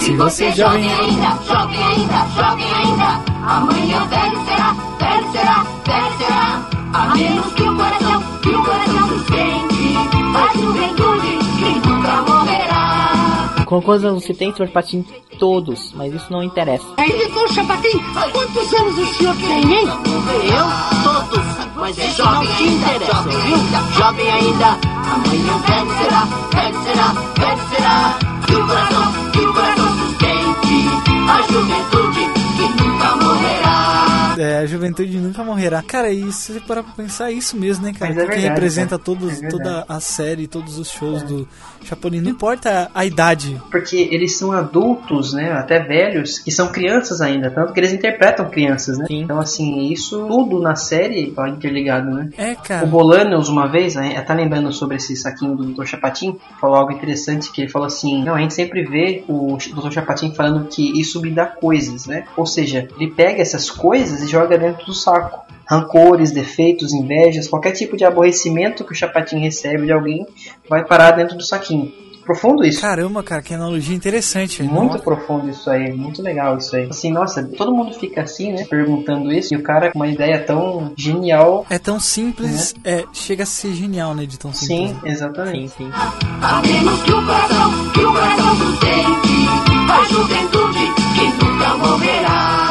Se 0.00 0.12
você 0.16 0.44
é 0.44 0.52
jovem 0.52 0.92
ainda. 0.92 1.38
jovem 1.46 1.82
ainda, 1.82 2.26
jovem 2.36 2.72
ainda. 2.74 3.22
Amanhã 3.46 4.06
velho 4.08 4.44
será, 4.44 4.74
velho 4.98 5.32
será, 5.32 5.64
velho 5.86 6.18
será. 6.18 6.70
A 6.92 7.14
menos 7.14 7.52
que 7.54 7.62
o 7.62 7.76
coração, 7.76 8.22
que 8.42 8.48
o 8.50 8.62
coração. 8.62 9.10
A 10.32 10.56
juventude 10.56 11.00
nunca 11.00 11.19
morrerá. 13.70 13.80
Com 13.80 13.80
quantos 13.80 14.04
anos 14.04 14.24
você 14.24 14.34
tem, 14.34 14.52
senhor 14.52 14.68
Patinho? 14.70 15.04
Todos, 15.38 15.92
mas 15.94 16.12
isso 16.12 16.26
não 16.30 16.42
interessa. 16.42 16.84
Aí, 16.96 17.10
doutor 17.10 17.48
Chapatin, 17.54 17.98
quantos 18.32 18.74
anos 18.74 18.98
o 18.98 19.14
senhor 19.14 19.36
tem, 19.36 19.72
hein? 19.72 19.86
Eu? 19.86 21.02
Todos. 21.04 21.46
Mas 21.76 21.98
é 21.98 22.10
jovem 22.10 22.48
não 22.48 22.56
te 22.56 22.64
interessa, 22.64 23.22
viu? 23.22 23.56
Jovem 23.96 24.30
ainda. 24.30 24.66
Amanhã 24.66 25.58
velho 25.66 25.90
será, 25.98 26.24
velho 26.52 26.82
será, 26.82 27.12
velho 27.38 27.68
será. 27.70 28.18
Que 28.46 28.54
o 28.54 28.66
coração, 28.66 29.30
que 29.32 29.38
o 29.38 29.54
coração 29.54 29.98
sustente. 29.98 30.50
A 31.28 31.52
juventude 31.52 32.20
que 32.56 32.82
nunca 32.82 33.16
morrerá. 33.16 34.09
É, 34.40 34.58
a 34.58 34.66
juventude 34.66 35.18
nunca 35.18 35.44
morrerá. 35.44 35.82
Cara, 35.82 36.10
e 36.10 36.32
se 36.32 36.54
você 36.54 36.60
parar 36.60 36.82
pra 36.82 36.92
pensar, 36.92 37.30
é 37.30 37.34
isso 37.34 37.58
mesmo, 37.58 37.84
né, 37.84 37.92
cara? 37.92 38.14
Mas 38.14 38.22
é 38.22 38.26
verdade, 38.26 38.48
representa 38.48 38.90
cara. 38.90 39.02
todos, 39.02 39.42
É 39.42 39.48
toda 39.48 39.84
a 39.86 40.00
série, 40.00 40.46
todos 40.46 40.78
os 40.78 40.90
shows 40.90 41.22
do 41.22 41.46
Chapolin. 41.84 42.22
Não 42.22 42.30
importa 42.30 42.90
a, 42.94 43.00
a 43.00 43.04
idade. 43.04 43.60
Porque 43.70 44.08
eles 44.10 44.38
são 44.38 44.52
adultos, 44.52 45.34
né? 45.34 45.52
Até 45.52 45.80
velhos, 45.80 46.38
que 46.38 46.50
são 46.50 46.68
crianças 46.72 47.20
ainda. 47.20 47.50
Tanto 47.50 47.72
que 47.74 47.80
eles 47.80 47.92
interpretam 47.92 48.48
crianças, 48.48 48.96
né? 48.96 49.06
Então, 49.10 49.38
assim, 49.38 49.92
isso 49.92 50.26
tudo 50.26 50.58
na 50.60 50.74
série 50.74 51.30
tá 51.32 51.48
interligado, 51.48 52.10
né? 52.10 52.30
É, 52.38 52.54
cara. 52.54 52.86
O 52.86 52.88
Bolanos, 52.88 53.48
uma 53.48 53.66
vez, 53.66 53.94
né, 53.94 54.18
tá 54.22 54.32
lembrando 54.32 54.72
sobre 54.72 54.96
esse 54.96 55.14
saquinho 55.16 55.54
do 55.54 55.72
Dr. 55.72 55.84
Chapatin, 55.84 56.38
falou 56.58 56.76
algo 56.76 56.92
interessante, 56.92 57.52
que 57.52 57.62
ele 57.62 57.70
falou 57.70 57.86
assim, 57.86 58.22
não, 58.24 58.34
a 58.34 58.40
gente 58.40 58.54
sempre 58.54 58.84
vê 58.84 59.22
o 59.28 59.56
Dr. 59.56 59.90
Chapatin 59.90 60.32
falando 60.34 60.66
que 60.68 60.98
isso 60.98 61.20
me 61.20 61.30
dá 61.30 61.44
coisas, 61.44 62.06
né? 62.06 62.24
Ou 62.36 62.46
seja, 62.46 62.88
ele 62.98 63.10
pega 63.10 63.42
essas 63.42 63.70
coisas 63.70 64.22
e 64.22 64.29
joga 64.30 64.56
dentro 64.56 64.86
do 64.86 64.94
saco. 64.94 65.44
Rancores, 65.68 66.32
defeitos, 66.32 66.92
invejas, 66.92 67.48
qualquer 67.48 67.72
tipo 67.72 67.96
de 67.96 68.04
aborrecimento 68.04 68.84
que 68.84 68.92
o 68.92 68.94
Chapatin 68.94 69.38
recebe 69.38 69.86
de 69.86 69.92
alguém 69.92 70.26
vai 70.68 70.84
parar 70.84 71.12
dentro 71.12 71.36
do 71.36 71.44
saquinho. 71.44 71.92
Profundo 72.24 72.64
isso. 72.64 72.80
Caramba, 72.80 73.22
cara, 73.22 73.42
que 73.42 73.54
analogia 73.54 73.96
interessante. 73.96 74.62
Muito 74.62 74.92
Nossa. 74.92 75.04
profundo 75.04 75.50
isso 75.50 75.68
aí, 75.68 75.92
muito 75.92 76.22
legal 76.22 76.56
isso 76.58 76.76
aí. 76.76 76.88
Assim, 76.88 77.10
nossa, 77.10 77.42
todo 77.42 77.74
mundo 77.74 77.92
fica 77.94 78.22
assim, 78.22 78.52
né? 78.52 78.64
Perguntando 78.64 79.32
isso, 79.32 79.52
e 79.52 79.56
o 79.56 79.62
cara 79.62 79.90
com 79.90 79.98
uma 79.98 80.06
ideia 80.06 80.38
tão 80.38 80.92
genial. 80.96 81.66
É 81.68 81.78
tão 81.78 81.98
simples, 81.98 82.74
é, 82.84 83.04
chega 83.12 83.42
a 83.42 83.46
ser 83.46 83.72
genial, 83.72 84.14
né, 84.14 84.26
de 84.26 84.38
tão 84.38 84.52
simples. 84.52 84.90
Sim, 84.90 84.94
né? 85.02 85.10
exatamente. 85.10 85.70
Sim, 85.70 85.90
sim. 85.90 85.90
A 86.40 86.62
menos 86.62 87.02
que 87.02 87.12
o 87.12 87.26
coração, 87.26 87.90
que 87.92 88.00
o 88.00 88.12
coração 88.12 88.56
sustente. 88.56 89.30
A 89.90 90.04
juventude 90.04 90.78
que 91.14 91.44
nunca 91.44 91.76
morrerá. 91.78 92.69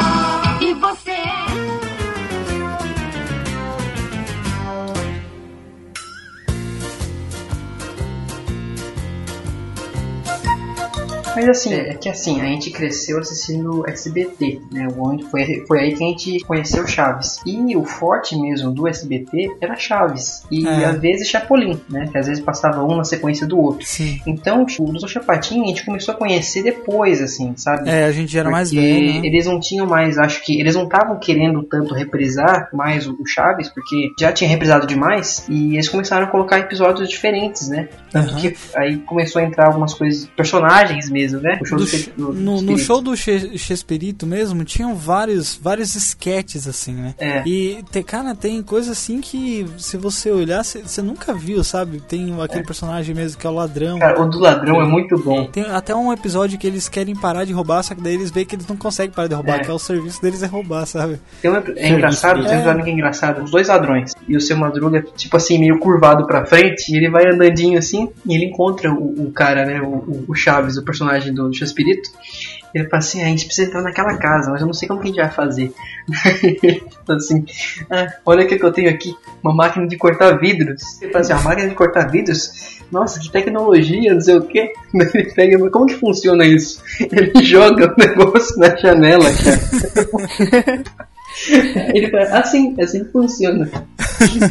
Mas 11.40 11.48
assim, 11.58 11.74
é 11.74 11.94
que 11.94 12.08
assim, 12.08 12.40
a 12.40 12.44
gente 12.44 12.70
cresceu 12.70 13.18
assistindo 13.18 13.88
SBT, 13.88 14.60
né? 14.72 14.88
Onde 14.98 15.24
foi, 15.24 15.64
foi 15.66 15.80
aí 15.80 15.94
que 15.94 16.04
a 16.04 16.06
gente 16.08 16.40
conheceu 16.40 16.86
Chaves. 16.86 17.38
E 17.46 17.76
o 17.76 17.84
forte 17.84 18.36
mesmo 18.36 18.70
do 18.72 18.88
SBT 18.88 19.56
era 19.60 19.76
Chaves. 19.76 20.42
E 20.50 20.66
É. 20.66 20.84
às 20.86 20.98
vezes 21.00 21.28
Chapolin, 21.28 21.80
né? 21.88 22.08
Que 22.10 22.18
às 22.18 22.26
vezes 22.26 22.42
passava 22.42 22.82
um 22.84 22.96
na 22.96 23.04
sequência 23.04 23.46
do 23.46 23.58
outro. 23.58 23.86
Sim. 23.86 24.20
Então, 24.26 24.66
o 24.78 24.92
Dr. 24.92 25.06
Chapatin 25.08 25.62
a 25.62 25.66
gente 25.66 25.84
começou 25.84 26.14
a 26.14 26.16
conhecer 26.16 26.62
depois, 26.62 27.22
assim, 27.22 27.54
sabe? 27.56 27.88
É, 27.88 28.04
a 28.04 28.12
gente 28.12 28.36
era 28.36 28.50
mais 28.50 28.70
Porque 28.70 28.80
velho, 28.80 29.20
né? 29.20 29.26
Eles 29.26 29.46
não 29.46 29.60
tinham 29.60 29.86
mais, 29.86 30.18
acho 30.18 30.44
que 30.44 30.60
eles 30.60 30.74
não 30.74 30.84
estavam 30.84 31.18
querendo 31.18 31.62
tanto 31.62 31.94
reprisar 31.94 32.68
mais 32.72 33.06
o 33.06 33.20
o 33.20 33.26
Chaves, 33.26 33.68
porque 33.68 34.12
já 34.18 34.32
tinha 34.32 34.48
reprisado 34.48 34.86
demais, 34.86 35.44
e 35.46 35.74
eles 35.74 35.90
começaram 35.90 36.24
a 36.26 36.30
colocar 36.30 36.58
episódios 36.58 37.06
diferentes, 37.06 37.68
né? 37.68 37.86
Tanto 38.10 38.30
Aham. 38.30 38.40
que 38.40 38.56
aí 38.74 38.96
começou 38.98 39.42
a 39.42 39.44
entrar 39.44 39.66
algumas 39.66 39.92
coisas, 39.92 40.24
personagens 40.34 41.10
mesmo, 41.10 41.29
né? 41.38 41.58
O 41.60 41.66
show 41.66 41.78
Do 41.78 41.84
do, 42.16 42.32
no, 42.34 42.62
no 42.62 42.78
show 42.78 43.00
do 43.00 43.16
Che- 43.16 43.56
Chespirito 43.58 44.26
mesmo, 44.26 44.64
tinham 44.64 44.94
vários, 44.94 45.54
vários 45.62 45.94
sketches, 45.94 46.66
assim, 46.66 46.94
né? 46.94 47.14
É. 47.18 47.42
E, 47.46 47.82
te- 47.90 48.02
cara, 48.02 48.34
tem 48.34 48.62
coisa 48.62 48.92
assim 48.92 49.20
que, 49.20 49.66
se 49.78 49.96
você 49.96 50.30
olhar, 50.30 50.64
você 50.64 51.02
nunca 51.02 51.34
viu, 51.34 51.62
sabe? 51.62 52.00
Tem 52.00 52.34
aquele 52.42 52.64
personagem 52.64 53.14
mesmo 53.14 53.38
que 53.38 53.46
é 53.46 53.50
o 53.50 53.54
ladrão. 53.54 53.98
Cara, 53.98 54.20
o 54.20 54.26
do 54.28 54.38
ladrão 54.38 54.80
é 54.80 54.86
muito 54.86 55.18
bom. 55.18 55.44
Tem 55.46 55.64
até 55.64 55.94
um 55.94 56.12
episódio 56.12 56.58
que 56.58 56.66
eles 56.66 56.88
querem 56.88 57.14
parar 57.14 57.44
de 57.44 57.52
roubar, 57.52 57.82
só 57.82 57.94
que 57.94 58.00
daí 58.00 58.14
eles 58.14 58.30
veem 58.30 58.46
que 58.46 58.54
eles 58.56 58.66
não 58.66 58.76
conseguem 58.76 59.12
parar 59.12 59.28
de 59.28 59.34
roubar, 59.34 59.56
É. 59.60 59.64
que 59.64 59.70
é 59.70 59.74
o 59.74 59.78
serviço 59.78 60.20
deles 60.22 60.42
é 60.42 60.46
roubar, 60.46 60.86
sabe? 60.86 61.20
Tem 61.42 61.50
um, 61.50 61.56
é 61.76 61.88
engraçado, 61.90 62.42
tem 62.44 62.50
um 62.52 62.54
episódio 62.60 62.84
que 62.84 62.90
é 62.90 62.92
engraçado. 62.92 63.42
Os 63.44 63.50
dois 63.50 63.68
ladrões. 63.68 64.12
E 64.28 64.36
o 64.36 64.40
seu 64.40 64.56
Madruga, 64.56 65.04
tipo 65.16 65.36
assim, 65.36 65.58
meio 65.58 65.78
curvado 65.78 66.26
pra 66.26 66.44
frente. 66.46 66.92
E 66.92 66.96
ele 66.96 67.10
vai 67.10 67.26
andandinho 67.26 67.78
assim. 67.78 68.08
E 68.26 68.34
ele 68.34 68.46
encontra 68.46 68.92
o, 68.92 69.26
o 69.26 69.32
cara, 69.32 69.64
né? 69.64 69.80
O, 69.80 69.86
o- 69.86 70.24
o 70.28 70.34
Chaves, 70.34 70.76
o 70.76 70.84
personagem 70.84 71.09
do 71.32 71.52
Chaspirito. 71.52 72.10
Ele 72.74 72.84
fala 72.84 72.98
assim: 72.98 73.22
ah, 73.22 73.26
a 73.26 73.28
gente 73.28 73.46
precisa 73.46 73.68
entrar 73.68 73.82
naquela 73.82 74.16
casa, 74.16 74.50
mas 74.50 74.60
eu 74.60 74.66
não 74.66 74.74
sei 74.74 74.86
como 74.86 75.00
que 75.00 75.08
a 75.08 75.10
gente 75.10 75.20
vai 75.20 75.30
fazer. 75.30 75.72
Assim: 77.08 77.44
ah, 77.90 78.06
olha 78.24 78.44
o 78.44 78.48
que 78.48 78.62
eu 78.62 78.72
tenho 78.72 78.88
aqui: 78.88 79.14
uma 79.42 79.52
máquina 79.52 79.86
de 79.86 79.96
cortar 79.96 80.38
vidros. 80.38 81.02
Ele 81.02 81.10
fala 81.10 81.24
assim: 81.24 81.32
uma 81.32 81.42
máquina 81.42 81.68
de 81.68 81.74
cortar 81.74 82.08
vidros? 82.08 82.80
Nossa, 82.90 83.18
que 83.18 83.30
tecnologia, 83.30 84.14
não 84.14 84.20
sei 84.20 84.36
o 84.36 84.42
que. 84.42 84.72
Ele 84.94 85.34
pega, 85.34 85.70
como 85.70 85.86
que 85.86 85.94
funciona 85.94 86.44
isso? 86.44 86.82
Ele 87.10 87.44
joga 87.44 87.92
o 87.92 87.96
negócio 87.98 88.58
na 88.58 88.76
janela, 88.76 89.24
cara. 89.24 90.84
Ele 91.94 92.10
fala, 92.10 92.38
assim, 92.38 92.76
assim 92.80 93.04
funciona. 93.06 93.68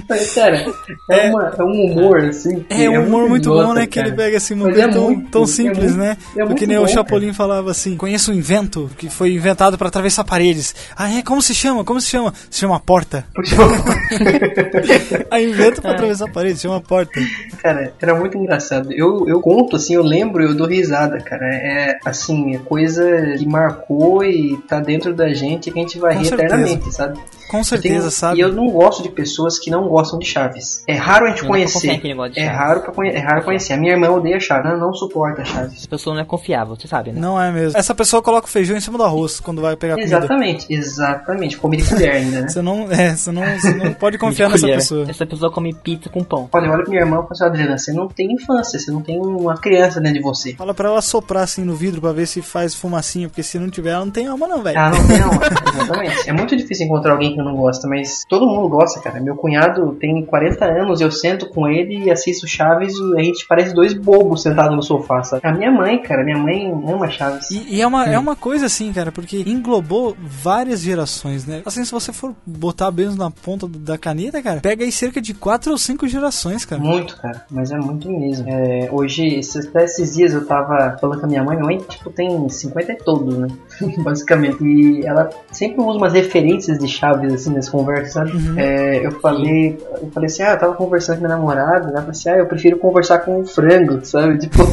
Mas, 0.09 0.33
cara, 0.33 0.65
é, 1.09 1.29
uma, 1.29 1.53
é 1.57 1.63
um 1.63 1.85
humor, 1.85 2.19
assim. 2.25 2.61
que 2.61 2.73
É 2.83 2.89
um 2.89 3.05
humor 3.05 3.27
muito 3.29 3.49
bom, 3.49 3.73
né? 3.73 3.85
Que 3.87 3.99
ele 3.99 4.11
cara. 4.11 4.23
pega 4.23 4.37
assim, 4.37 4.53
uma 4.53 4.65
Mas 4.65 4.73
coisa 4.75 4.89
é 4.89 4.91
tão, 4.93 5.03
muito, 5.05 5.29
tão 5.31 5.43
é 5.43 5.47
simples, 5.47 5.95
muito- 5.95 5.97
né? 5.97 6.17
é 6.37 6.45
Porque 6.45 6.65
nem 6.67 6.77
o 6.77 6.87
Chapolin 6.87 7.33
falava 7.33 7.71
assim: 7.71 7.95
conheço 7.97 8.31
um 8.31 8.35
invento 8.35 8.89
que 8.97 9.09
foi 9.09 9.33
inventado 9.33 9.77
pra 9.77 9.87
atravessar 9.87 10.23
paredes. 10.23 10.73
Ah, 10.95 11.09
é? 11.11 11.21
Como 11.21 11.41
se 11.41 11.53
chama? 11.55 11.83
Como 11.83 11.99
se 12.01 12.07
chama? 12.07 12.33
Se 12.49 12.59
chama 12.59 12.79
porta. 12.79 13.25
ah, 15.31 15.41
invento 15.41 15.81
pra 15.81 15.91
atravessar 15.91 16.31
paredes, 16.31 16.61
chama 16.61 16.81
porta. 16.81 17.19
Cara, 17.61 17.93
era 18.01 18.15
muito 18.15 18.37
engraçado. 18.37 18.91
Eu, 18.91 19.27
eu 19.27 19.39
conto, 19.41 19.75
assim, 19.75 19.95
eu 19.95 20.03
lembro, 20.03 20.43
eu 20.43 20.55
dou 20.55 20.67
risada, 20.67 21.19
cara. 21.19 21.45
É, 21.45 21.97
assim, 22.05 22.55
é 22.55 22.59
coisa 22.59 23.03
que 23.37 23.47
marcou 23.47 24.23
e 24.23 24.57
tá 24.67 24.79
dentro 24.79 25.13
da 25.13 25.33
gente 25.33 25.71
que 25.71 25.79
a 25.79 25.81
gente 25.81 25.99
vai 25.99 26.13
Com 26.15 26.19
rir 26.21 26.27
certeza. 26.27 26.55
eternamente, 26.55 26.93
sabe? 26.93 27.19
Com 27.49 27.57
Eu 27.59 27.63
certeza, 27.63 27.97
tenho- 27.99 28.11
sabe? 28.11 28.37
E 28.37 28.41
eu 28.41 28.53
não 28.53 28.69
gosto 28.69 29.01
de 29.03 29.09
pessoas 29.09 29.57
que 29.57 29.69
não 29.71 29.87
gostam 29.87 30.19
de 30.19 30.25
Chaves. 30.25 30.83
É 30.87 30.93
raro 30.95 31.25
a 31.25 31.29
gente 31.29 31.41
Eu 31.41 31.47
conhecer. 31.47 31.99
É 32.35 32.45
raro, 32.45 32.81
pra 32.81 32.91
conhe- 32.91 33.11
é 33.11 33.19
raro 33.19 33.43
conhecer. 33.43 33.73
A 33.73 33.77
minha 33.77 33.93
irmã 33.93 34.09
odeia 34.11 34.39
Chaves. 34.39 34.65
Ela 34.71 34.77
não 34.79 34.93
suporta 34.93 35.43
Chaves. 35.43 35.77
Essa 35.79 35.87
pessoa 35.87 36.13
não 36.15 36.21
é 36.21 36.25
confiável, 36.25 36.75
você 36.75 36.87
sabe, 36.87 37.11
né? 37.11 37.19
Não 37.19 37.41
é 37.41 37.51
mesmo. 37.51 37.77
Essa 37.77 37.95
pessoa 37.95 38.21
coloca 38.21 38.47
o 38.47 38.49
feijão 38.49 38.77
em 38.77 38.79
cima 38.81 38.97
do 38.97 39.03
arroz 39.03 39.39
quando 39.39 39.61
vai 39.61 39.75
pegar 39.75 39.95
comida. 39.95 40.17
Exatamente, 40.17 40.67
exatamente. 40.73 41.57
Come 41.57 41.77
de 41.77 41.83
colher 41.89 42.11
ainda, 42.11 42.41
né? 42.41 42.47
Você 42.47 42.61
não, 42.61 42.91
é, 42.91 43.15
você 43.15 43.31
não, 43.31 43.43
você 43.43 43.73
não 43.73 43.93
pode 43.93 44.17
confiar 44.17 44.49
nessa 44.49 44.61
colher. 44.61 44.75
pessoa. 44.77 45.05
Essa 45.09 45.25
pessoa 45.25 45.51
come 45.51 45.73
pizza 45.73 46.09
com 46.09 46.23
pão. 46.23 46.47
Olha, 46.51 46.69
olha 46.71 46.83
pra 46.83 46.89
minha 46.89 47.01
irmã 47.01 47.17
e 47.17 47.21
fala 47.21 47.31
assim, 47.31 47.43
Adriana, 47.45 47.77
você 47.77 47.93
não 47.93 48.07
tem 48.07 48.31
infância, 48.33 48.79
você 48.79 48.91
não 48.91 49.01
tem 49.01 49.19
uma 49.19 49.57
criança 49.57 49.99
dentro 49.99 50.17
de 50.19 50.23
você. 50.23 50.53
Fala 50.55 50.73
pra 50.73 50.89
ela 50.89 51.01
soprar 51.01 51.43
assim 51.43 51.63
no 51.63 51.73
vidro 51.75 51.99
pra 52.01 52.11
ver 52.11 52.27
se 52.27 52.41
faz 52.41 52.75
fumacinha, 52.75 53.27
porque 53.27 53.41
se 53.43 53.57
não 53.57 53.69
tiver, 53.69 53.91
ela 53.91 54.05
não 54.05 54.11
tem 54.11 54.27
alma 54.27 54.47
não, 54.47 54.61
velho. 54.61 54.77
Ah, 54.79 54.89
não 54.91 55.07
tem 55.07 55.17
não. 55.19 55.29
Exatamente. 55.81 56.29
É 56.29 56.33
muito 56.33 56.55
difícil 56.55 56.85
encontrar 56.85 57.13
alguém 57.13 57.33
que 57.33 57.38
não 57.43 57.55
gosta, 57.55 57.87
mas 57.87 58.23
todo 58.27 58.47
mundo 58.47 58.67
gosta, 58.69 58.99
cara. 58.99 59.19
Meu 59.19 59.35
cunhado 59.35 59.95
tem 59.99 60.25
40 60.25 60.65
anos, 60.65 61.01
eu 61.01 61.11
sento 61.11 61.49
com 61.49 61.67
ele 61.67 62.05
e 62.05 62.11
assisto 62.11 62.47
Chaves 62.47 62.93
e 62.93 63.19
a 63.19 63.23
gente 63.23 63.45
parece 63.47 63.73
dois 63.73 63.93
bobos 63.93 64.43
sentados 64.43 64.75
no 64.75 64.83
sofá, 64.83 65.23
sabe? 65.23 65.41
A 65.45 65.51
minha 65.51 65.71
mãe, 65.71 66.01
cara, 66.01 66.23
minha 66.23 66.37
mãe 66.37 66.71
ama 66.71 67.09
Chaves. 67.09 67.49
E, 67.51 67.75
e 67.75 67.81
é, 67.81 67.87
uma, 67.87 68.05
é 68.05 68.17
uma 68.17 68.35
coisa 68.35 68.65
assim, 68.65 68.91
cara, 68.91 69.11
porque 69.11 69.43
englobou 69.45 70.15
várias 70.19 70.81
gerações, 70.81 71.45
né? 71.45 71.61
Assim, 71.65 71.83
se 71.83 71.91
você 71.91 72.11
for 72.11 72.33
botar 72.45 72.91
bem 72.91 73.09
na 73.15 73.31
ponta 73.31 73.67
da 73.67 73.97
caneta, 73.97 74.41
cara, 74.41 74.59
pega 74.59 74.83
aí 74.83 74.91
cerca 74.91 75.21
de 75.21 75.33
quatro 75.33 75.71
ou 75.71 75.77
cinco 75.77 76.07
gerações, 76.07 76.65
cara. 76.65 76.81
Muito, 76.81 77.15
cara, 77.17 77.45
mas 77.49 77.71
é 77.71 77.77
muito 77.77 78.09
mesmo. 78.09 78.47
É, 78.49 78.89
hoje, 78.91 79.27
esses, 79.27 79.67
até 79.67 79.85
esses 79.85 80.15
dias 80.15 80.33
eu 80.33 80.45
tava 80.45 80.97
falando 80.99 81.19
com 81.19 81.25
a 81.25 81.29
minha 81.29 81.43
mãe, 81.43 81.55
minha 81.55 81.65
mãe, 81.65 81.77
tipo, 81.77 82.09
tem 82.09 82.47
50 82.47 82.91
e 82.91 82.95
todos, 82.97 83.37
né? 83.37 83.47
Basicamente. 84.03 84.63
E 84.63 85.05
ela 85.05 85.29
sempre 85.51 85.81
usa 85.81 85.97
umas 85.97 86.13
referências 86.13 86.79
de 86.79 86.87
Chaves, 86.87 87.33
assim, 87.33 87.53
nas 87.53 87.69
conversas, 87.69 88.13
sabe? 88.13 88.31
É, 88.57 89.05
eu 89.05 89.11
falei, 89.19 89.77
eu 90.01 90.09
falei 90.11 90.27
assim, 90.27 90.43
ah, 90.43 90.51
eu 90.51 90.59
tava 90.59 90.73
conversando 90.73 91.17
com 91.19 91.25
minha 91.25 91.35
namorada, 91.35 91.87
ela 91.89 91.97
falou 91.99 92.11
assim, 92.11 92.29
ah, 92.29 92.37
eu 92.37 92.45
prefiro 92.45 92.77
conversar 92.77 93.19
com 93.19 93.41
o 93.41 93.45
frango, 93.45 94.03
sabe? 94.05 94.39
Tipo, 94.49 94.63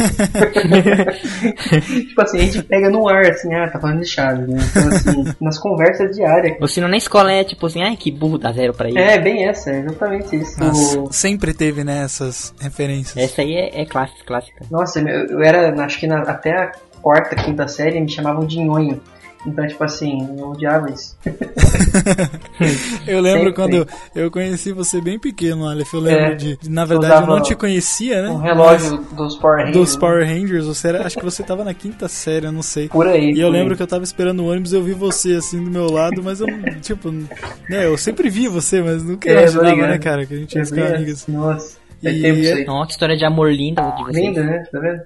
tipo 2.09 2.22
assim, 2.22 2.38
a 2.38 2.42
gente 2.42 2.62
pega 2.62 2.90
no 2.90 3.09
ar, 3.09 3.26
assim, 3.26 3.52
ah, 3.54 3.68
tá 3.70 3.78
falando 3.78 4.00
de 4.00 4.07
Chaves, 4.07 4.46
né? 4.48 4.59
Então, 4.70 4.88
assim, 4.88 5.24
nas 5.40 5.59
conversas 5.59 6.14
diárias. 6.16 6.57
Ou 6.61 6.68
se 6.68 6.80
não 6.80 6.88
na 6.88 6.96
escola 6.96 7.32
é 7.32 7.44
tipo 7.44 7.66
assim, 7.66 7.82
ai 7.82 7.96
que 7.96 8.11
burro 8.11 8.38
dá 8.38 8.52
zero 8.52 8.72
pra 8.74 8.88
ele. 8.88 8.98
É, 8.98 9.18
bem 9.18 9.46
essa, 9.48 9.70
é 9.70 9.80
exatamente 9.80 10.36
isso. 10.36 10.59
Nossa, 10.61 11.00
O- 11.00 11.12
sempre 11.12 11.52
teve, 11.54 11.84
né, 11.84 12.02
essas 12.04 12.54
referências. 12.61 13.16
Essa 13.16 13.42
aí 13.42 13.54
é, 13.54 13.82
é 13.82 13.84
clássica, 13.84 14.24
clássica. 14.26 14.64
Nossa, 14.70 15.00
eu, 15.00 15.26
eu 15.26 15.42
era, 15.42 15.74
acho 15.84 15.98
que 15.98 16.07
na- 16.07 16.22
até 16.22 16.52
a 16.52 16.72
quarta, 17.07 17.36
quinta 17.36 17.68
série 17.68 18.00
me 18.00 18.09
chamavam 18.11 18.44
de 18.44 18.59
nhonho. 18.59 19.00
Então, 19.46 19.64
tipo 19.64 19.84
assim, 19.84 20.26
eu 20.36 20.50
odiava 20.50 20.90
isso. 20.90 21.16
Eu 23.07 23.20
lembro 23.20 23.50
Sempre. 23.50 23.52
quando 23.52 23.88
eu 24.14 24.28
conheci 24.30 24.72
você 24.72 25.00
bem 25.00 25.20
pequeno, 25.20 25.68
Aleph. 25.68 25.92
Eu 25.94 26.00
lembro 26.00 26.22
É. 26.24 26.34
de, 26.34 26.57
de- 26.57 26.68
Na 26.70 26.84
verdade, 26.84 27.22
eu 27.22 27.26
não 27.28 27.40
te 27.40 27.54
conhecia, 27.54 28.22
né? 28.22 28.28
Um 28.30 28.38
relógio 28.38 28.96
Mas- 28.96 29.12
dos 29.16 29.36
Power 29.36 29.59
Rangers. 29.59 29.76
Dos 29.76 29.96
Power 29.96 30.26
Rangers, 30.26 30.66
você 30.66 30.88
era, 30.88 31.07
acho 31.07 31.16
que 31.16 31.24
você 31.24 31.44
tava 31.44 31.62
na 31.62 31.72
quinta 31.74 32.09
série, 32.09 32.46
eu 32.46 32.50
não 32.52 32.62
sei. 32.62 32.88
Por 32.88 33.07
aí, 33.07 33.32
E 33.34 33.40
eu 33.40 33.48
lembro 33.48 33.70
aí. 33.72 33.76
que 33.76 33.82
eu 33.82 33.86
tava 33.86 34.02
esperando 34.02 34.40
o 34.42 34.50
ônibus 34.50 34.72
e 34.72 34.76
eu 34.76 34.82
vi 34.82 34.92
você 34.94 35.34
assim 35.34 35.62
do 35.62 35.70
meu 35.70 35.86
lado, 35.92 36.20
mas 36.24 36.40
eu, 36.40 36.46
tipo, 36.82 37.11
né, 37.12 37.86
eu 37.86 37.96
sempre 37.96 38.28
vi 38.28 38.48
você, 38.48 38.82
mas 38.82 39.04
nunca 39.04 39.28
É, 39.28 39.32
imaginava, 39.42 39.76
né, 39.86 39.98
cara, 39.98 40.26
que 40.26 40.34
a 40.34 40.38
gente 40.38 40.54
ia 40.57 40.62
É 40.62 40.64
ficar 40.64 40.94
amigos. 40.96 41.22
assim, 41.22 41.32
Nossa, 41.32 41.76
é 42.04 42.11
E 42.11 42.22
tempo 42.22 42.38
isso 42.40 42.50
é- 42.50 42.54
aí. 42.54 42.64
Nossa, 42.64 42.86
que 42.86 42.92
história 42.94 43.16
de 43.16 43.24
amor 43.24 43.52
linda 43.52 43.82
de 43.92 44.02
vocês. 44.02 44.16
Linda, 44.26 44.42
né? 44.42 44.64
Tá 44.72 44.80
vendo? 44.80 45.00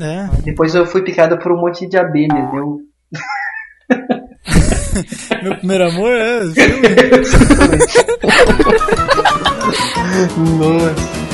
É. 0.00 0.28
Depois 0.42 0.74
eu 0.74 0.86
fui 0.86 1.02
picada 1.02 1.38
por 1.38 1.52
um 1.52 1.60
monte 1.60 1.86
de 1.86 1.98
abelhas. 1.98 2.52
Eu... 2.54 2.80
Meu 5.42 5.56
primeiro 5.56 5.88
amor 5.88 6.12
é. 6.12 6.40
Nossa. 10.58 11.31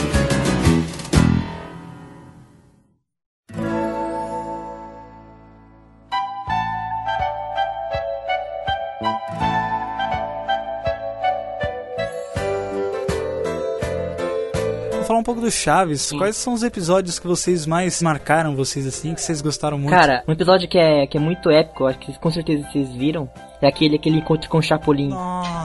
Do 15.49 15.51
Chaves. 15.51 16.13
Quais 16.13 16.37
são 16.37 16.53
os 16.53 16.63
episódios 16.63 17.19
que 17.19 17.27
vocês 17.27 17.67
mais 17.67 18.03
marcaram 18.03 18.55
vocês 18.55 18.87
assim, 18.87 19.15
que 19.15 19.21
vocês 19.21 19.41
gostaram 19.41 19.79
muito? 19.79 19.91
Cara, 19.91 20.23
um 20.29 20.33
episódio 20.33 20.69
que 20.69 20.79
é, 20.79 21.07
que 21.07 21.17
é 21.17 21.21
muito 21.21 21.51
épico, 21.51 21.87
acho 21.87 21.99
que 21.99 22.19
com 22.19 22.31
certeza 22.31 22.69
vocês 22.71 22.93
viram, 22.93 23.29
é 23.63 23.67
aquele, 23.67 23.97
aquele 23.97 24.19
encontro 24.19 24.49
com 24.49 24.59
o 24.59 24.63
Chapolin. 24.63 25.11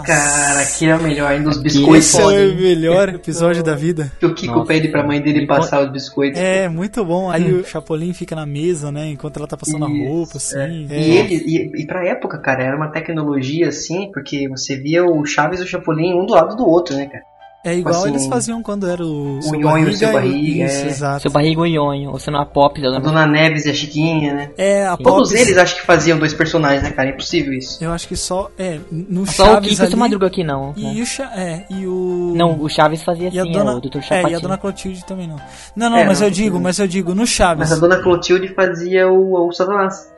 Cara, 0.06 0.62
aquele 0.62 0.92
é 0.92 0.96
o 0.96 1.04
melhor 1.04 1.32
ainda 1.32 1.50
dos 1.50 1.58
esse 1.58 1.80
biscoitos. 1.80 2.16
é 2.16 2.48
o 2.48 2.56
melhor 2.56 3.10
episódio 3.10 3.62
da 3.62 3.76
vida. 3.76 4.12
Que 4.20 4.26
o 4.26 4.34
Kiko 4.34 4.56
Nossa. 4.56 4.68
pede 4.68 4.88
pra 4.88 5.06
mãe 5.06 5.22
dele 5.22 5.46
passar 5.46 5.84
os 5.84 5.92
biscoitos. 5.92 6.40
É, 6.40 6.70
muito 6.70 7.04
bom. 7.04 7.30
Aí 7.30 7.54
o 7.54 7.66
Chapolin 7.66 8.14
fica 8.14 8.36
na 8.36 8.46
mesa, 8.46 8.92
né? 8.92 9.10
Enquanto 9.10 9.38
ela 9.38 9.48
tá 9.48 9.58
passando 9.58 9.86
a 9.86 9.88
roupa, 9.88 10.38
assim. 10.38 10.88
É. 10.90 11.02
E 11.02 11.18
ele, 11.18 11.36
e, 11.36 11.82
e 11.84 11.86
pra 11.86 12.08
época, 12.08 12.38
cara, 12.40 12.64
era 12.64 12.76
uma 12.76 12.88
tecnologia 12.88 13.68
assim, 13.68 14.10
porque 14.12 14.48
você 14.48 14.76
via 14.78 15.06
o 15.06 15.26
Chaves 15.26 15.60
e 15.60 15.64
o 15.64 15.68
Chapolin 15.68 16.14
um 16.14 16.26
do 16.26 16.34
lado 16.34 16.56
do 16.56 16.66
outro, 16.66 16.96
né, 16.96 17.06
cara? 17.06 17.33
É 17.64 17.74
igual 17.76 17.96
Assim, 17.96 18.10
eles 18.10 18.26
faziam 18.28 18.62
quando 18.62 18.90
era 18.90 19.02
o, 19.06 19.42
seu 19.42 19.58
Nhonho 19.58 19.88
e 19.88 19.92
o 19.92 19.96
seu 19.96 20.10
e- 20.10 20.14
Barriga, 20.14 20.66
Isso, 20.66 20.84
é. 20.84 20.88
exato. 20.88 21.22
Seu 21.22 21.32
barriga 21.32 21.62
o 21.62 21.66
Nhonho, 21.66 22.12
ou 22.12 22.20
se 22.20 22.30
não 22.30 22.42
a 22.42 22.46
Pop, 22.46 22.82
eu 22.82 22.90
A 22.90 22.92
lembro. 22.94 23.10
Dona 23.10 23.26
Neves 23.26 23.66
e 23.66 23.70
a 23.70 23.74
Chiquinha, 23.74 24.34
né? 24.34 24.50
É, 24.58 24.86
a 24.86 24.98
Todos 24.98 25.30
Pops- 25.30 25.42
eles 25.42 25.58
acho 25.58 25.76
que 25.76 25.82
faziam 25.86 26.20
dois 26.20 26.34
personagens, 26.34 26.84
né, 26.84 26.92
cara? 26.92 27.10
É 27.10 27.14
impossível 27.14 27.54
isso. 27.54 27.82
Eu 27.84 27.92
acho 27.92 28.08
que 28.08 28.16
só. 28.18 28.50
É, 28.60 28.80
no 28.92 29.26
Só 29.26 29.44
o 29.44 29.48
Chaves. 29.48 29.70
Kiko 29.70 29.70
e 29.70 29.74
o 29.74 29.76
seu 29.78 29.86
ali, 29.86 29.96
Madruga 29.96 30.28
aqui 30.28 30.44
não. 30.44 30.74
E 30.76 30.84
né? 30.94 31.02
o, 31.02 31.06
Cha- 31.06 31.32
é, 31.36 31.66
e 31.70 31.88
o. 31.88 32.34
Não, 32.36 32.60
o 32.62 32.68
Chaves 32.70 33.02
fazia 33.02 33.30
E 33.32 33.40
a 33.40 33.44
assim, 33.44 33.52
dona, 33.54 33.72
é 33.72 33.76
o 33.76 33.80
Dr. 33.80 33.98
é, 33.98 34.02
Chapatinho. 34.02 34.30
e 34.32 34.36
a 34.36 34.40
dona 34.40 34.58
Clotilde 34.58 35.06
também 35.06 35.28
não. 35.28 35.38
Não, 35.76 35.90
não, 35.90 35.98
É, 35.98 36.06
mas 36.06 36.20
não, 36.20 36.28
eu 36.28 36.32
digo, 36.32 36.56
não. 36.56 36.64
mas 36.64 36.80
eu 36.80 36.88
digo, 36.88 37.16
no 37.16 37.26
Chaves. 37.26 37.70
Mas 37.70 37.72
a 37.78 37.80
Dona 37.80 38.02
Clotilde 38.04 38.50
fazia 38.54 39.08
o, 39.10 39.48
o 39.48 39.52
Satanás. 39.54 40.12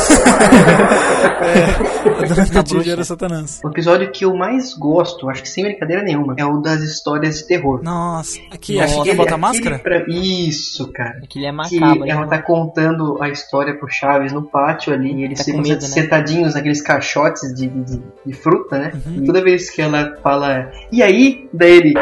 Era 2.90 3.04
Satanás. 3.04 3.60
O 3.64 3.68
episódio 3.68 4.10
que 4.10 4.24
eu 4.24 4.34
mais 4.34 4.74
gosto, 4.74 5.28
acho 5.28 5.42
que 5.42 5.48
sem 5.48 5.64
brincadeira 5.64 6.02
nenhuma, 6.02 6.34
é 6.36 6.44
o 6.44 6.58
das 6.58 6.80
histórias 6.82 7.38
de 7.38 7.46
terror. 7.46 7.82
Nossa, 7.82 8.38
aqui, 8.50 8.74
Nossa, 8.74 8.84
acho 8.86 8.94
que 8.94 9.00
aquele- 9.10 9.16
bota 9.16 9.28
aquele 9.30 9.40
máscara? 9.40 9.78
pra- 9.78 10.04
Isso, 10.08 10.90
cara. 10.92 11.20
Aquele 11.22 11.46
é 11.46 11.50
Que 11.50 11.80
macabro. 11.80 12.04
ela 12.08 12.22
hein? 12.22 12.28
tá 12.28 12.42
contando 12.42 13.22
a 13.22 13.28
história 13.28 13.74
pro 13.74 13.88
Chaves 13.88 14.32
no 14.32 14.42
pátio 14.42 14.92
ali, 14.92 15.12
e 15.14 15.24
eles 15.24 15.38
Tá 15.38 15.44
ficam 15.44 15.60
medo, 15.62 15.82
né? 15.82 15.88
sentadinhos 15.88 16.54
naqueles 16.54 16.80
caixotes 16.82 17.54
de, 17.54 17.68
de, 17.68 18.02
de 18.26 18.32
fruta, 18.32 18.78
né? 18.78 18.92
Uhum. 19.06 19.22
E 19.22 19.26
toda 19.26 19.42
vez 19.42 19.70
que 19.70 19.80
ela 19.82 20.16
fala, 20.22 20.70
e 20.92 21.02
aí? 21.02 21.48
Daí 21.52 21.72
ele. 21.76 21.94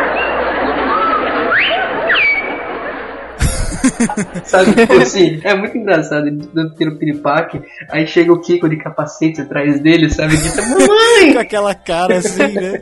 Sabe, 4.45 4.73
tipo 4.75 4.93
assim, 4.95 5.41
é 5.45 5.55
muito 5.55 5.77
engraçado, 5.77 6.27
ele 6.27 6.39
dando 6.53 6.75
tiro 6.75 6.97
piripaque, 6.99 7.61
aí 7.91 8.07
chega 8.07 8.33
o 8.33 8.41
Kiko 8.41 8.69
de 8.69 8.77
capacete 8.77 9.41
atrás 9.41 9.81
dele, 9.81 10.09
sabe, 10.11 10.35
e 10.35 10.37
grita, 10.39 10.63
mamãe! 10.63 11.33
Com 11.35 11.39
aquela 11.41 11.75
cara 11.75 12.19
assim, 12.19 12.53
né? 12.55 12.79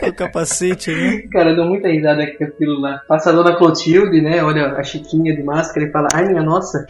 Com 0.00 0.06
o 0.06 0.14
capacete, 0.14 0.90
né? 0.92 1.22
Cara, 1.32 1.50
eu 1.50 1.56
dou 1.56 1.66
muita 1.66 1.88
risada 1.88 2.26
com 2.36 2.44
aquilo 2.44 2.80
lá. 2.80 3.00
Passa 3.06 3.30
a 3.30 3.32
dona 3.32 3.56
Clotilde, 3.56 4.20
né, 4.20 4.42
olha 4.42 4.66
a 4.68 4.82
Chiquinha 4.82 5.34
de 5.34 5.42
máscara 5.42 5.86
e 5.86 5.90
fala, 5.90 6.08
ai 6.14 6.26
minha 6.26 6.42
nossa. 6.42 6.84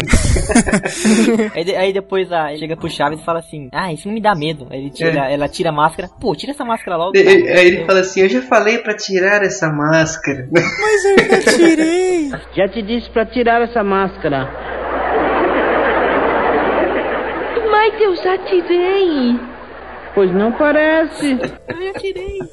Aí, 1.54 1.64
de- 1.64 1.74
aí 1.76 1.92
depois 1.92 2.30
a, 2.32 2.54
chega 2.56 2.76
pro 2.76 2.88
Chaves 2.88 3.20
e 3.20 3.24
fala 3.24 3.38
assim: 3.40 3.68
Ah, 3.72 3.92
isso 3.92 4.06
não 4.08 4.14
me 4.14 4.20
dá 4.20 4.34
medo. 4.34 4.66
Aí 4.70 4.80
ele 4.80 4.90
tira, 4.90 5.30
ela 5.30 5.48
tira 5.48 5.70
a 5.70 5.72
máscara. 5.72 6.08
Pô, 6.20 6.34
tira 6.34 6.52
essa 6.52 6.64
máscara 6.64 6.96
logo. 6.96 7.16
E- 7.16 7.26
Aí 7.48 7.66
ele 7.66 7.84
fala 7.84 8.00
assim, 8.00 8.20
eu 8.22 8.28
já 8.28 8.42
falei 8.42 8.78
pra 8.78 8.94
tirar 8.94 9.42
essa 9.42 9.68
máscara. 9.70 10.48
Mas 10.52 11.04
eu 11.04 11.42
já 11.42 11.52
tirei! 11.56 12.30
Já 12.54 12.68
te 12.68 12.82
disse 12.82 13.10
pra 13.10 13.24
tirar 13.26 13.55
essa 13.64 13.82
máscara. 13.82 14.48
Mas 17.70 18.00
eu 18.00 18.16
já 18.16 18.38
tirei. 18.38 19.55
Pois 20.16 20.32
não 20.34 20.50
parece. 20.52 21.38
Ai, 21.68 21.88
eu 21.90 21.92
tirei. 22.00 22.38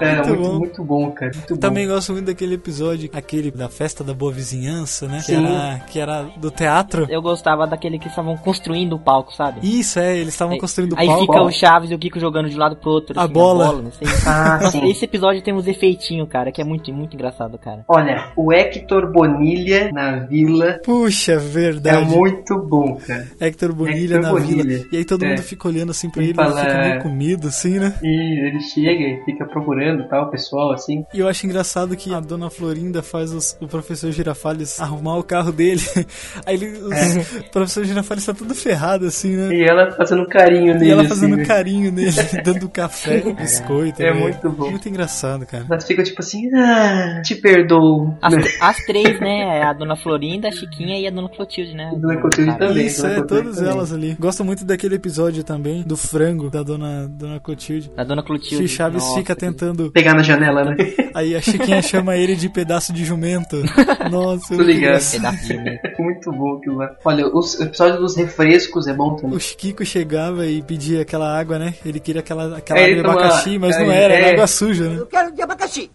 É, 0.00 0.16
Muito 0.16 0.28
muito, 0.28 0.42
bom. 0.42 0.58
muito 0.58 0.84
bom, 0.84 1.10
cara. 1.12 1.30
Muito 1.34 1.56
Também 1.58 1.86
gosto 1.86 2.12
muito 2.12 2.26
daquele 2.26 2.54
episódio, 2.54 3.08
aquele 3.12 3.50
da 3.50 3.68
festa 3.68 4.02
da 4.02 4.12
boa 4.12 4.32
vizinhança, 4.32 5.06
né? 5.06 5.18
Que 5.18 5.22
Sim. 5.34 5.44
era, 5.46 5.78
que 5.86 5.98
era 6.00 6.22
do 6.36 6.50
teatro. 6.50 7.06
Eu 7.08 7.22
gostava 7.22 7.66
daquele 7.66 7.98
que 7.98 8.08
estavam 8.08 8.36
construindo 8.36 8.94
o 8.94 8.98
palco, 8.98 9.32
sabe? 9.34 9.60
Isso, 9.62 9.98
é, 9.98 10.16
eles 10.16 10.34
estavam 10.34 10.58
construindo 10.58 10.92
o 10.94 10.98
Aí 10.98 11.06
palco. 11.06 11.20
fica 11.22 11.42
o 11.42 11.50
Chaves 11.50 11.90
e 11.90 11.94
o 11.94 11.98
Kiko 11.98 12.18
jogando 12.18 12.48
de 12.48 12.56
um 12.56 12.58
lado 12.58 12.76
pro 12.76 12.90
outro. 12.90 13.18
A 13.18 13.24
assim, 13.24 13.32
bola. 13.32 13.72
não 13.82 13.92
sei. 13.92 14.06
Ah, 14.26 14.58
Nossa, 14.60 14.70
sim. 14.72 14.88
esse 14.90 15.04
episódio 15.04 15.40
tem 15.42 15.54
uns 15.54 15.66
efeitinhos, 15.68 16.28
cara, 16.28 16.50
que 16.50 16.60
é 16.60 16.64
muito, 16.64 16.92
muito 16.92 17.14
engraçado, 17.14 17.56
cara. 17.58 17.84
Olha, 17.88 18.32
o 18.36 18.52
Hector 18.52 19.10
Bonilha 19.12 19.90
na 19.92 20.18
vila 20.26 20.80
Puxa, 20.84 21.32
é 21.32 21.36
verdade. 21.38 22.06
muito 22.14 22.58
bom, 22.58 22.96
cara. 22.96 23.26
Hector 23.40 23.72
Bonilha 23.72 24.16
Hector 24.16 24.20
na 24.22 24.30
Bonilha. 24.30 24.64
vila. 24.64 24.86
E 24.92 24.96
aí 24.96 25.04
todo 25.04 25.24
É. 25.24 25.28
mundo 25.28 25.42
fica 25.42 25.68
olhando 25.68 25.90
assim 25.90 26.10
pra 26.10 26.22
ele 26.22 26.35
fala- 26.36 26.60
fica 26.60 26.78
meio 26.78 27.02
comido, 27.02 27.48
assim, 27.48 27.78
né? 27.78 27.94
E 28.02 28.46
ele 28.46 28.60
chega 28.60 29.04
e 29.04 29.24
fica 29.24 29.44
procurando 29.46 30.06
tal, 30.08 30.26
o 30.26 30.30
pessoal 30.30 30.72
assim. 30.72 31.04
E 31.12 31.18
eu 31.20 31.28
acho 31.28 31.46
engraçado 31.46 31.96
que 31.96 32.12
a 32.14 32.20
dona 32.20 32.50
Florinda 32.50 33.02
faz 33.02 33.32
os- 33.32 33.56
o 33.60 33.66
professor 33.66 34.10
Girafales 34.12 34.80
arrumar 34.80 35.16
o 35.18 35.22
carro 35.22 35.52
dele. 35.52 35.80
Aí 36.46 36.54
ele, 36.56 36.78
os- 36.78 36.92
É. 36.92 37.20
o 37.40 37.50
professor 37.50 37.84
Girafales 37.84 38.24
tá 38.24 38.34
tudo 38.34 38.54
ferrado, 38.54 39.06
assim, 39.06 39.36
né? 39.36 39.54
E 39.54 39.62
ela 39.64 39.90
fazendo 39.92 40.26
carinho 40.26 40.74
nele. 40.74 40.86
E 40.86 40.90
ela 40.90 41.02
assim, 41.02 41.08
fazendo 41.10 41.36
né? 41.36 41.44
carinho 41.44 41.92
nele, 41.92 42.12
dando 42.44 42.68
café, 42.68 43.20
biscoito. 43.32 44.02
É 44.02 44.12
né? 44.12 44.20
muito 44.20 44.50
bom. 44.50 44.70
Muito 44.70 44.88
engraçado, 44.88 45.46
cara. 45.46 45.64
Elas 45.68 45.86
ficam 45.86 46.04
tipo 46.04 46.20
assim, 46.20 46.48
ah, 46.54 47.22
te 47.24 47.34
perdoo. 47.34 48.16
As, 48.22 48.34
as 48.60 48.76
três, 48.86 49.18
né? 49.20 49.62
A 49.62 49.72
dona 49.72 49.96
Florinda, 49.96 50.48
a 50.48 50.52
Chiquinha 50.52 50.98
e 51.00 51.06
a 51.06 51.10
dona 51.10 51.28
Clotilde, 51.28 51.74
né? 51.74 51.92
Dona 51.96 52.16
Clotilde 52.20 52.58
também. 52.58 52.86
Isso, 52.86 53.02
Dona 53.02 53.12
é, 53.12 53.16
Clotilde 53.16 53.42
todas 53.42 53.56
também. 53.56 53.70
elas 53.72 53.92
ali. 53.92 54.16
Gosto 54.18 54.44
muito 54.44 54.64
daquele 54.64 54.94
episódio 54.96 55.42
também, 55.44 55.82
do 55.82 55.96
frango, 56.26 56.50
da 56.50 56.62
dona, 56.62 57.06
dona 57.08 57.38
Clotilde. 57.40 57.90
Da 57.94 58.02
dona 58.04 58.22
Clotilde. 58.22 58.64
Que 58.64 58.68
Chaves 58.68 59.02
Nossa, 59.02 59.16
fica 59.18 59.36
tentando... 59.36 59.90
Pegar 59.92 60.14
na 60.14 60.22
janela, 60.22 60.64
né? 60.64 60.76
Aí 61.14 61.34
a 61.36 61.40
Chiquinha 61.40 61.80
chama 61.80 62.16
ele 62.16 62.34
de 62.34 62.48
pedaço 62.48 62.92
de 62.92 63.04
jumento. 63.04 63.56
Nossa, 64.10 64.54
muito 64.54 64.66
ligado. 64.66 64.76
engraçado. 64.78 65.20
Pedaço 65.22 65.46
de 65.46 65.54
jumento. 65.54 65.80
muito 66.02 66.32
bom 66.32 66.56
aquilo 66.56 66.76
lá. 66.76 66.96
Olha, 67.04 67.26
os- 67.28 67.58
o 67.58 67.62
episódio 67.64 67.98
dos 68.00 68.16
refrescos 68.16 68.86
é 68.86 68.92
bom 68.94 69.14
também. 69.16 69.36
O 69.36 69.40
Chiquico 69.40 69.84
chegava 69.84 70.46
e 70.46 70.62
pedia 70.62 71.02
aquela 71.02 71.38
água, 71.38 71.58
né? 71.58 71.74
Ele 71.84 72.00
queria 72.00 72.20
aquela, 72.20 72.56
aquela 72.58 72.80
É, 72.80 72.84
água 72.84 72.96
de 72.96 73.02
toma- 73.02 73.20
abacaxi, 73.20 73.58
mas 73.58 73.78
não 73.78 73.90
é, 73.92 74.02
era, 74.02 74.14
era 74.14 74.26
é. 74.28 74.32
água 74.32 74.46
suja, 74.46 74.88
né? 74.88 74.96
Eu 74.98 75.06
quero 75.06 75.32
de 75.32 75.42
abacaxi. 75.42 75.90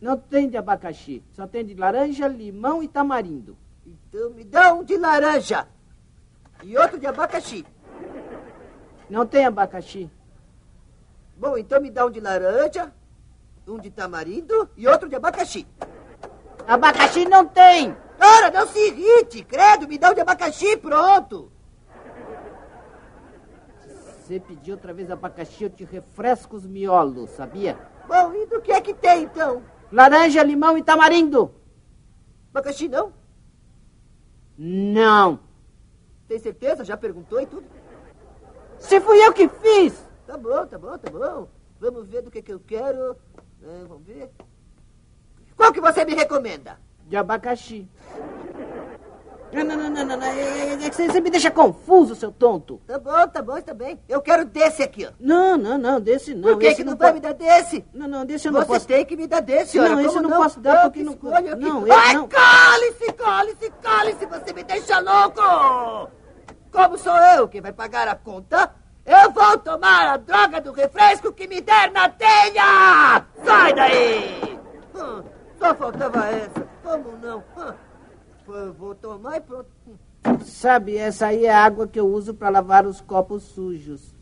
Não 0.00 0.16
tem 0.18 0.48
de 0.48 0.56
abacaxi, 0.56 1.22
só 1.34 1.46
tem 1.46 1.64
de 1.64 1.74
laranja, 1.74 2.26
limão 2.28 2.82
e 2.82 2.88
tamarindo. 2.88 3.56
Então 3.86 4.30
me 4.34 4.44
dá 4.44 4.74
um 4.74 4.84
de 4.84 4.96
laranja. 4.96 5.66
E 6.62 6.76
outro 6.76 6.98
de 6.98 7.06
abacaxi. 7.06 7.64
Não 9.14 9.24
tem 9.24 9.46
abacaxi. 9.46 10.10
Bom, 11.36 11.56
então 11.56 11.80
me 11.80 11.88
dá 11.88 12.04
um 12.04 12.10
de 12.10 12.18
laranja, 12.18 12.92
um 13.64 13.78
de 13.78 13.88
tamarindo 13.88 14.68
e 14.76 14.88
outro 14.88 15.08
de 15.08 15.14
abacaxi. 15.14 15.64
Abacaxi 16.66 17.24
não 17.24 17.46
tem! 17.46 17.96
Ora, 18.18 18.50
não 18.50 18.66
se 18.66 18.76
irrite, 18.88 19.44
credo, 19.44 19.86
me 19.86 19.98
dá 19.98 20.10
um 20.10 20.14
de 20.14 20.20
abacaxi, 20.20 20.76
pronto. 20.78 21.52
Se 23.86 24.26
você 24.26 24.40
pedir 24.40 24.72
outra 24.72 24.92
vez 24.92 25.08
abacaxi, 25.08 25.62
eu 25.62 25.70
te 25.70 25.84
refresco 25.84 26.56
os 26.56 26.66
miolos, 26.66 27.30
sabia? 27.30 27.78
Bom, 28.08 28.34
e 28.34 28.46
do 28.46 28.60
que 28.60 28.72
é 28.72 28.80
que 28.80 28.94
tem 28.94 29.22
então? 29.22 29.62
Laranja, 29.92 30.42
limão 30.42 30.76
e 30.76 30.82
tamarindo. 30.82 31.54
Abacaxi 32.50 32.88
não? 32.88 33.12
Não. 34.58 35.38
Tem 36.26 36.40
certeza? 36.40 36.84
Já 36.84 36.96
perguntou 36.96 37.40
e 37.40 37.46
tudo? 37.46 37.83
Se 38.84 39.00
fui 39.00 39.18
eu 39.24 39.32
que 39.32 39.48
fiz! 39.48 39.94
Tá 40.26 40.36
bom, 40.36 40.66
tá 40.66 40.78
bom, 40.78 40.96
tá 40.98 41.10
bom. 41.10 41.48
Vamos 41.80 42.06
ver 42.08 42.22
do 42.22 42.30
que, 42.30 42.42
que 42.42 42.52
eu 42.52 42.60
quero. 42.60 43.16
É, 43.62 43.84
vamos 43.88 44.04
ver. 44.06 44.30
Qual 45.56 45.72
que 45.72 45.80
você 45.80 46.04
me 46.04 46.14
recomenda? 46.14 46.78
De 47.06 47.16
abacaxi. 47.16 47.88
Não, 49.52 49.62
não, 49.64 49.76
não, 49.76 49.90
não, 49.90 50.04
não, 50.04 50.16
não. 50.16 50.26
É, 50.26 50.40
é, 50.40 50.72
é 50.84 50.90
que 50.90 50.96
você, 50.96 51.06
você 51.08 51.20
me 51.20 51.30
deixa 51.30 51.50
confuso, 51.50 52.14
seu 52.16 52.32
tonto. 52.32 52.80
Tá 52.86 52.98
bom, 52.98 53.28
tá 53.28 53.40
bom, 53.40 53.60
tá 53.60 53.72
bem. 53.72 54.00
Eu 54.08 54.20
quero 54.20 54.44
desse 54.44 54.82
aqui, 54.82 55.06
ó. 55.06 55.12
Não, 55.20 55.56
não, 55.56 55.78
não, 55.78 56.00
desse 56.00 56.34
não. 56.34 56.42
Por 56.50 56.58
que, 56.58 56.66
Esse 56.66 56.76
que 56.76 56.84
não, 56.84 56.92
não 56.92 56.98
vai 56.98 57.12
pode- 57.12 57.26
me 57.26 57.32
dar 57.32 57.34
desse? 57.34 57.84
Não, 57.94 58.08
não, 58.08 58.24
desse 58.26 58.48
eu 58.48 58.52
não 58.52 58.60
Você 58.62 58.66
posso. 58.66 58.86
tem 58.88 59.04
que 59.06 59.16
me 59.16 59.26
dar 59.28 59.40
desse, 59.40 59.78
Não, 59.78 59.84
olha. 59.96 60.06
esse 60.06 60.16
eu 60.16 60.22
não 60.22 60.30
não 60.30 60.42
posso 60.42 60.60
dar 60.60 60.82
porque 60.82 60.98
que 61.00 61.04
não- 61.04 61.12
escolho 61.12 61.56
não, 61.56 61.86
eu 61.86 61.92
Ai, 61.94 62.14
não- 62.14 62.26
cale-se, 62.28 63.12
cale-se, 63.12 63.70
cale-se, 63.80 64.26
você 64.26 64.52
me 64.52 64.64
deixa 64.64 64.98
louco! 64.98 66.10
Como 66.74 66.98
sou 66.98 67.16
eu 67.16 67.46
quem 67.46 67.60
vai 67.60 67.72
pagar 67.72 68.08
a 68.08 68.16
conta? 68.16 68.74
Eu 69.06 69.30
vou 69.30 69.56
tomar 69.58 70.08
a 70.08 70.16
droga 70.16 70.60
do 70.60 70.72
refresco 70.72 71.32
que 71.32 71.46
me 71.46 71.60
der 71.60 71.92
na 71.92 72.08
telha! 72.08 73.24
Sai 73.44 73.72
daí! 73.74 74.58
Hum, 74.92 75.22
só 75.56 75.72
faltava 75.76 76.26
essa. 76.26 76.66
Como 76.82 77.16
não? 77.18 77.44
Hum, 77.56 77.74
eu 78.48 78.72
vou 78.72 78.92
tomar 78.96 79.36
e 79.36 79.40
pronto. 79.42 79.70
Sabe, 80.44 80.96
essa 80.96 81.26
aí 81.28 81.46
é 81.46 81.54
a 81.54 81.64
água 81.64 81.86
que 81.86 82.00
eu 82.00 82.08
uso 82.08 82.34
pra 82.34 82.48
lavar 82.48 82.86
os 82.86 83.00
copos 83.00 83.44
sujos. 83.44 84.13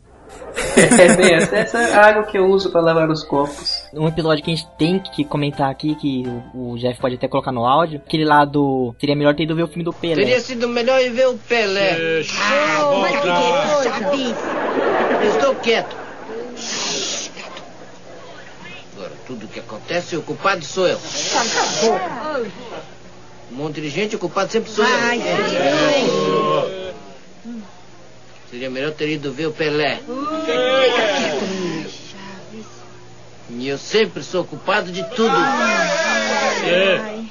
É, 0.75 1.15
bem, 1.15 1.33
essa, 1.35 1.55
essa 1.55 1.81
é 1.81 1.93
a 1.93 2.05
água 2.07 2.23
que 2.23 2.37
eu 2.37 2.45
uso 2.45 2.71
pra 2.71 2.81
lavar 2.81 3.09
os 3.09 3.23
copos. 3.23 3.83
Um 3.93 4.07
episódio 4.07 4.43
que 4.43 4.51
a 4.51 4.55
gente 4.55 4.67
tem 4.77 4.99
que 4.99 5.23
comentar 5.23 5.69
aqui, 5.69 5.95
que 5.95 6.23
o, 6.53 6.73
o 6.73 6.77
Jeff 6.77 6.99
pode 6.99 7.15
até 7.15 7.27
colocar 7.27 7.51
no 7.51 7.65
áudio, 7.65 8.01
aquele 8.05 8.25
lá 8.25 8.45
do. 8.45 8.95
Seria 8.99 9.15
melhor 9.15 9.35
ter 9.35 9.43
ido 9.43 9.55
ver 9.55 9.63
o 9.63 9.67
filme 9.67 9.83
do 9.83 9.93
Pelé. 9.93 10.15
Teria 10.15 10.39
sido 10.39 10.67
melhor 10.67 11.01
ir 11.01 11.09
ver 11.09 11.27
o 11.27 11.37
Pelé. 11.37 12.23
Oh, 12.81 12.99
mas 12.99 14.11
que! 14.11 14.35
Eu 15.25 15.29
estou 15.35 15.55
quieto. 15.55 15.95
Agora, 18.95 19.11
tudo 19.27 19.47
que 19.47 19.59
acontece, 19.59 20.15
o 20.15 20.21
culpado 20.21 20.63
sou 20.63 20.87
eu. 20.87 20.99
Um 23.51 23.55
monte 23.55 23.81
de 23.81 23.89
gente, 23.89 24.15
o 24.15 24.19
culpado 24.19 24.51
sempre 24.51 24.71
sou 24.71 24.85
eu. 24.85 24.95
Ai, 24.95 25.19
É. 25.21 26.42
Seria 28.53 28.69
melhor 28.69 28.91
ter 28.91 29.09
ido 29.09 29.33
ver 29.33 29.47
o 29.47 29.51
Pelé. 29.51 29.99
E 33.49 33.67
eu 33.67 33.79
sempre 33.79 34.21
sou 34.21 34.45
culpado 34.45 34.91
de 34.91 35.03
tudo. 35.15 35.35
É. 36.63 37.22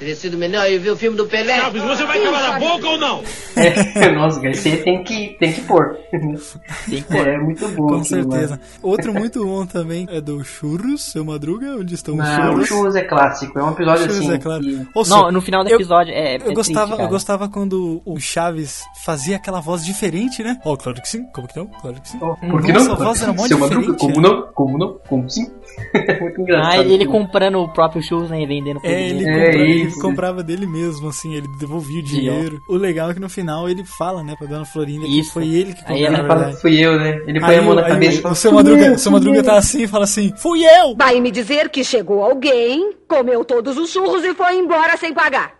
Teria 0.00 0.16
sido 0.16 0.38
melhor 0.38 0.66
ir 0.70 0.78
ver 0.78 0.90
o 0.92 0.96
filme 0.96 1.14
do 1.14 1.26
Pelé. 1.26 1.60
Chaves, 1.60 1.82
você 1.82 2.04
vai 2.06 2.18
calar 2.22 2.56
a 2.56 2.58
boca 2.58 2.88
ou 2.88 2.96
não? 2.98 3.22
É, 3.54 4.08
nossa, 4.16 4.40
você 4.40 4.78
tem 4.78 5.04
que, 5.04 5.36
tem 5.38 5.52
que 5.52 5.60
pôr. 5.60 5.94
Tem 6.10 7.02
que 7.02 7.18
É 7.18 7.38
muito 7.38 7.68
bom. 7.68 7.86
Com 7.86 8.02
certeza. 8.04 8.58
Outro 8.82 9.12
muito 9.12 9.44
bom 9.44 9.66
também 9.66 10.06
é 10.10 10.18
do 10.20 10.42
Churros, 10.42 11.02
seu 11.12 11.22
Madruga, 11.22 11.76
onde 11.78 11.94
estão 11.94 12.14
os 12.14 12.20
Não, 12.20 12.48
o 12.48 12.52
churros. 12.52 12.68
Churros 12.68 12.96
é 12.96 13.02
clássico. 13.04 13.58
É 13.58 13.62
um 13.62 13.72
episódio 13.72 14.04
Churros 14.04 14.18
assim. 14.20 14.32
é 14.32 14.38
claro. 14.38 14.62
que- 14.62 14.86
Ou 14.94 15.06
Não, 15.06 15.30
no 15.30 15.42
final 15.42 15.62
do 15.62 15.68
eu- 15.70 15.76
episódio 15.76 16.14
é. 16.14 16.18
é 16.32 16.34
Eu 16.36 16.38
triste, 16.38 16.54
gostava, 16.54 16.92
eu 16.92 16.96
cara. 16.96 17.08
gostava 17.10 17.48
quando 17.50 18.00
o 18.06 18.18
Chaves 18.18 18.82
fazia 19.04 19.36
aquela 19.36 19.60
voz 19.60 19.84
diferente, 19.84 20.42
né? 20.42 20.58
Oh, 20.64 20.78
claro 20.78 20.98
que 21.02 21.08
sim, 21.10 21.24
como 21.34 21.46
que 21.46 21.58
não? 21.58 21.66
Claro 21.66 22.00
que 22.00 22.08
sim. 22.08 22.18
Oh, 22.22 22.34
por 22.36 22.62
que 22.62 22.72
não? 22.72 22.92
a 22.92 22.94
voz 22.94 23.22
era 23.22 23.32
mó 23.34 23.46
Seu 23.46 23.58
diferente. 23.58 23.86
Madruga, 23.86 23.98
como 23.98 24.20
né? 24.22 24.28
não? 24.28 24.52
Como 24.54 24.78
não? 24.78 24.98
Como 25.06 25.28
sim? 25.28 25.46
É 25.94 26.20
muito 26.20 26.40
engraçado. 26.40 26.72
Ah, 26.72 26.78
ele 26.84 27.06
comprando 27.06 27.58
o 27.60 27.68
próprio 27.68 28.02
churros, 28.02 28.28
né? 28.30 28.42
e 28.42 28.46
Vendendo 28.46 28.80
pra 28.80 28.90
É, 28.90 29.08
ele, 29.08 29.24
É 29.24 29.32
compra- 29.50 29.62
ele 29.90 29.98
isso. 29.98 30.00
comprava 30.00 30.42
dele 30.42 30.66
mesmo, 30.66 31.08
assim, 31.08 31.34
ele 31.34 31.48
devolvia 31.58 32.00
o 32.00 32.02
dinheiro. 32.02 32.60
O 32.68 32.76
legal 32.76 33.10
é 33.10 33.14
que 33.14 33.20
no 33.20 33.28
final 33.28 33.68
ele 33.68 33.84
fala, 33.84 34.22
né, 34.22 34.34
pra 34.36 34.46
Dona 34.46 34.64
Florinda 34.64 35.06
que 35.06 35.20
Isso. 35.20 35.32
foi 35.32 35.48
ele 35.48 35.72
que 35.74 35.80
Aí 35.80 35.86
comprou, 35.86 35.98
ela 36.06 36.10
na 36.10 36.18
Ele 36.18 36.26
fala 36.28 36.38
verdade. 36.40 36.56
que 36.56 36.62
fui 36.62 36.78
eu, 36.80 36.98
né? 36.98 37.22
Ele 37.26 37.40
põe 37.40 37.48
Aí, 37.50 37.58
a 37.58 37.62
mão 37.62 37.74
na 37.74 37.82
aí 37.84 37.92
cabeça 37.92 38.16
e 38.16 38.18
o, 38.18 38.22
fala, 38.22 38.32
o 38.32 38.36
seu 38.36 38.50
"Fui 38.50 38.56
Madruga, 38.62 38.84
eu, 38.86 38.94
o 38.94 38.98
seu 38.98 39.10
fui 39.10 39.20
Madruga 39.20 39.38
eu." 39.38 39.44
tá 39.44 39.56
assim 39.56 39.82
e 39.82 39.88
fala 39.88 40.04
assim, 40.04 40.32
fui 40.36 40.64
eu! 40.64 40.94
Vai 40.96 41.20
me 41.20 41.30
dizer 41.30 41.68
que 41.68 41.84
chegou 41.84 42.22
alguém, 42.24 42.94
comeu 43.08 43.44
todos 43.44 43.76
os 43.76 43.90
churros 43.90 44.24
e 44.24 44.34
foi 44.34 44.56
embora 44.56 44.96
sem 44.96 45.12
pagar. 45.14 45.54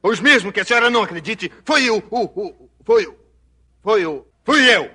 Pois 0.00 0.20
mesmo 0.20 0.52
que 0.52 0.60
a 0.60 0.64
senhora 0.64 0.88
não 0.90 1.02
acredite, 1.02 1.50
foi 1.64 1.90
o, 1.90 2.02
o, 2.10 2.24
o, 2.24 2.68
foi 2.84 3.06
o, 3.06 3.14
foi 3.82 4.06
o, 4.06 4.24
fui 4.44 4.74
eu. 4.74 4.90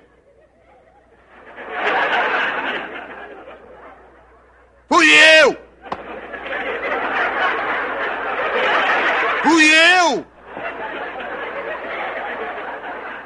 Fui 4.88 5.06
eu! 5.42 5.56
Fui 9.52 9.64
eu! 10.00 10.24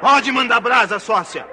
Pode 0.01 0.29
mandar 0.29 0.59
brasa, 0.59 0.99
sócia. 0.99 1.45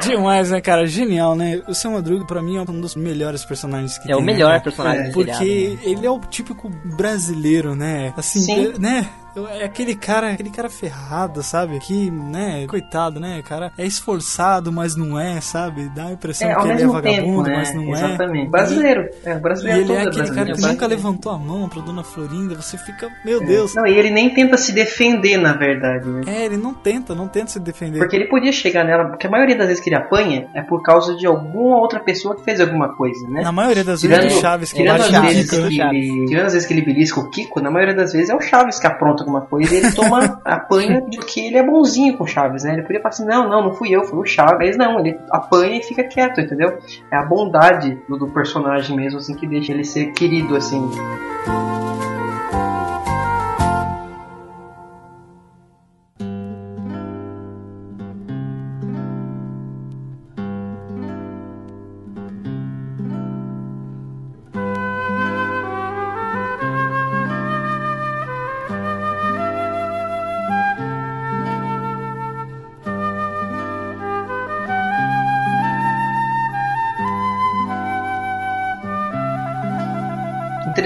Demais, 0.00 0.50
né, 0.52 0.60
cara? 0.60 0.86
Genial, 0.86 1.34
né? 1.34 1.60
O 1.66 1.74
seu 1.74 1.90
Madruga, 1.90 2.24
pra 2.24 2.40
mim, 2.40 2.56
é 2.56 2.60
um 2.62 2.80
dos 2.80 2.94
melhores 2.94 3.44
personagens 3.44 3.98
que 3.98 4.10
É 4.10 4.14
o 4.14 4.18
tem, 4.18 4.26
né, 4.26 4.32
melhor 4.32 4.48
cara? 4.50 4.60
personagem 4.62 5.06
do 5.08 5.12
Porque 5.12 5.34
seriado, 5.34 5.74
né? 5.74 5.80
ele 5.82 6.06
é 6.06 6.10
o 6.10 6.20
típico 6.20 6.70
brasileiro, 6.96 7.74
né? 7.74 8.14
Assim, 8.16 8.40
Sim. 8.40 8.72
é- 8.74 8.78
né? 8.78 9.06
Eu- 9.34 9.48
é 9.48 9.64
aquele 9.64 9.94
cara, 9.94 10.30
aquele 10.30 10.50
cara 10.50 10.68
ferrado, 10.68 11.42
sabe? 11.42 11.78
Que, 11.80 12.10
né, 12.10 12.66
coitado, 12.68 13.18
né, 13.20 13.42
cara? 13.42 13.72
É 13.76 13.86
esforçado, 13.86 14.72
mas 14.72 14.96
não 14.96 15.18
é, 15.18 15.40
sabe? 15.40 15.88
Dá 15.94 16.06
a 16.06 16.12
impressão 16.12 16.48
É, 16.48 16.54
que 16.54 16.68
ele 16.68 16.82
é 16.82 16.86
vagabundo, 16.86 17.02
tempo, 17.04 17.42
né? 17.42 17.56
mas 17.56 17.74
não 17.74 17.82
é. 17.94 17.98
Exatamente. 18.04 18.50
Brasileiro. 18.50 19.08
É, 19.24 19.34
o 19.34 19.40
brasileiro 19.40 19.78
E 19.78 19.80
ele 19.82 19.88
todo 19.88 19.98
é 19.98 20.02
é 20.04 20.08
aquele 20.08 20.30
cara 20.34 20.52
que 20.52 20.60
nunca 20.60 20.86
levantou 20.86 21.32
a 21.32 21.38
mão 21.38 21.68
pra 21.68 21.82
dona 21.82 22.02
Florinda, 22.02 22.54
você 22.54 22.76
fica, 22.78 23.08
meu 23.24 23.40
Deus. 23.44 23.74
Não, 23.74 23.86
e 23.86 23.96
ele 23.96 24.10
nem 24.10 24.30
tenta 24.34 24.56
se 24.56 24.72
defender, 24.72 25.36
na 25.36 25.52
verdade, 25.52 26.08
né? 26.08 26.22
É, 26.26 26.44
ele 26.44 26.56
não 26.56 26.74
tenta, 26.74 27.14
não 27.14 27.28
tenta 27.28 27.50
se 27.50 27.60
defender. 27.60 27.98
Porque 27.98 28.16
ele 28.16 28.26
podia 28.26 28.52
chegar 28.52 28.84
nela, 28.84 29.06
porque 29.06 29.26
a 29.26 29.30
maioria 29.30 29.56
das 29.56 29.68
vezes 29.68 29.82
que 29.82 29.88
ele 29.90 29.96
apanha 29.96 30.48
é 30.54 30.62
por 30.62 30.82
causa 30.82 31.14
de 31.16 31.26
alguma 31.26 31.78
outra 31.78 32.00
pessoa 32.00 32.36
que 32.36 32.44
fez 32.44 32.60
alguma 32.60 32.94
coisa, 32.94 33.26
né? 33.28 33.42
Na 33.42 33.52
maioria 33.52 33.84
das 33.84 34.00
tirando, 34.00 34.22
vezes 34.22 34.36
é 34.36 34.38
o 34.38 34.40
Chaves 34.42 34.72
que 34.72 34.78
tirando 34.82 34.98
bate 34.98 35.16
as 35.16 35.22
vezes 35.22 35.50
Kiko, 35.50 35.62
né? 35.62 35.68
que 35.68 35.80
ele, 35.80 36.26
tirando 36.26 36.46
as 36.46 36.52
vezes 36.52 36.66
que 36.68 36.74
ele 36.74 36.82
belisca 36.82 37.20
o 37.20 37.30
Kiko, 37.30 37.60
na 37.60 37.70
maioria 37.70 37.94
das 37.94 38.12
vezes 38.12 38.30
é 38.30 38.34
o 38.34 38.40
Chaves 38.40 38.78
que 38.78 38.86
apronta 38.86 39.19
alguma 39.20 39.42
coisa 39.42 39.74
e 39.74 39.78
ele 39.78 39.92
toma 39.92 40.40
apanha 40.44 41.00
de 41.02 41.18
que 41.18 41.46
ele 41.46 41.56
é 41.56 41.62
bonzinho 41.62 42.16
com 42.16 42.24
o 42.24 42.26
Chaves, 42.26 42.64
né? 42.64 42.74
Ele 42.74 42.82
podia 42.82 43.00
falar 43.00 43.10
assim, 43.10 43.24
não, 43.24 43.48
não, 43.48 43.62
não 43.64 43.72
fui 43.74 43.90
eu, 43.90 44.04
foi 44.04 44.18
o 44.18 44.24
Chaves. 44.24 44.76
Não, 44.76 44.98
ele 44.98 45.18
apanha 45.30 45.78
e 45.78 45.82
fica 45.82 46.04
quieto, 46.04 46.40
entendeu? 46.40 46.78
É 47.10 47.16
a 47.16 47.24
bondade 47.24 47.98
do, 48.08 48.16
do 48.16 48.28
personagem 48.28 48.96
mesmo, 48.96 49.18
assim, 49.18 49.34
que 49.34 49.46
deixa 49.46 49.72
ele 49.72 49.84
ser 49.84 50.12
querido, 50.12 50.56
assim. 50.56 50.90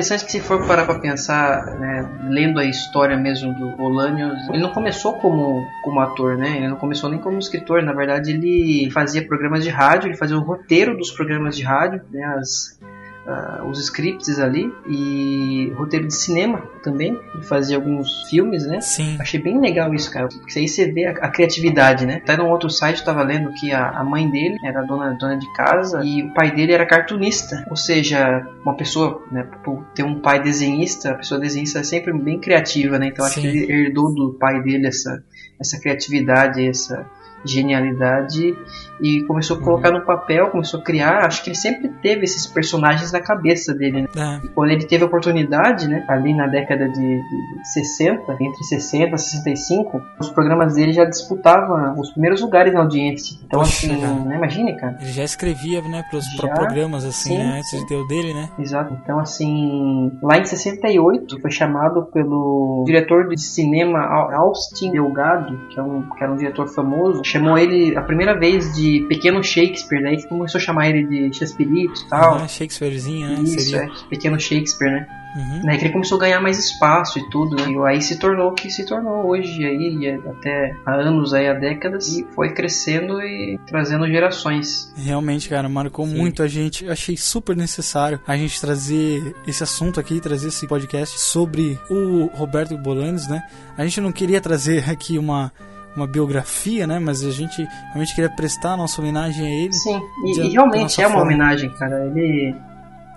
Interessante 0.05 0.27
que 0.27 0.33
se 0.33 0.41
for 0.41 0.67
parar 0.67 0.85
pra 0.85 0.99
pensar, 0.99 1.65
né, 1.79 2.07
lendo 2.29 2.61
a 2.61 2.65
história 2.67 3.17
mesmo 3.17 3.55
do 3.55 3.83
Olanios, 3.83 4.39
ele 4.51 4.61
não 4.61 4.71
começou 4.71 5.15
como, 5.15 5.67
como 5.83 5.99
ator, 5.99 6.37
né? 6.37 6.59
Ele 6.59 6.69
não 6.69 6.77
começou 6.77 7.09
nem 7.09 7.19
como 7.19 7.39
escritor, 7.39 7.83
na 7.83 7.95
verdade 7.95 8.33
ele 8.33 8.91
fazia 8.91 9.27
programas 9.27 9.65
de 9.65 9.71
rádio, 9.71 10.09
ele 10.09 10.17
fazia 10.19 10.37
o 10.37 10.43
roteiro 10.43 10.95
dos 10.95 11.11
programas 11.11 11.57
de 11.57 11.63
rádio, 11.63 12.03
né, 12.11 12.23
as, 12.23 12.79
ah, 13.27 13.63
os 13.65 13.81
scripts 13.81 14.39
ali 14.39 14.71
e 14.87 15.73
roteiro 15.77 16.07
de 16.07 16.15
cinema 16.15 16.59
também. 16.83 17.19
Ele 17.35 17.43
fazia 17.43 17.77
alguns 17.77 18.23
filmes, 18.29 18.67
né? 18.67 18.81
Sim. 18.81 19.17
Achei 19.19 19.41
bem 19.41 19.61
legal 19.61 19.95
isso, 19.95 20.11
cara. 20.11 20.29
Porque 20.29 20.59
aí 20.59 20.69
você 20.69 20.91
vê 20.93 21.07
a, 21.07 21.11
a 21.13 21.29
criatividade, 21.31 22.05
né? 22.05 22.17
Até 22.17 22.37
num 22.37 22.51
outro 22.51 22.69
site 22.69 22.99
eu 22.99 23.05
tava 23.05 23.23
lendo 23.23 23.53
que 23.55 23.73
a, 23.73 23.89
a 23.89 24.05
mãe 24.05 24.29
dele 24.29 24.59
era 24.63 24.83
dona, 24.83 25.17
dona 25.19 25.37
de 25.37 25.51
casa 25.55 26.03
e 26.05 26.23
o 26.23 26.35
pai 26.35 26.55
dele 26.55 26.73
era 26.73 26.87
cartunista. 26.87 27.65
Ou 27.71 27.77
seja, 27.77 28.47
uma 28.63 28.77
pessoa, 28.77 29.23
né, 29.33 29.49
por 29.65 29.85
ter 29.95 30.03
um 30.03 30.21
pai 30.21 30.43
desenhista, 30.43 31.13
a 31.13 31.15
pessoa 31.15 31.41
desenhista 31.41 31.79
é 31.79 31.83
sempre 31.83 32.13
bem 32.13 32.39
criativa, 32.39 32.99
né? 32.99 33.09
Então 33.09 33.25
acho 33.25 33.37
Sim. 33.37 33.43
que 33.43 33.47
ele 33.47 33.73
herdou 33.73 34.15
do 34.15 34.35
pai 34.35 34.63
dele 34.63 34.87
essa, 34.87 35.23
essa 35.59 35.81
criatividade, 35.81 36.67
essa 36.67 37.07
genialidade 37.45 38.57
e 39.01 39.23
começou 39.25 39.57
a 39.59 39.61
colocar 39.61 39.91
no 39.91 40.05
papel, 40.05 40.49
começou 40.51 40.81
a 40.81 40.83
criar. 40.83 41.25
Acho 41.27 41.43
que 41.43 41.51
ele 41.51 41.57
sempre 41.57 41.89
teve 42.03 42.25
esses 42.25 42.47
personagens 42.47 43.13
na 43.13 43.21
cabeça 43.21 43.75
dele, 43.75 44.03
né? 44.03 44.09
É. 44.17 44.47
E 44.47 44.49
quando 44.49 44.71
ele 44.71 44.85
teve 44.87 45.03
a 45.03 45.07
oportunidade, 45.07 45.89
né, 45.89 46.05
ali 46.09 46.33
na 46.35 46.47
década 46.47 46.89
de, 46.89 46.95
de 47.01 47.73
60, 47.73 48.33
entre 48.41 48.65
60 48.65 49.15
e 49.15 49.19
65, 49.19 50.01
os 50.19 50.31
programas 50.31 50.75
dele 50.75 50.93
já 50.93 51.05
disputavam 51.05 51.99
os 51.99 52.11
primeiros 52.11 52.41
lugares 52.41 52.73
na 52.73 52.81
audiência. 52.81 53.37
Então, 53.45 53.61
Poxa, 53.61 53.87
assim, 53.87 54.01
cara. 54.01 54.13
né, 54.15 54.37
imagine, 54.37 54.77
cara. 54.77 54.97
Ele 55.01 55.13
já 55.13 55.25
escrevia, 55.25 55.83
né, 55.83 56.05
pros 56.11 56.25
pro 56.37 56.47
Já? 56.49 56.55
programas, 56.55 57.05
assim, 57.05 57.31
Sim, 57.31 57.39
né, 57.39 57.59
antes 57.59 57.71
de 57.81 57.87
ter 57.87 57.97
o 57.97 58.07
dele, 58.07 58.33
né? 58.35 58.49
Exato. 58.59 58.97
Então, 59.03 59.19
assim, 59.19 60.13
lá 60.23 60.39
em 60.39 60.45
68, 60.45 61.41
foi 61.41 61.51
chamado 61.51 62.05
pelo 62.13 62.85
diretor 62.87 63.29
de 63.29 63.41
cinema 63.41 64.01
Au- 64.01 64.33
Austin 64.35 64.93
Delgado, 64.93 65.57
que, 65.69 65.79
é 65.79 65.83
um, 65.83 66.03
que 66.03 66.23
era 66.23 66.33
um 66.33 66.37
diretor 66.37 66.67
famoso, 66.69 67.23
chamou 67.35 67.59
ele 67.59 67.97
a 67.97 68.03
primeira 68.03 68.39
vez 68.39 68.75
de 68.75 69.05
Pequeno 69.09 69.43
Shakespeare, 69.43 70.03
daí 70.03 70.17
que 70.17 70.29
começou 70.29 70.59
a 70.59 70.63
chamar 70.63 70.89
ele 70.89 71.05
de 71.05 71.37
Shakespeare 71.37 71.69
e 71.69 72.09
tal. 72.09 72.37
Ah, 72.37 72.49
Shakespearezinho, 72.49 73.29
né? 73.29 73.41
Isso, 73.43 73.59
Seria. 73.59 73.87
é, 73.87 74.09
Pequeno 74.09 74.39
Shakespeare, 74.39 74.91
né? 74.91 75.07
Uhum. 75.35 75.65
Né, 75.65 75.77
que 75.77 75.87
ele 75.87 75.93
começou 75.93 76.17
a 76.17 76.21
ganhar 76.21 76.41
mais 76.41 76.61
espaço 76.61 77.19
e 77.19 77.29
tudo, 77.29 77.57
né? 77.57 77.73
E 77.73 77.89
aí 77.89 78.01
se 78.01 78.21
tornou 78.21 78.51
o 78.51 78.55
que 78.55 78.71
se 78.71 78.87
tornou 78.87 79.27
hoje 79.27 79.65
aí, 79.65 79.99
e 80.01 80.09
até 80.09 80.77
há 80.87 80.95
anos 80.95 81.35
aí, 81.35 81.49
há 81.49 81.55
décadas, 81.55 82.17
e 82.17 82.25
foi 82.37 82.55
crescendo 82.55 83.21
e 83.21 83.59
trazendo 83.67 84.07
gerações. 84.07 84.95
Realmente, 84.97 85.49
cara, 85.49 85.69
marcou 85.69 86.07
muito 86.07 86.41
a 86.41 86.47
gente. 86.47 86.85
Eu 86.85 86.93
achei 86.93 87.17
super 87.17 87.57
necessário 87.57 88.21
a 88.25 88.37
gente 88.37 88.61
trazer 88.61 89.35
esse 89.45 89.61
assunto 89.61 89.99
aqui, 89.99 90.21
trazer 90.21 90.49
esse 90.49 90.69
podcast 90.69 91.21
sobre 91.21 91.81
o 91.91 92.27
Roberto 92.27 92.79
Bolanes, 92.79 93.27
né? 93.27 93.43
A 93.77 93.83
gente 93.83 94.01
não 94.01 94.13
queria 94.13 94.41
trazer 94.41 94.89
aqui 94.89 95.19
uma, 95.19 95.53
uma 95.97 96.07
biografia, 96.07 96.87
né? 96.87 96.99
Mas 96.99 97.25
a 97.25 97.31
gente 97.31 97.67
realmente 97.89 98.15
queria 98.15 98.31
prestar 98.31 98.73
a 98.73 98.77
nossa 98.77 99.01
homenagem 99.01 99.47
a 99.47 99.51
ele. 99.51 99.73
Sim, 99.73 100.01
e, 100.25 100.41
e 100.41 100.49
realmente 100.51 101.01
é 101.01 101.07
uma 101.07 101.17
forma. 101.19 101.27
homenagem, 101.27 101.71
cara. 101.71 102.05
Ele. 102.07 102.55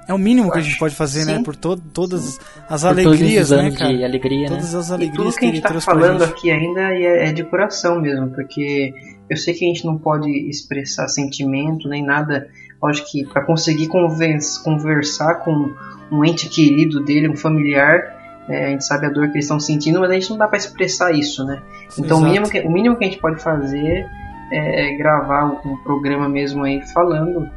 É 0.08 0.14
o 0.14 0.18
mínimo 0.18 0.50
que 0.52 0.58
a 0.58 0.62
gente 0.62 0.78
pode 0.78 0.96
fazer, 0.96 1.26
né? 1.26 1.38
Sim. 1.38 1.44
Por 1.44 1.56
to 1.56 1.76
todas 1.76 2.40
as 2.70 2.82
Por 2.82 2.96
todos 2.96 3.08
alegrias, 3.08 3.50
né, 3.52 3.72
cara? 3.72 3.94
de 3.94 4.04
alegria, 4.06 4.50
né? 4.50 4.56
Todas 4.56 4.74
as 4.74 4.90
E 4.90 4.94
alegrias 4.94 5.36
tudo 5.36 5.40
que 5.40 5.46
a 5.46 5.48
ele 5.50 5.58
gente 5.58 5.64
tá 5.68 5.82
falando 5.82 6.20
gente. 6.22 6.30
aqui 6.30 6.52
ainda 6.52 6.82
é, 6.94 7.30
é 7.30 7.34
de 7.34 7.44
coração 7.44 8.00
mesmo, 8.00 8.30
porque 8.30 8.94
eu 9.30 9.36
sei 9.36 9.54
que 9.54 9.66
a 9.66 9.68
gente 9.68 9.86
não 9.86 9.98
pode 9.98 10.30
expressar 10.50 11.08
sentimento 11.10 11.90
nem 11.90 12.04
nada. 12.06 12.48
Lógico 12.82 13.10
que 13.12 13.26
para 13.26 13.44
conseguir 13.46 13.88
conversar 13.88 15.36
com 15.44 15.74
um 16.10 16.24
ente 16.24 16.48
querido 16.48 17.04
dele, 17.04 17.28
um 17.28 17.36
familiar, 17.36 18.16
né, 18.48 18.66
a 18.66 18.70
gente 18.70 18.86
sabe 18.86 19.06
a 19.06 19.10
dor 19.10 19.28
que 19.28 19.34
eles 19.34 19.46
estão 19.46 19.60
sentindo, 19.60 20.00
mas 20.00 20.10
a 20.10 20.14
gente 20.14 20.30
não 20.30 20.38
dá 20.38 20.48
para 20.48 20.58
expressar 20.58 21.12
isso, 21.14 21.44
né? 21.46 21.62
Então 21.98 22.20
o 22.20 22.24
mínimo, 22.24 22.50
que, 22.50 22.60
o 22.62 22.72
mínimo 22.72 22.96
que 22.96 23.06
a 23.06 23.08
gente 23.08 23.20
pode 23.20 23.42
fazer 23.42 24.08
é 24.52 24.96
gravar 24.98 25.46
um 25.66 25.78
programa 25.78 26.30
mesmo 26.30 26.64
aí 26.64 26.82
falando. 26.94 27.50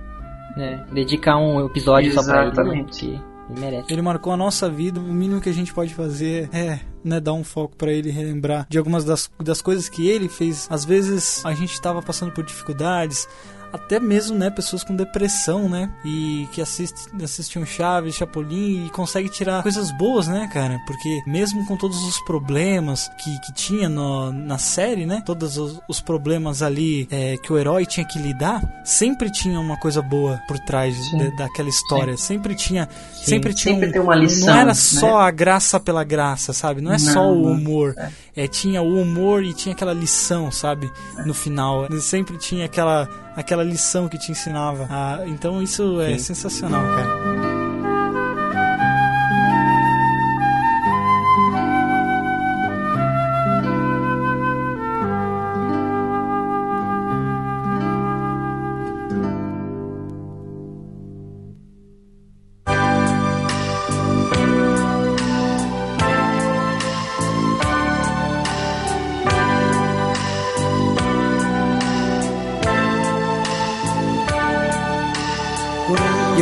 É, 0.56 0.80
dedicar 0.92 1.36
um 1.36 1.64
episódio 1.66 2.12
só 2.12 2.22
pra 2.24 2.42
ele, 2.42 2.46
né? 2.46 2.52
Exatamente. 2.52 3.06
Porque 3.06 3.30
ele 3.50 3.60
merece. 3.60 3.92
Ele 3.92 4.02
marcou 4.02 4.32
a 4.32 4.36
nossa 4.36 4.68
vida, 4.68 5.00
o 5.00 5.02
mínimo 5.02 5.40
que 5.40 5.48
a 5.48 5.54
gente 5.54 5.72
pode 5.72 5.94
fazer 5.94 6.48
é 6.52 6.80
né, 7.04 7.20
dar 7.20 7.32
um 7.32 7.44
foco 7.44 7.76
pra 7.76 7.92
ele 7.92 8.10
relembrar 8.10 8.66
de 8.68 8.78
algumas 8.78 9.04
das, 9.04 9.30
das 9.42 9.60
coisas 9.60 9.88
que 9.88 10.08
ele 10.08 10.28
fez. 10.28 10.68
Às 10.70 10.84
vezes 10.84 11.44
a 11.44 11.52
gente 11.54 11.80
tava 11.80 12.02
passando 12.02 12.32
por 12.32 12.44
dificuldades, 12.44 13.28
até 13.72 13.98
mesmo, 14.00 14.36
né, 14.36 14.50
pessoas 14.50 14.82
com 14.84 14.94
depressão, 14.96 15.68
né, 15.68 15.90
e 16.04 16.48
que 16.52 16.60
assist, 16.60 16.94
assistiam 17.22 17.64
Chaves, 17.64 18.14
Chapolin 18.14 18.86
e 18.86 18.90
consegue 18.90 19.28
tirar 19.28 19.62
coisas 19.62 19.90
boas, 19.92 20.28
né, 20.28 20.48
cara, 20.52 20.80
porque 20.86 21.22
mesmo 21.26 21.64
com 21.66 21.76
todos 21.76 22.02
os 22.04 22.18
problemas 22.20 23.08
que, 23.22 23.40
que 23.40 23.52
tinha 23.52 23.88
no, 23.88 24.32
na 24.32 24.58
série, 24.58 25.06
né, 25.06 25.22
todos 25.24 25.56
os, 25.56 25.80
os 25.88 26.00
problemas 26.00 26.62
ali 26.62 27.06
é, 27.10 27.36
que 27.36 27.52
o 27.52 27.58
herói 27.58 27.86
tinha 27.86 28.04
que 28.06 28.18
lidar, 28.18 28.62
sempre 28.84 29.30
tinha 29.30 29.58
uma 29.60 29.76
coisa 29.76 30.00
boa 30.02 30.40
por 30.48 30.58
trás 30.60 30.96
Sim. 30.96 31.18
de- 31.18 31.36
daquela 31.36 31.68
história, 31.68 32.16
sempre 32.16 32.54
tinha, 32.54 32.88
Sim, 33.14 33.24
sempre 33.24 33.54
tinha 33.54 33.74
sempre 33.74 33.88
um- 33.88 33.92
tem 33.92 34.00
uma 34.00 34.14
lição, 34.14 34.46
não 34.48 34.54
era 34.56 34.64
né? 34.66 34.74
só 34.74 35.18
a 35.20 35.30
graça 35.30 35.78
pela 35.78 36.02
graça, 36.04 36.52
sabe? 36.52 36.80
Não 36.80 36.92
é 36.92 36.98
só 36.98 37.14
Não, 37.14 37.32
o 37.32 37.42
não. 37.44 37.52
humor. 37.52 37.94
É, 38.36 38.46
tinha 38.46 38.80
o 38.80 39.00
humor 39.00 39.42
e 39.42 39.52
tinha 39.52 39.74
aquela 39.74 39.92
lição, 39.92 40.50
sabe? 40.50 40.90
No 41.26 41.34
final. 41.34 41.86
Sempre 42.00 42.38
tinha 42.38 42.64
aquela, 42.64 43.08
aquela 43.40 43.64
lição 43.64 44.08
que 44.08 44.18
te 44.18 44.30
ensinava. 44.30 44.86
Ah, 44.90 45.20
então 45.26 45.62
isso 45.62 46.00
é 46.00 46.12
Sim. 46.12 46.34
sensacional, 46.34 46.82
cara. 46.82 47.49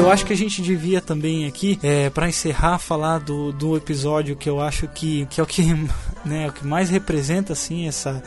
Eu 0.08 0.12
acho 0.12 0.26
que 0.26 0.32
a 0.32 0.36
gente 0.36 0.62
devia 0.62 1.00
também 1.00 1.46
aqui, 1.46 1.78
é, 1.82 2.10
para 2.10 2.28
encerrar, 2.28 2.78
falar 2.78 3.18
do, 3.18 3.52
do 3.52 3.76
episódio 3.76 4.36
que 4.36 4.48
eu 4.48 4.60
acho 4.60 4.88
que, 4.88 5.26
que 5.26 5.40
é 5.40 5.44
o 5.44 5.46
que, 5.46 5.62
né, 6.24 6.48
o 6.48 6.52
que 6.52 6.66
mais 6.66 6.90
representa 6.90 7.52
assim 7.52 7.86
essa, 7.86 8.22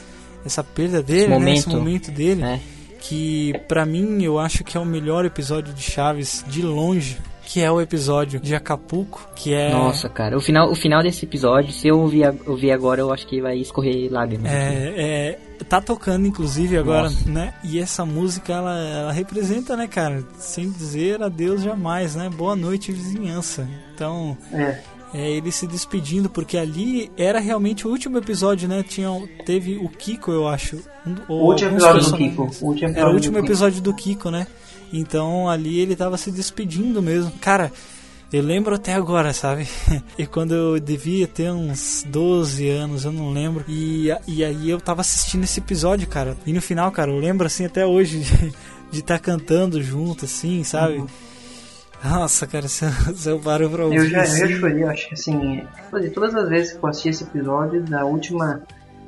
essa 0.46 0.64
perda 0.64 1.02
dele, 1.02 1.34
Esse 1.34 1.40
né, 1.40 1.54
esse 1.54 1.68
momento. 1.70 1.80
momento 1.80 2.12
dele. 2.12 2.44
É. 2.44 2.60
Que 3.00 3.54
pra 3.68 3.84
mim 3.84 4.24
eu 4.24 4.38
acho 4.38 4.64
que 4.64 4.78
é 4.78 4.80
o 4.80 4.86
melhor 4.86 5.26
episódio 5.26 5.74
de 5.74 5.82
Chaves 5.82 6.46
de 6.48 6.62
longe 6.62 7.18
que 7.44 7.60
é 7.60 7.70
o 7.70 7.82
episódio 7.82 8.40
de 8.40 8.56
Acapulco, 8.56 9.28
que 9.36 9.54
é... 9.54 9.72
Nossa, 9.72 10.08
cara, 10.08 10.38
o 10.38 10.40
final, 10.40 10.72
o 10.72 10.76
final 10.76 11.04
desse 11.04 11.26
episódio, 11.26 11.74
se 11.74 11.86
eu 11.86 12.00
ouvir, 12.00 12.34
ouvir 12.48 12.72
agora, 12.72 13.02
eu 13.02 13.12
acho 13.12 13.28
que 13.28 13.42
vai 13.42 13.58
escorrer 13.58 14.10
lágrimas. 14.10 14.50
É, 14.50 14.94
é, 14.96 15.40
tá 15.68 15.82
tocando 15.82 16.28
inclusive 16.28 16.78
agora, 16.78 17.04
Nossa. 17.04 17.30
né? 17.30 17.54
E 17.64 17.80
essa 17.80 18.06
música 18.06 18.54
ela, 18.54 18.78
ela 18.78 19.12
representa, 19.12 19.76
né, 19.76 19.88
cara? 19.88 20.24
Sem 20.38 20.70
dizer 20.70 21.22
adeus 21.22 21.62
jamais, 21.62 22.16
né? 22.16 22.30
Boa 22.30 22.56
noite, 22.56 22.92
vizinhança. 22.92 23.68
Então, 23.94 24.38
é. 24.52 24.80
É, 25.14 25.30
ele 25.30 25.52
se 25.52 25.68
despedindo, 25.68 26.30
porque 26.30 26.58
ali 26.58 27.12
era 27.18 27.40
realmente 27.40 27.86
o 27.86 27.92
último 27.92 28.18
episódio, 28.18 28.68
né? 28.68 28.82
Tinha, 28.82 29.10
teve 29.46 29.78
o 29.78 29.90
Kiko, 29.90 30.32
eu 30.32 30.48
acho. 30.48 30.80
o 31.28 31.34
último 31.34 31.72
episódio 31.72 32.12
do 32.12 32.18
Kiko. 32.18 32.52
O 32.62 32.68
último 32.68 32.98
era 32.98 33.10
o 33.10 33.14
último 33.14 33.34
do 33.34 33.46
episódio 33.46 33.82
do 33.82 33.94
Kiko, 33.94 34.32
né? 34.32 34.48
Então 34.94 35.50
ali 35.50 35.80
ele 35.80 35.96
tava 35.96 36.18
se 36.18 36.32
despedindo 36.32 37.02
mesmo. 37.02 37.32
Cara, 37.42 37.72
eu 38.32 38.42
lembro 38.42 38.76
até 38.76 38.94
agora, 38.94 39.34
sabe? 39.34 39.68
e 40.18 40.26
quando 40.26 40.54
eu 40.54 40.80
devia 40.80 41.28
ter 41.28 41.52
uns 41.52 42.06
12 42.08 42.70
anos, 42.70 43.06
eu 43.06 43.12
não 43.12 43.32
lembro. 43.32 43.66
E, 43.68 44.08
e 44.28 44.44
aí 44.44 44.70
eu 44.70 44.80
tava 44.80 45.02
assistindo 45.02 45.44
esse 45.44 45.60
episódio, 45.60 46.08
cara. 46.08 46.38
E 46.46 46.54
no 46.54 46.62
final, 46.62 46.92
cara, 46.92 47.12
eu 47.12 47.18
lembro 47.18 47.46
assim 47.46 47.66
até 47.66 47.86
hoje 47.86 48.20
de 48.92 49.00
estar 49.00 49.18
tá 49.18 49.24
cantando 49.24 49.82
junto, 49.82 50.26
assim, 50.26 50.64
sabe? 50.64 51.00
Uhum. 51.00 51.08
Nossa, 52.04 52.48
cara, 52.48 52.68
se, 52.70 52.86
se 53.16 53.30
eu 53.30 53.40
paro 53.40 53.70
pra 53.70 53.86
ouvir. 53.86 53.98
Eu 53.98 54.10
já, 54.10 54.22
assim... 54.22 54.42
eu 54.42 54.48
já 54.50 54.60
chorei, 54.60 54.84
acho 54.84 55.08
que 55.08 55.14
assim. 55.14 55.64
Todas 56.14 56.36
as 56.36 56.50
vezes 56.50 56.74
que 56.74 56.84
eu 56.84 56.90
assisti 56.90 57.10
esse 57.10 57.24
episódio, 57.24 57.84
da 57.84 58.06
última. 58.06 58.62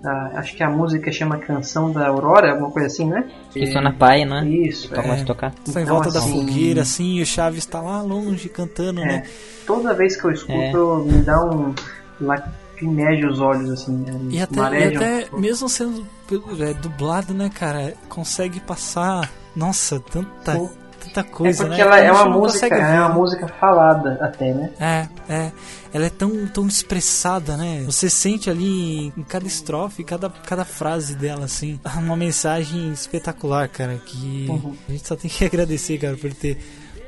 Acho 0.09 0.55
que 0.55 0.63
a 0.63 0.69
música 0.69 1.11
chama 1.11 1.37
Canção 1.37 1.91
da 1.91 2.07
Aurora, 2.07 2.51
alguma 2.51 2.71
coisa 2.71 2.87
assim, 2.87 3.05
né? 3.05 3.29
Que 3.51 3.65
só 3.71 3.81
na 3.81 3.93
paia, 3.93 4.25
né? 4.25 4.45
Isso. 4.47 4.89
Começa 4.89 5.21
é. 5.21 5.25
tocar. 5.25 5.53
Está 5.65 5.81
em 5.81 5.85
volta 5.85 6.09
então, 6.09 6.21
assim, 6.21 6.31
da 6.31 6.45
fogueira, 6.45 6.81
assim, 6.81 7.15
e 7.15 7.21
o 7.21 7.25
Chaves 7.25 7.59
está 7.59 7.79
lá 7.79 8.01
longe 8.01 8.49
cantando, 8.49 9.01
é, 9.01 9.05
né? 9.05 9.23
Toda 9.65 9.93
vez 9.93 10.19
que 10.19 10.25
eu 10.25 10.31
escuto, 10.31 11.07
é. 11.07 11.11
me 11.11 11.21
dá 11.23 11.43
um. 11.45 11.73
lacrimeja 12.19 13.29
os 13.29 13.39
olhos, 13.39 13.69
assim. 13.69 13.95
Né? 13.97 14.19
E 14.29 14.41
até, 14.41 14.59
e 14.59 14.95
até 14.95 15.27
mesmo 15.37 15.69
sendo 15.69 16.05
é, 16.59 16.73
dublado, 16.73 17.33
né, 17.33 17.49
cara? 17.49 17.93
Consegue 18.09 18.59
passar. 18.59 19.31
Nossa, 19.55 19.99
tanta. 19.99 20.55
Pô 20.55 20.82
coisa, 21.21 21.63
é 21.63 21.67
porque 21.67 21.81
né? 21.83 21.87
ela 21.87 21.99
é 21.99 22.11
uma 22.11 22.29
música, 22.29 22.73
é 22.73 22.99
uma 23.01 23.09
música 23.09 23.45
falada 23.59 24.17
até, 24.21 24.53
né? 24.53 24.69
É, 24.79 25.07
é. 25.27 25.51
Ela 25.93 26.05
é 26.05 26.09
tão, 26.09 26.47
tão 26.47 26.65
expressada, 26.65 27.57
né? 27.57 27.83
Você 27.85 28.09
sente 28.09 28.49
ali 28.49 29.13
em 29.15 29.23
cada 29.27 29.45
estrofe, 29.45 30.01
cada, 30.03 30.29
cada 30.29 30.63
frase 30.63 31.13
dela, 31.15 31.45
assim, 31.45 31.77
uma 31.99 32.15
mensagem 32.15 32.91
espetacular, 32.93 33.67
cara, 33.67 34.01
que 34.03 34.47
uhum. 34.49 34.75
a 34.87 34.91
gente 34.93 35.05
só 35.05 35.15
tem 35.17 35.29
que 35.29 35.43
agradecer, 35.45 35.97
cara, 35.97 36.15
por 36.15 36.33
ter 36.33 36.57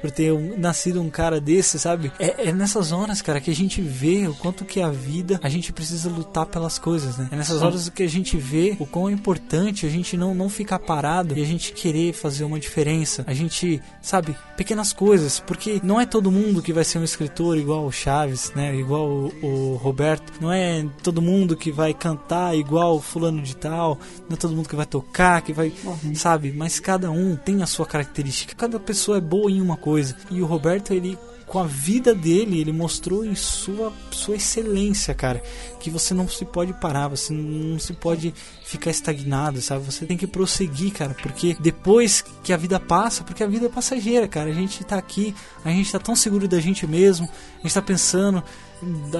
por 0.05 0.11
ter 0.11 0.31
um, 0.31 0.55
nascido 0.55 1.01
um 1.01 1.09
cara 1.09 1.41
desse, 1.41 1.79
sabe? 1.79 2.11
É, 2.19 2.49
é, 2.49 2.53
nessas 2.53 2.91
horas, 2.91 3.23
cara, 3.23 3.41
que 3.41 3.49
a 3.49 3.55
gente 3.55 3.81
vê 3.81 4.27
o 4.27 4.35
quanto 4.35 4.63
que 4.63 4.79
a 4.79 4.89
vida 4.89 5.39
a 5.41 5.49
gente 5.49 5.73
precisa 5.73 6.09
lutar 6.09 6.45
pelas 6.45 6.77
coisas, 6.77 7.17
né? 7.17 7.27
É 7.31 7.35
nessas 7.35 7.59
Sim. 7.59 7.65
horas 7.65 7.89
que 7.89 8.03
a 8.03 8.07
gente 8.07 8.37
vê 8.37 8.75
o 8.79 8.85
quão 8.85 9.09
é 9.09 9.11
importante 9.11 9.85
a 9.85 9.89
gente 9.89 10.15
não, 10.15 10.35
não 10.35 10.47
ficar 10.47 10.77
parado 10.77 11.35
e 11.35 11.41
a 11.41 11.45
gente 11.45 11.73
querer 11.73 12.13
fazer 12.13 12.43
uma 12.43 12.59
diferença. 12.59 13.23
A 13.25 13.33
gente, 13.33 13.81
sabe, 13.99 14.35
pequenas 14.55 14.93
coisas, 14.93 15.39
porque 15.39 15.81
não 15.83 15.99
é 15.99 16.05
todo 16.05 16.31
mundo 16.31 16.61
que 16.61 16.71
vai 16.71 16.83
ser 16.83 16.99
um 16.99 17.03
escritor 17.03 17.57
igual 17.57 17.85
o 17.85 17.91
Chaves, 17.91 18.51
né? 18.55 18.75
Igual 18.75 19.07
o, 19.07 19.33
o 19.41 19.75
Roberto. 19.77 20.33
Não 20.39 20.51
é 20.51 20.85
todo 21.01 21.19
mundo 21.19 21.55
que 21.55 21.71
vai 21.71 21.95
cantar 21.95 22.55
igual 22.55 22.97
o 22.97 23.01
fulano 23.01 23.41
de 23.41 23.55
tal. 23.55 23.97
Não 24.29 24.35
é 24.35 24.37
todo 24.37 24.55
mundo 24.55 24.69
que 24.69 24.75
vai 24.75 24.85
tocar, 24.85 25.41
que 25.41 25.51
vai, 25.51 25.73
uhum. 25.83 26.13
sabe? 26.13 26.51
Mas 26.51 26.79
cada 26.79 27.09
um 27.09 27.35
tem 27.35 27.63
a 27.63 27.65
sua 27.65 27.87
característica. 27.87 28.53
Cada 28.53 28.79
pessoa 28.79 29.17
é 29.17 29.21
boa 29.21 29.49
em 29.49 29.59
uma 29.59 29.75
coisa 29.75 29.94
coisa. 29.95 30.15
E 30.29 30.41
o 30.41 30.45
Roberto, 30.45 30.93
ele 30.93 31.17
com 31.47 31.59
a 31.59 31.63
vida 31.63 32.13
dele, 32.13 32.59
ele 32.59 32.71
mostrou 32.71 33.23
em 33.23 33.35
sua, 33.35 33.93
sua 34.11 34.35
excelência, 34.35 35.13
cara. 35.13 35.41
Que 35.79 35.91
você 35.91 36.13
não 36.13 36.27
se 36.27 36.43
pode 36.43 36.73
parar, 36.73 37.07
você 37.07 37.31
não 37.31 37.77
se 37.77 37.93
pode 37.93 38.33
ficar 38.63 38.89
estagnado, 38.89 39.61
sabe? 39.61 39.85
Você 39.85 40.05
tem 40.05 40.17
que 40.17 40.25
prosseguir, 40.25 40.91
cara. 40.91 41.15
Porque 41.21 41.55
depois 41.59 42.23
que 42.43 42.51
a 42.51 42.57
vida 42.57 42.79
passa, 42.79 43.23
porque 43.23 43.43
a 43.43 43.47
vida 43.47 43.67
é 43.67 43.69
passageira, 43.69 44.27
cara. 44.27 44.49
A 44.49 44.53
gente 44.53 44.83
tá 44.83 44.97
aqui, 44.97 45.35
a 45.63 45.69
gente 45.69 45.91
tá 45.91 45.99
tão 45.99 46.15
seguro 46.15 46.47
da 46.47 46.59
gente 46.59 46.87
mesmo, 46.87 47.29
a 47.59 47.61
gente 47.61 47.73
tá 47.73 47.81
pensando 47.81 48.43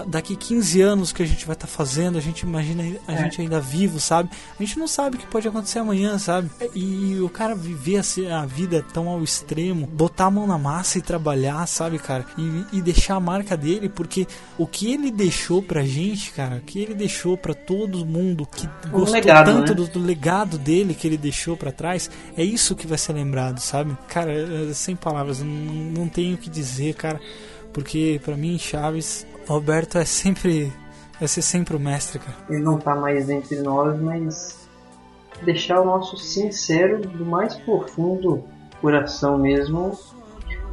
daqui 0.07 0.35
15 0.35 0.81
anos 0.81 1.11
que 1.11 1.23
a 1.23 1.25
gente 1.25 1.45
vai 1.45 1.55
estar 1.55 1.67
tá 1.67 1.73
fazendo, 1.73 2.17
a 2.17 2.21
gente 2.21 2.41
imagina 2.41 2.83
a 3.07 3.13
é. 3.13 3.17
gente 3.17 3.41
ainda 3.41 3.59
vivo, 3.59 3.99
sabe? 3.99 4.29
A 4.59 4.63
gente 4.63 4.77
não 4.77 4.87
sabe 4.87 5.15
o 5.15 5.19
que 5.19 5.27
pode 5.27 5.47
acontecer 5.47 5.79
amanhã, 5.79 6.17
sabe? 6.17 6.49
E 6.73 7.19
o 7.21 7.29
cara 7.29 7.55
viver 7.55 7.97
assim, 7.97 8.29
a 8.29 8.45
vida 8.45 8.85
tão 8.93 9.09
ao 9.09 9.23
extremo, 9.23 9.87
botar 9.87 10.25
a 10.25 10.31
mão 10.31 10.45
na 10.45 10.57
massa 10.57 10.97
e 10.97 11.01
trabalhar, 11.01 11.65
sabe, 11.67 11.97
cara? 11.99 12.25
E, 12.37 12.77
e 12.77 12.81
deixar 12.81 13.15
a 13.15 13.19
marca 13.19 13.55
dele, 13.55 13.89
porque 13.89 14.27
o 14.57 14.67
que 14.67 14.91
ele 14.91 15.11
deixou 15.11 15.61
pra 15.61 15.83
gente, 15.83 16.31
cara, 16.31 16.57
o 16.57 16.61
que 16.61 16.79
ele 16.79 16.93
deixou 16.93 17.37
pra 17.37 17.53
todo 17.53 18.05
mundo 18.05 18.45
que 18.45 18.67
um 18.87 18.91
gostou 18.91 19.13
legado, 19.13 19.45
tanto 19.45 19.69
né? 19.69 19.75
do, 19.75 19.87
do, 19.87 19.99
legado 19.99 20.57
dele 20.57 20.93
que 20.93 21.07
ele 21.07 21.17
deixou 21.17 21.55
para 21.55 21.71
trás, 21.71 22.09
é 22.37 22.43
isso 22.43 22.75
que 22.75 22.87
vai 22.87 22.97
ser 22.97 23.13
lembrado, 23.13 23.59
sabe? 23.59 23.97
Cara, 24.07 24.31
é, 24.31 24.73
sem 24.73 24.95
palavras, 24.95 25.41
não, 25.41 25.47
não 25.47 26.07
tenho 26.07 26.35
o 26.35 26.37
que 26.37 26.49
dizer, 26.49 26.95
cara, 26.95 27.19
porque 27.73 28.19
para 28.23 28.37
mim 28.37 28.57
Chaves 28.57 29.25
Roberto 29.47 29.97
é 29.97 30.05
sempre. 30.05 30.71
Vai 31.19 31.27
ser 31.27 31.41
sempre 31.41 31.75
o 31.75 31.79
mestre, 31.79 32.19
cara. 32.19 32.37
Ele 32.49 32.61
não 32.61 32.77
tá 32.77 32.95
mais 32.95 33.29
entre 33.29 33.59
nós, 33.61 33.99
mas. 33.99 34.65
Deixar 35.43 35.81
o 35.81 35.85
nosso 35.85 36.17
sincero, 36.17 37.01
do 37.01 37.25
mais 37.25 37.55
profundo 37.55 38.43
coração 38.81 39.37
mesmo, 39.37 39.97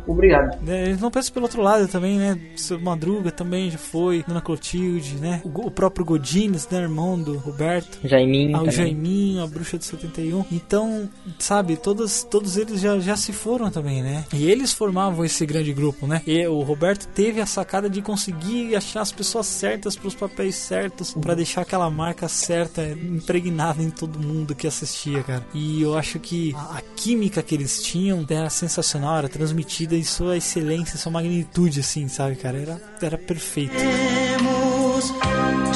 Obrigado. 0.07 0.59
É, 0.69 0.85
eles 0.85 1.01
não 1.01 1.11
pensam 1.11 1.33
pelo 1.33 1.47
outro 1.47 1.63
lado 1.63 1.87
também, 1.89 2.19
né? 2.19 2.39
Seu 2.57 2.81
Madruga 2.81 3.31
também 3.31 3.71
já 3.71 3.79
foi, 3.79 4.25
Dona 4.27 4.41
Clotilde, 4.41 5.17
né? 5.17 5.41
O, 5.45 5.49
o 5.67 5.71
próprio 5.71 6.05
Godines, 6.05 6.69
né? 6.69 6.81
Irmão 6.83 7.21
do 7.21 7.37
Roberto. 7.39 7.99
Jaiminho. 8.05 8.57
Ah, 8.57 8.63
o 8.63 8.71
Jaiminho, 8.71 9.43
a 9.43 9.47
Bruxa 9.47 9.79
de 9.79 9.85
71. 9.85 10.45
Então, 10.51 11.09
sabe, 11.39 11.77
todos, 11.77 12.25
todos 12.25 12.57
eles 12.57 12.81
já, 12.81 12.99
já 12.99 13.17
se 13.17 13.33
foram 13.33 13.71
também, 13.71 14.03
né? 14.03 14.25
E 14.33 14.51
eles 14.51 14.73
formavam 14.73 15.25
esse 15.25 15.45
grande 15.47 15.73
grupo, 15.73 16.07
né? 16.07 16.23
E 16.27 16.47
o 16.47 16.61
Roberto 16.63 17.07
teve 17.09 17.41
a 17.41 17.47
sacada 17.47 17.89
de 17.89 18.03
conseguir 18.03 18.75
achar 18.75 19.03
as 19.03 19.13
pessoas 19.13 19.47
certas 19.47 19.97
para 19.97 20.09
os 20.09 20.15
papéis 20.15 20.57
certos, 20.57 21.15
para 21.15 21.35
deixar 21.35 21.63
aquela 21.63 21.91
marca 21.91 22.29
certa 22.29 22.83
impregnada 22.87 23.83
em 23.83 23.91
todo 23.91 24.19
mundo 24.19 24.55
que 24.55 24.67
assistia, 24.67 25.23
cara. 25.23 25.47
E 25.55 25.83
eu 25.83 25.97
acho 25.97 26.19
que 26.19 26.55
a, 26.55 26.79
a 26.79 26.83
química 26.97 27.43
que 27.43 27.55
eles 27.55 27.83
tinham 27.83 28.25
era 28.29 28.51
sensacional, 28.51 29.19
era 29.19 29.29
transmitida 29.29 29.92
vida 29.93 29.97
em 29.97 30.05
sua 30.05 30.37
excelência, 30.37 30.99
sua 30.99 31.13
magnitude, 31.13 31.81
assim, 31.81 32.09
sabe, 32.09 32.37
cara? 32.37 32.59
Era, 32.59 32.81
era 33.01 33.19
perfeito. 33.19 33.75
Temos 33.75 35.13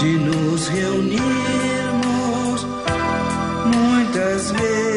de 0.00 0.18
nos 0.18 0.68
reunirmos 0.68 1.26
muitas 3.66 4.52
vezes 4.52 4.95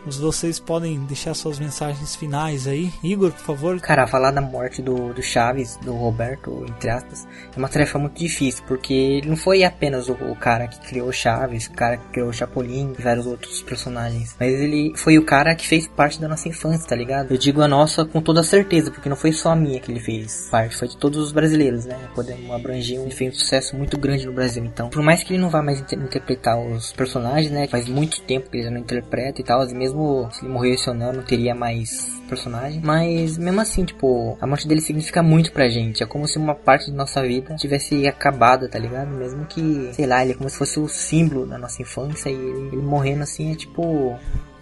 Então, 0.00 0.12
vocês 0.20 0.58
podem 0.58 1.04
deixar 1.04 1.34
suas 1.34 1.58
mensagens 1.58 2.16
finais 2.16 2.66
aí. 2.66 2.92
Igor, 3.02 3.32
por 3.32 3.40
favor. 3.40 3.80
Cara, 3.80 4.06
falar 4.06 4.30
da 4.30 4.40
morte 4.40 4.82
do, 4.82 5.12
do 5.12 5.22
Chaves, 5.22 5.76
do 5.76 5.92
Roberto, 5.94 6.64
entre 6.68 6.90
aspas, 6.90 7.26
é 7.54 7.58
uma 7.58 7.68
tarefa 7.68 7.98
muito 7.98 8.18
difícil, 8.18 8.64
porque 8.66 8.92
ele 8.92 9.28
não 9.28 9.36
foi 9.36 9.64
apenas 9.64 10.08
o, 10.08 10.12
o 10.12 10.36
cara 10.36 10.66
que 10.68 10.80
criou 10.80 11.12
Chaves, 11.12 11.66
o 11.66 11.72
cara 11.72 11.96
que 11.96 12.08
criou 12.08 12.32
Chapolin 12.32 12.94
e 12.98 13.02
vários 13.02 13.26
outros 13.26 13.62
personagens, 13.62 14.36
mas 14.38 14.52
ele 14.52 14.92
foi 14.96 15.18
o 15.18 15.24
cara 15.24 15.54
que 15.54 15.66
fez 15.66 15.86
parte 15.86 16.20
da 16.20 16.28
nossa 16.28 16.48
infância, 16.48 16.88
tá 16.88 16.96
ligado? 16.96 17.32
Eu 17.32 17.38
digo 17.38 17.60
a 17.62 17.68
nossa 17.68 18.04
com 18.04 18.20
toda 18.20 18.42
certeza, 18.42 18.90
porque 18.90 19.08
não 19.08 19.16
foi 19.16 19.32
só 19.32 19.50
a 19.50 19.56
minha 19.56 19.80
que 19.80 19.90
ele 19.90 20.00
fez 20.00 20.48
parte, 20.50 20.76
foi 20.76 20.88
de 20.88 20.96
todos 20.96 21.18
os 21.18 21.32
brasileiros, 21.32 21.84
né? 21.84 21.96
Podemos 22.14 22.50
abranger, 22.50 23.00
ele 23.00 23.10
fez 23.10 23.34
um 23.34 23.38
sucesso 23.38 23.76
muito 23.76 23.98
grande 23.98 24.26
no 24.26 24.32
Brasil, 24.32 24.64
então, 24.64 24.88
por 24.88 25.02
mais 25.02 25.22
que 25.22 25.34
ele 25.34 25.42
não 25.42 25.50
vá 25.50 25.62
mais 25.62 25.80
inter 25.80 25.98
interpretar 26.00 26.58
os 26.58 26.92
personagens, 26.92 27.50
né? 27.50 27.66
Faz 27.68 27.88
muito 27.88 28.22
tempo 28.22 28.50
que 28.50 28.58
ele 28.58 28.70
não 28.70 28.78
interpreta 28.80 29.40
e 29.40 29.44
tal, 29.44 29.62
e 29.68 29.74
mesmo 29.90 30.28
se 30.32 30.44
ele 30.44 30.52
morresse 30.52 30.88
ou 30.88 30.94
não, 30.94 31.12
não 31.12 31.22
teria 31.22 31.54
mais 31.54 32.20
personagem. 32.28 32.80
Mas 32.82 33.36
mesmo 33.36 33.60
assim, 33.60 33.84
tipo, 33.84 34.38
a 34.40 34.46
morte 34.46 34.66
dele 34.66 34.80
significa 34.80 35.22
muito 35.22 35.52
pra 35.52 35.68
gente. 35.68 36.02
É 36.02 36.06
como 36.06 36.26
se 36.26 36.38
uma 36.38 36.54
parte 36.54 36.90
da 36.90 36.96
nossa 36.96 37.22
vida 37.22 37.56
tivesse 37.56 38.06
acabado, 38.06 38.68
tá 38.68 38.78
ligado? 38.78 39.08
Mesmo 39.08 39.44
que, 39.46 39.90
sei 39.92 40.06
lá, 40.06 40.22
ele 40.22 40.32
é 40.32 40.34
como 40.34 40.48
se 40.48 40.56
fosse 40.56 40.78
o 40.78 40.88
símbolo 40.88 41.46
da 41.46 41.58
nossa 41.58 41.82
infância 41.82 42.30
e 42.30 42.34
ele, 42.34 42.68
ele 42.68 42.82
morrendo 42.82 43.22
assim 43.22 43.52
é 43.52 43.54
tipo 43.54 44.16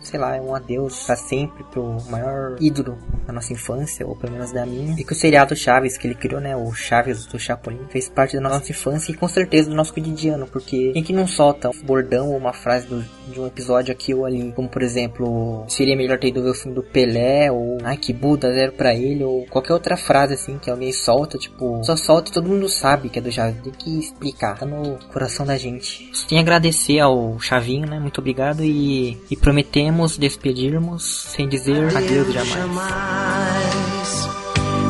sei 0.08 0.18
lá, 0.18 0.36
é 0.36 0.40
um 0.40 0.54
adeus 0.54 1.04
para 1.04 1.16
sempre 1.16 1.64
pro 1.64 1.96
maior 2.10 2.56
ídolo 2.60 2.98
da 3.26 3.32
nossa 3.32 3.52
infância, 3.52 4.06
ou 4.06 4.16
pelo 4.16 4.32
menos 4.32 4.52
da 4.52 4.64
minha. 4.64 4.98
E 4.98 5.04
que 5.04 5.12
o 5.12 5.16
seriado 5.16 5.54
Chaves 5.54 5.96
que 5.96 6.06
ele 6.06 6.14
criou, 6.14 6.40
né, 6.40 6.56
o 6.56 6.72
Chaves 6.72 7.26
do 7.26 7.38
Chapolin, 7.38 7.86
fez 7.90 8.08
parte 8.08 8.36
da 8.36 8.42
nossa 8.42 8.70
infância 8.70 9.12
e 9.12 9.14
com 9.14 9.28
certeza 9.28 9.68
do 9.68 9.76
nosso 9.76 9.92
cotidiano, 9.92 10.46
porque 10.46 10.92
quem 10.92 11.02
que 11.02 11.12
não 11.12 11.26
solta 11.26 11.68
um 11.68 11.82
bordão 11.82 12.30
ou 12.30 12.36
uma 12.36 12.52
frase 12.52 12.86
do, 12.86 13.04
de 13.30 13.38
um 13.38 13.46
episódio 13.46 13.92
aqui 13.92 14.14
ou 14.14 14.24
ali, 14.24 14.52
como 14.52 14.68
por 14.68 14.82
exemplo, 14.82 15.64
seria 15.68 15.96
melhor 15.96 16.18
ter 16.18 16.28
ido 16.28 16.42
ver 16.42 16.50
o 16.50 16.54
filme 16.54 16.74
do 16.74 16.82
Pelé, 16.82 17.50
ou 17.50 17.78
ai 17.84 17.96
que 17.96 18.12
Buda, 18.12 18.52
zero 18.52 18.72
pra 18.72 18.94
ele, 18.94 19.22
ou 19.24 19.46
qualquer 19.46 19.72
outra 19.72 19.96
frase 19.96 20.34
assim 20.34 20.58
que 20.58 20.70
alguém 20.70 20.92
solta, 20.92 21.36
tipo, 21.36 21.82
só 21.84 21.96
solta 21.96 22.30
e 22.30 22.34
todo 22.34 22.48
mundo 22.48 22.68
sabe 22.68 23.08
que 23.08 23.18
é 23.18 23.22
do 23.22 23.30
Chaves, 23.30 23.60
tem 23.62 23.72
que 23.72 23.98
explicar, 23.98 24.58
tá 24.58 24.66
no 24.66 24.98
coração 25.12 25.44
da 25.44 25.56
gente. 25.58 26.10
Tem 26.28 26.38
que 26.38 26.38
agradecer 26.38 26.98
ao 27.00 27.38
Chavinho, 27.40 27.88
né, 27.88 27.98
muito 27.98 28.20
obrigado 28.20 28.64
e, 28.64 29.18
e 29.30 29.36
prometemos 29.36 29.97
vamos 29.98 30.16
despedirmos 30.16 31.02
sem 31.02 31.48
dizer 31.48 31.96
adeus 31.96 32.32
jamais. 32.32 32.88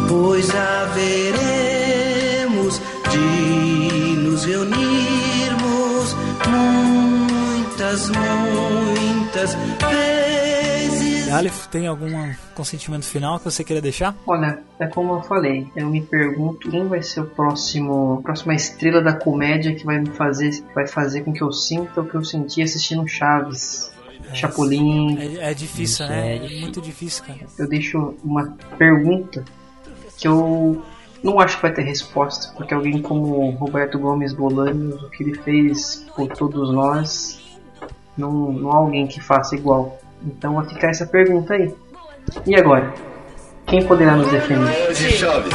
Pois 0.07 0.51
haveremos 0.55 1.59
de 3.11 4.17
nos 4.19 4.45
reunirmos 4.45 6.15
muitas, 6.47 8.11
muitas 8.11 9.55
vezes. 9.91 11.33
Aleph, 11.33 11.69
tem 11.69 11.87
algum 11.87 12.31
consentimento 12.55 13.07
final 13.07 13.39
que 13.39 13.47
você 13.47 13.65
queira 13.65 13.81
deixar? 13.81 14.15
Olha, 14.27 14.59
é 14.79 14.87
como 14.87 15.15
eu 15.15 15.23
falei, 15.23 15.67
eu 15.75 15.89
me 15.89 16.03
pergunto 16.03 16.71
quem 16.71 16.87
vai 16.87 17.03
ser 17.03 17.21
o 17.21 17.27
próximo, 17.27 18.19
a 18.21 18.23
próxima 18.23 18.55
estrela 18.55 19.01
da 19.01 19.15
comédia 19.15 19.75
que 19.75 19.87
vai 19.87 19.99
me 20.01 20.11
fazer, 20.11 20.63
vai 20.75 20.87
fazer 20.87 21.23
com 21.23 21.33
que 21.33 21.43
eu 21.43 21.51
sinta 21.51 22.03
o 22.03 22.07
que 22.07 22.15
eu 22.15 22.23
senti 22.23 22.61
assistindo 22.61 23.09
Chaves. 23.09 23.97
Chapolin. 24.35 25.19
É, 25.19 25.51
é 25.51 25.55
difícil, 25.55 26.07
né? 26.07 26.37
É 26.37 26.61
muito 26.61 26.81
difícil, 26.81 27.25
cara. 27.25 27.41
Eu 27.59 27.69
deixo 27.69 28.15
uma 28.25 28.57
pergunta 28.77 29.45
que 30.17 30.27
eu 30.27 30.83
não 31.23 31.41
acho 31.41 31.57
que 31.57 31.63
vai 31.63 31.73
ter 31.73 31.83
resposta, 31.83 32.53
porque 32.57 32.75
alguém 32.75 33.01
como 33.01 33.51
Roberto 33.51 33.99
Gomes 33.99 34.33
Bolaños, 34.33 35.03
o 35.03 35.11
que 35.11 35.23
ele 35.23 35.35
fez 35.35 36.07
por 36.15 36.29
todos 36.29 36.73
nós, 36.73 37.41
não, 38.17 38.53
não 38.53 38.73
há 38.73 38.77
alguém 38.77 39.07
que 39.07 39.21
faça 39.21 39.55
igual. 39.55 39.99
Então 40.25 40.55
vai 40.55 40.67
ficar 40.67 40.89
essa 40.89 41.07
pergunta 41.07 41.55
aí. 41.55 41.75
E 42.47 42.55
agora? 42.57 42.93
Quem 43.67 43.85
poderá 43.85 44.17
nos 44.17 44.31
defender? 44.31 44.95
Chaves. 44.95 45.53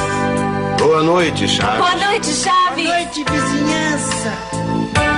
Boa 0.79 1.03
noite, 1.03 1.47
Chaves. 1.47 1.77
Boa 1.77 1.95
noite, 1.95 2.27
Chaves. 2.27 2.85
Boa 2.85 2.95
noite, 2.95 3.23
vizinhança. 3.23 5.12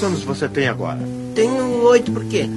Quantos 0.00 0.16
anos 0.16 0.24
você 0.24 0.48
tem 0.48 0.66
agora? 0.66 0.98
Tenho 1.34 1.82
oito, 1.82 2.10
por 2.10 2.24
quê? 2.24 2.48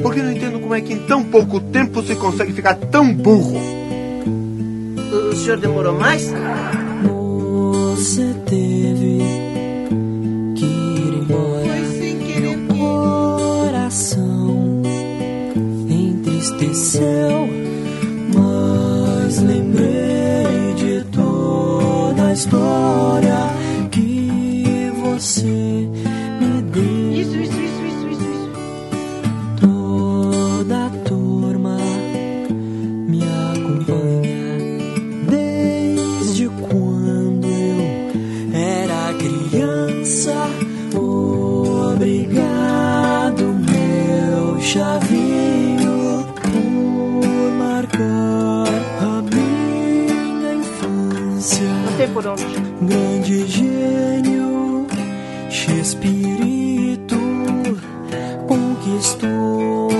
Porque 0.00 0.22
não 0.22 0.30
entendo 0.30 0.60
como 0.60 0.72
é 0.72 0.80
que 0.80 0.92
em 0.92 1.00
tão 1.00 1.24
pouco 1.24 1.58
tempo 1.58 2.00
se 2.00 2.14
consegue 2.14 2.52
ficar 2.52 2.76
tão 2.76 3.12
burro. 3.12 3.58
O 5.32 5.34
senhor 5.34 5.58
demorou 5.58 5.98
mais? 5.98 6.32
Você 7.90 8.32
teve 8.46 9.18
que 10.54 10.64
ir 10.64 11.14
embora. 11.22 11.64
Meu 12.40 12.76
coração 13.66 14.82
entristeceu, 15.90 17.48
mas 18.32 19.42
lembrei 19.42 20.74
de 20.76 21.04
toda 21.10 22.28
a 22.28 22.32
história 22.32 23.43
chavinho, 44.74 46.26
por 46.42 47.52
marcar 47.52 48.66
a 49.00 49.22
minha 49.22 50.54
infância. 50.54 51.68
Não 52.00 52.08
por 52.12 52.26
onde. 52.26 52.44
Grande 52.82 53.46
gênio, 53.46 54.86
X-Espírito 55.48 57.16
conquistou 58.48 59.90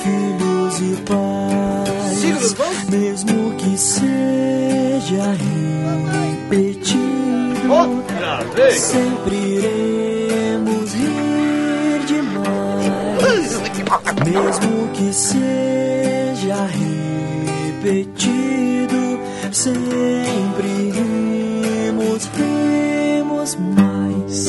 filhos 0.00 0.80
e 0.80 0.96
pais. 1.02 2.54
Mesmo 2.88 3.54
que 3.56 3.76
seja 3.76 5.24
repetido, 6.48 7.02
Outra 7.72 8.44
vez. 8.54 8.92
Mesmo 14.32 14.88
que 14.94 15.12
seja 15.12 16.66
repetido, 17.82 19.20
sempre 19.52 20.90
rimos, 20.90 22.30
rimos 22.34 23.56
mais. 23.56 24.46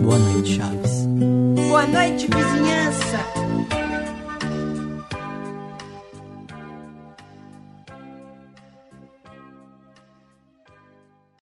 Boa 0.00 0.18
noite, 0.18 0.56
Chaves. 0.56 1.06
Boa 1.68 1.86
noite, 1.88 2.26
vizinhança. 2.26 2.61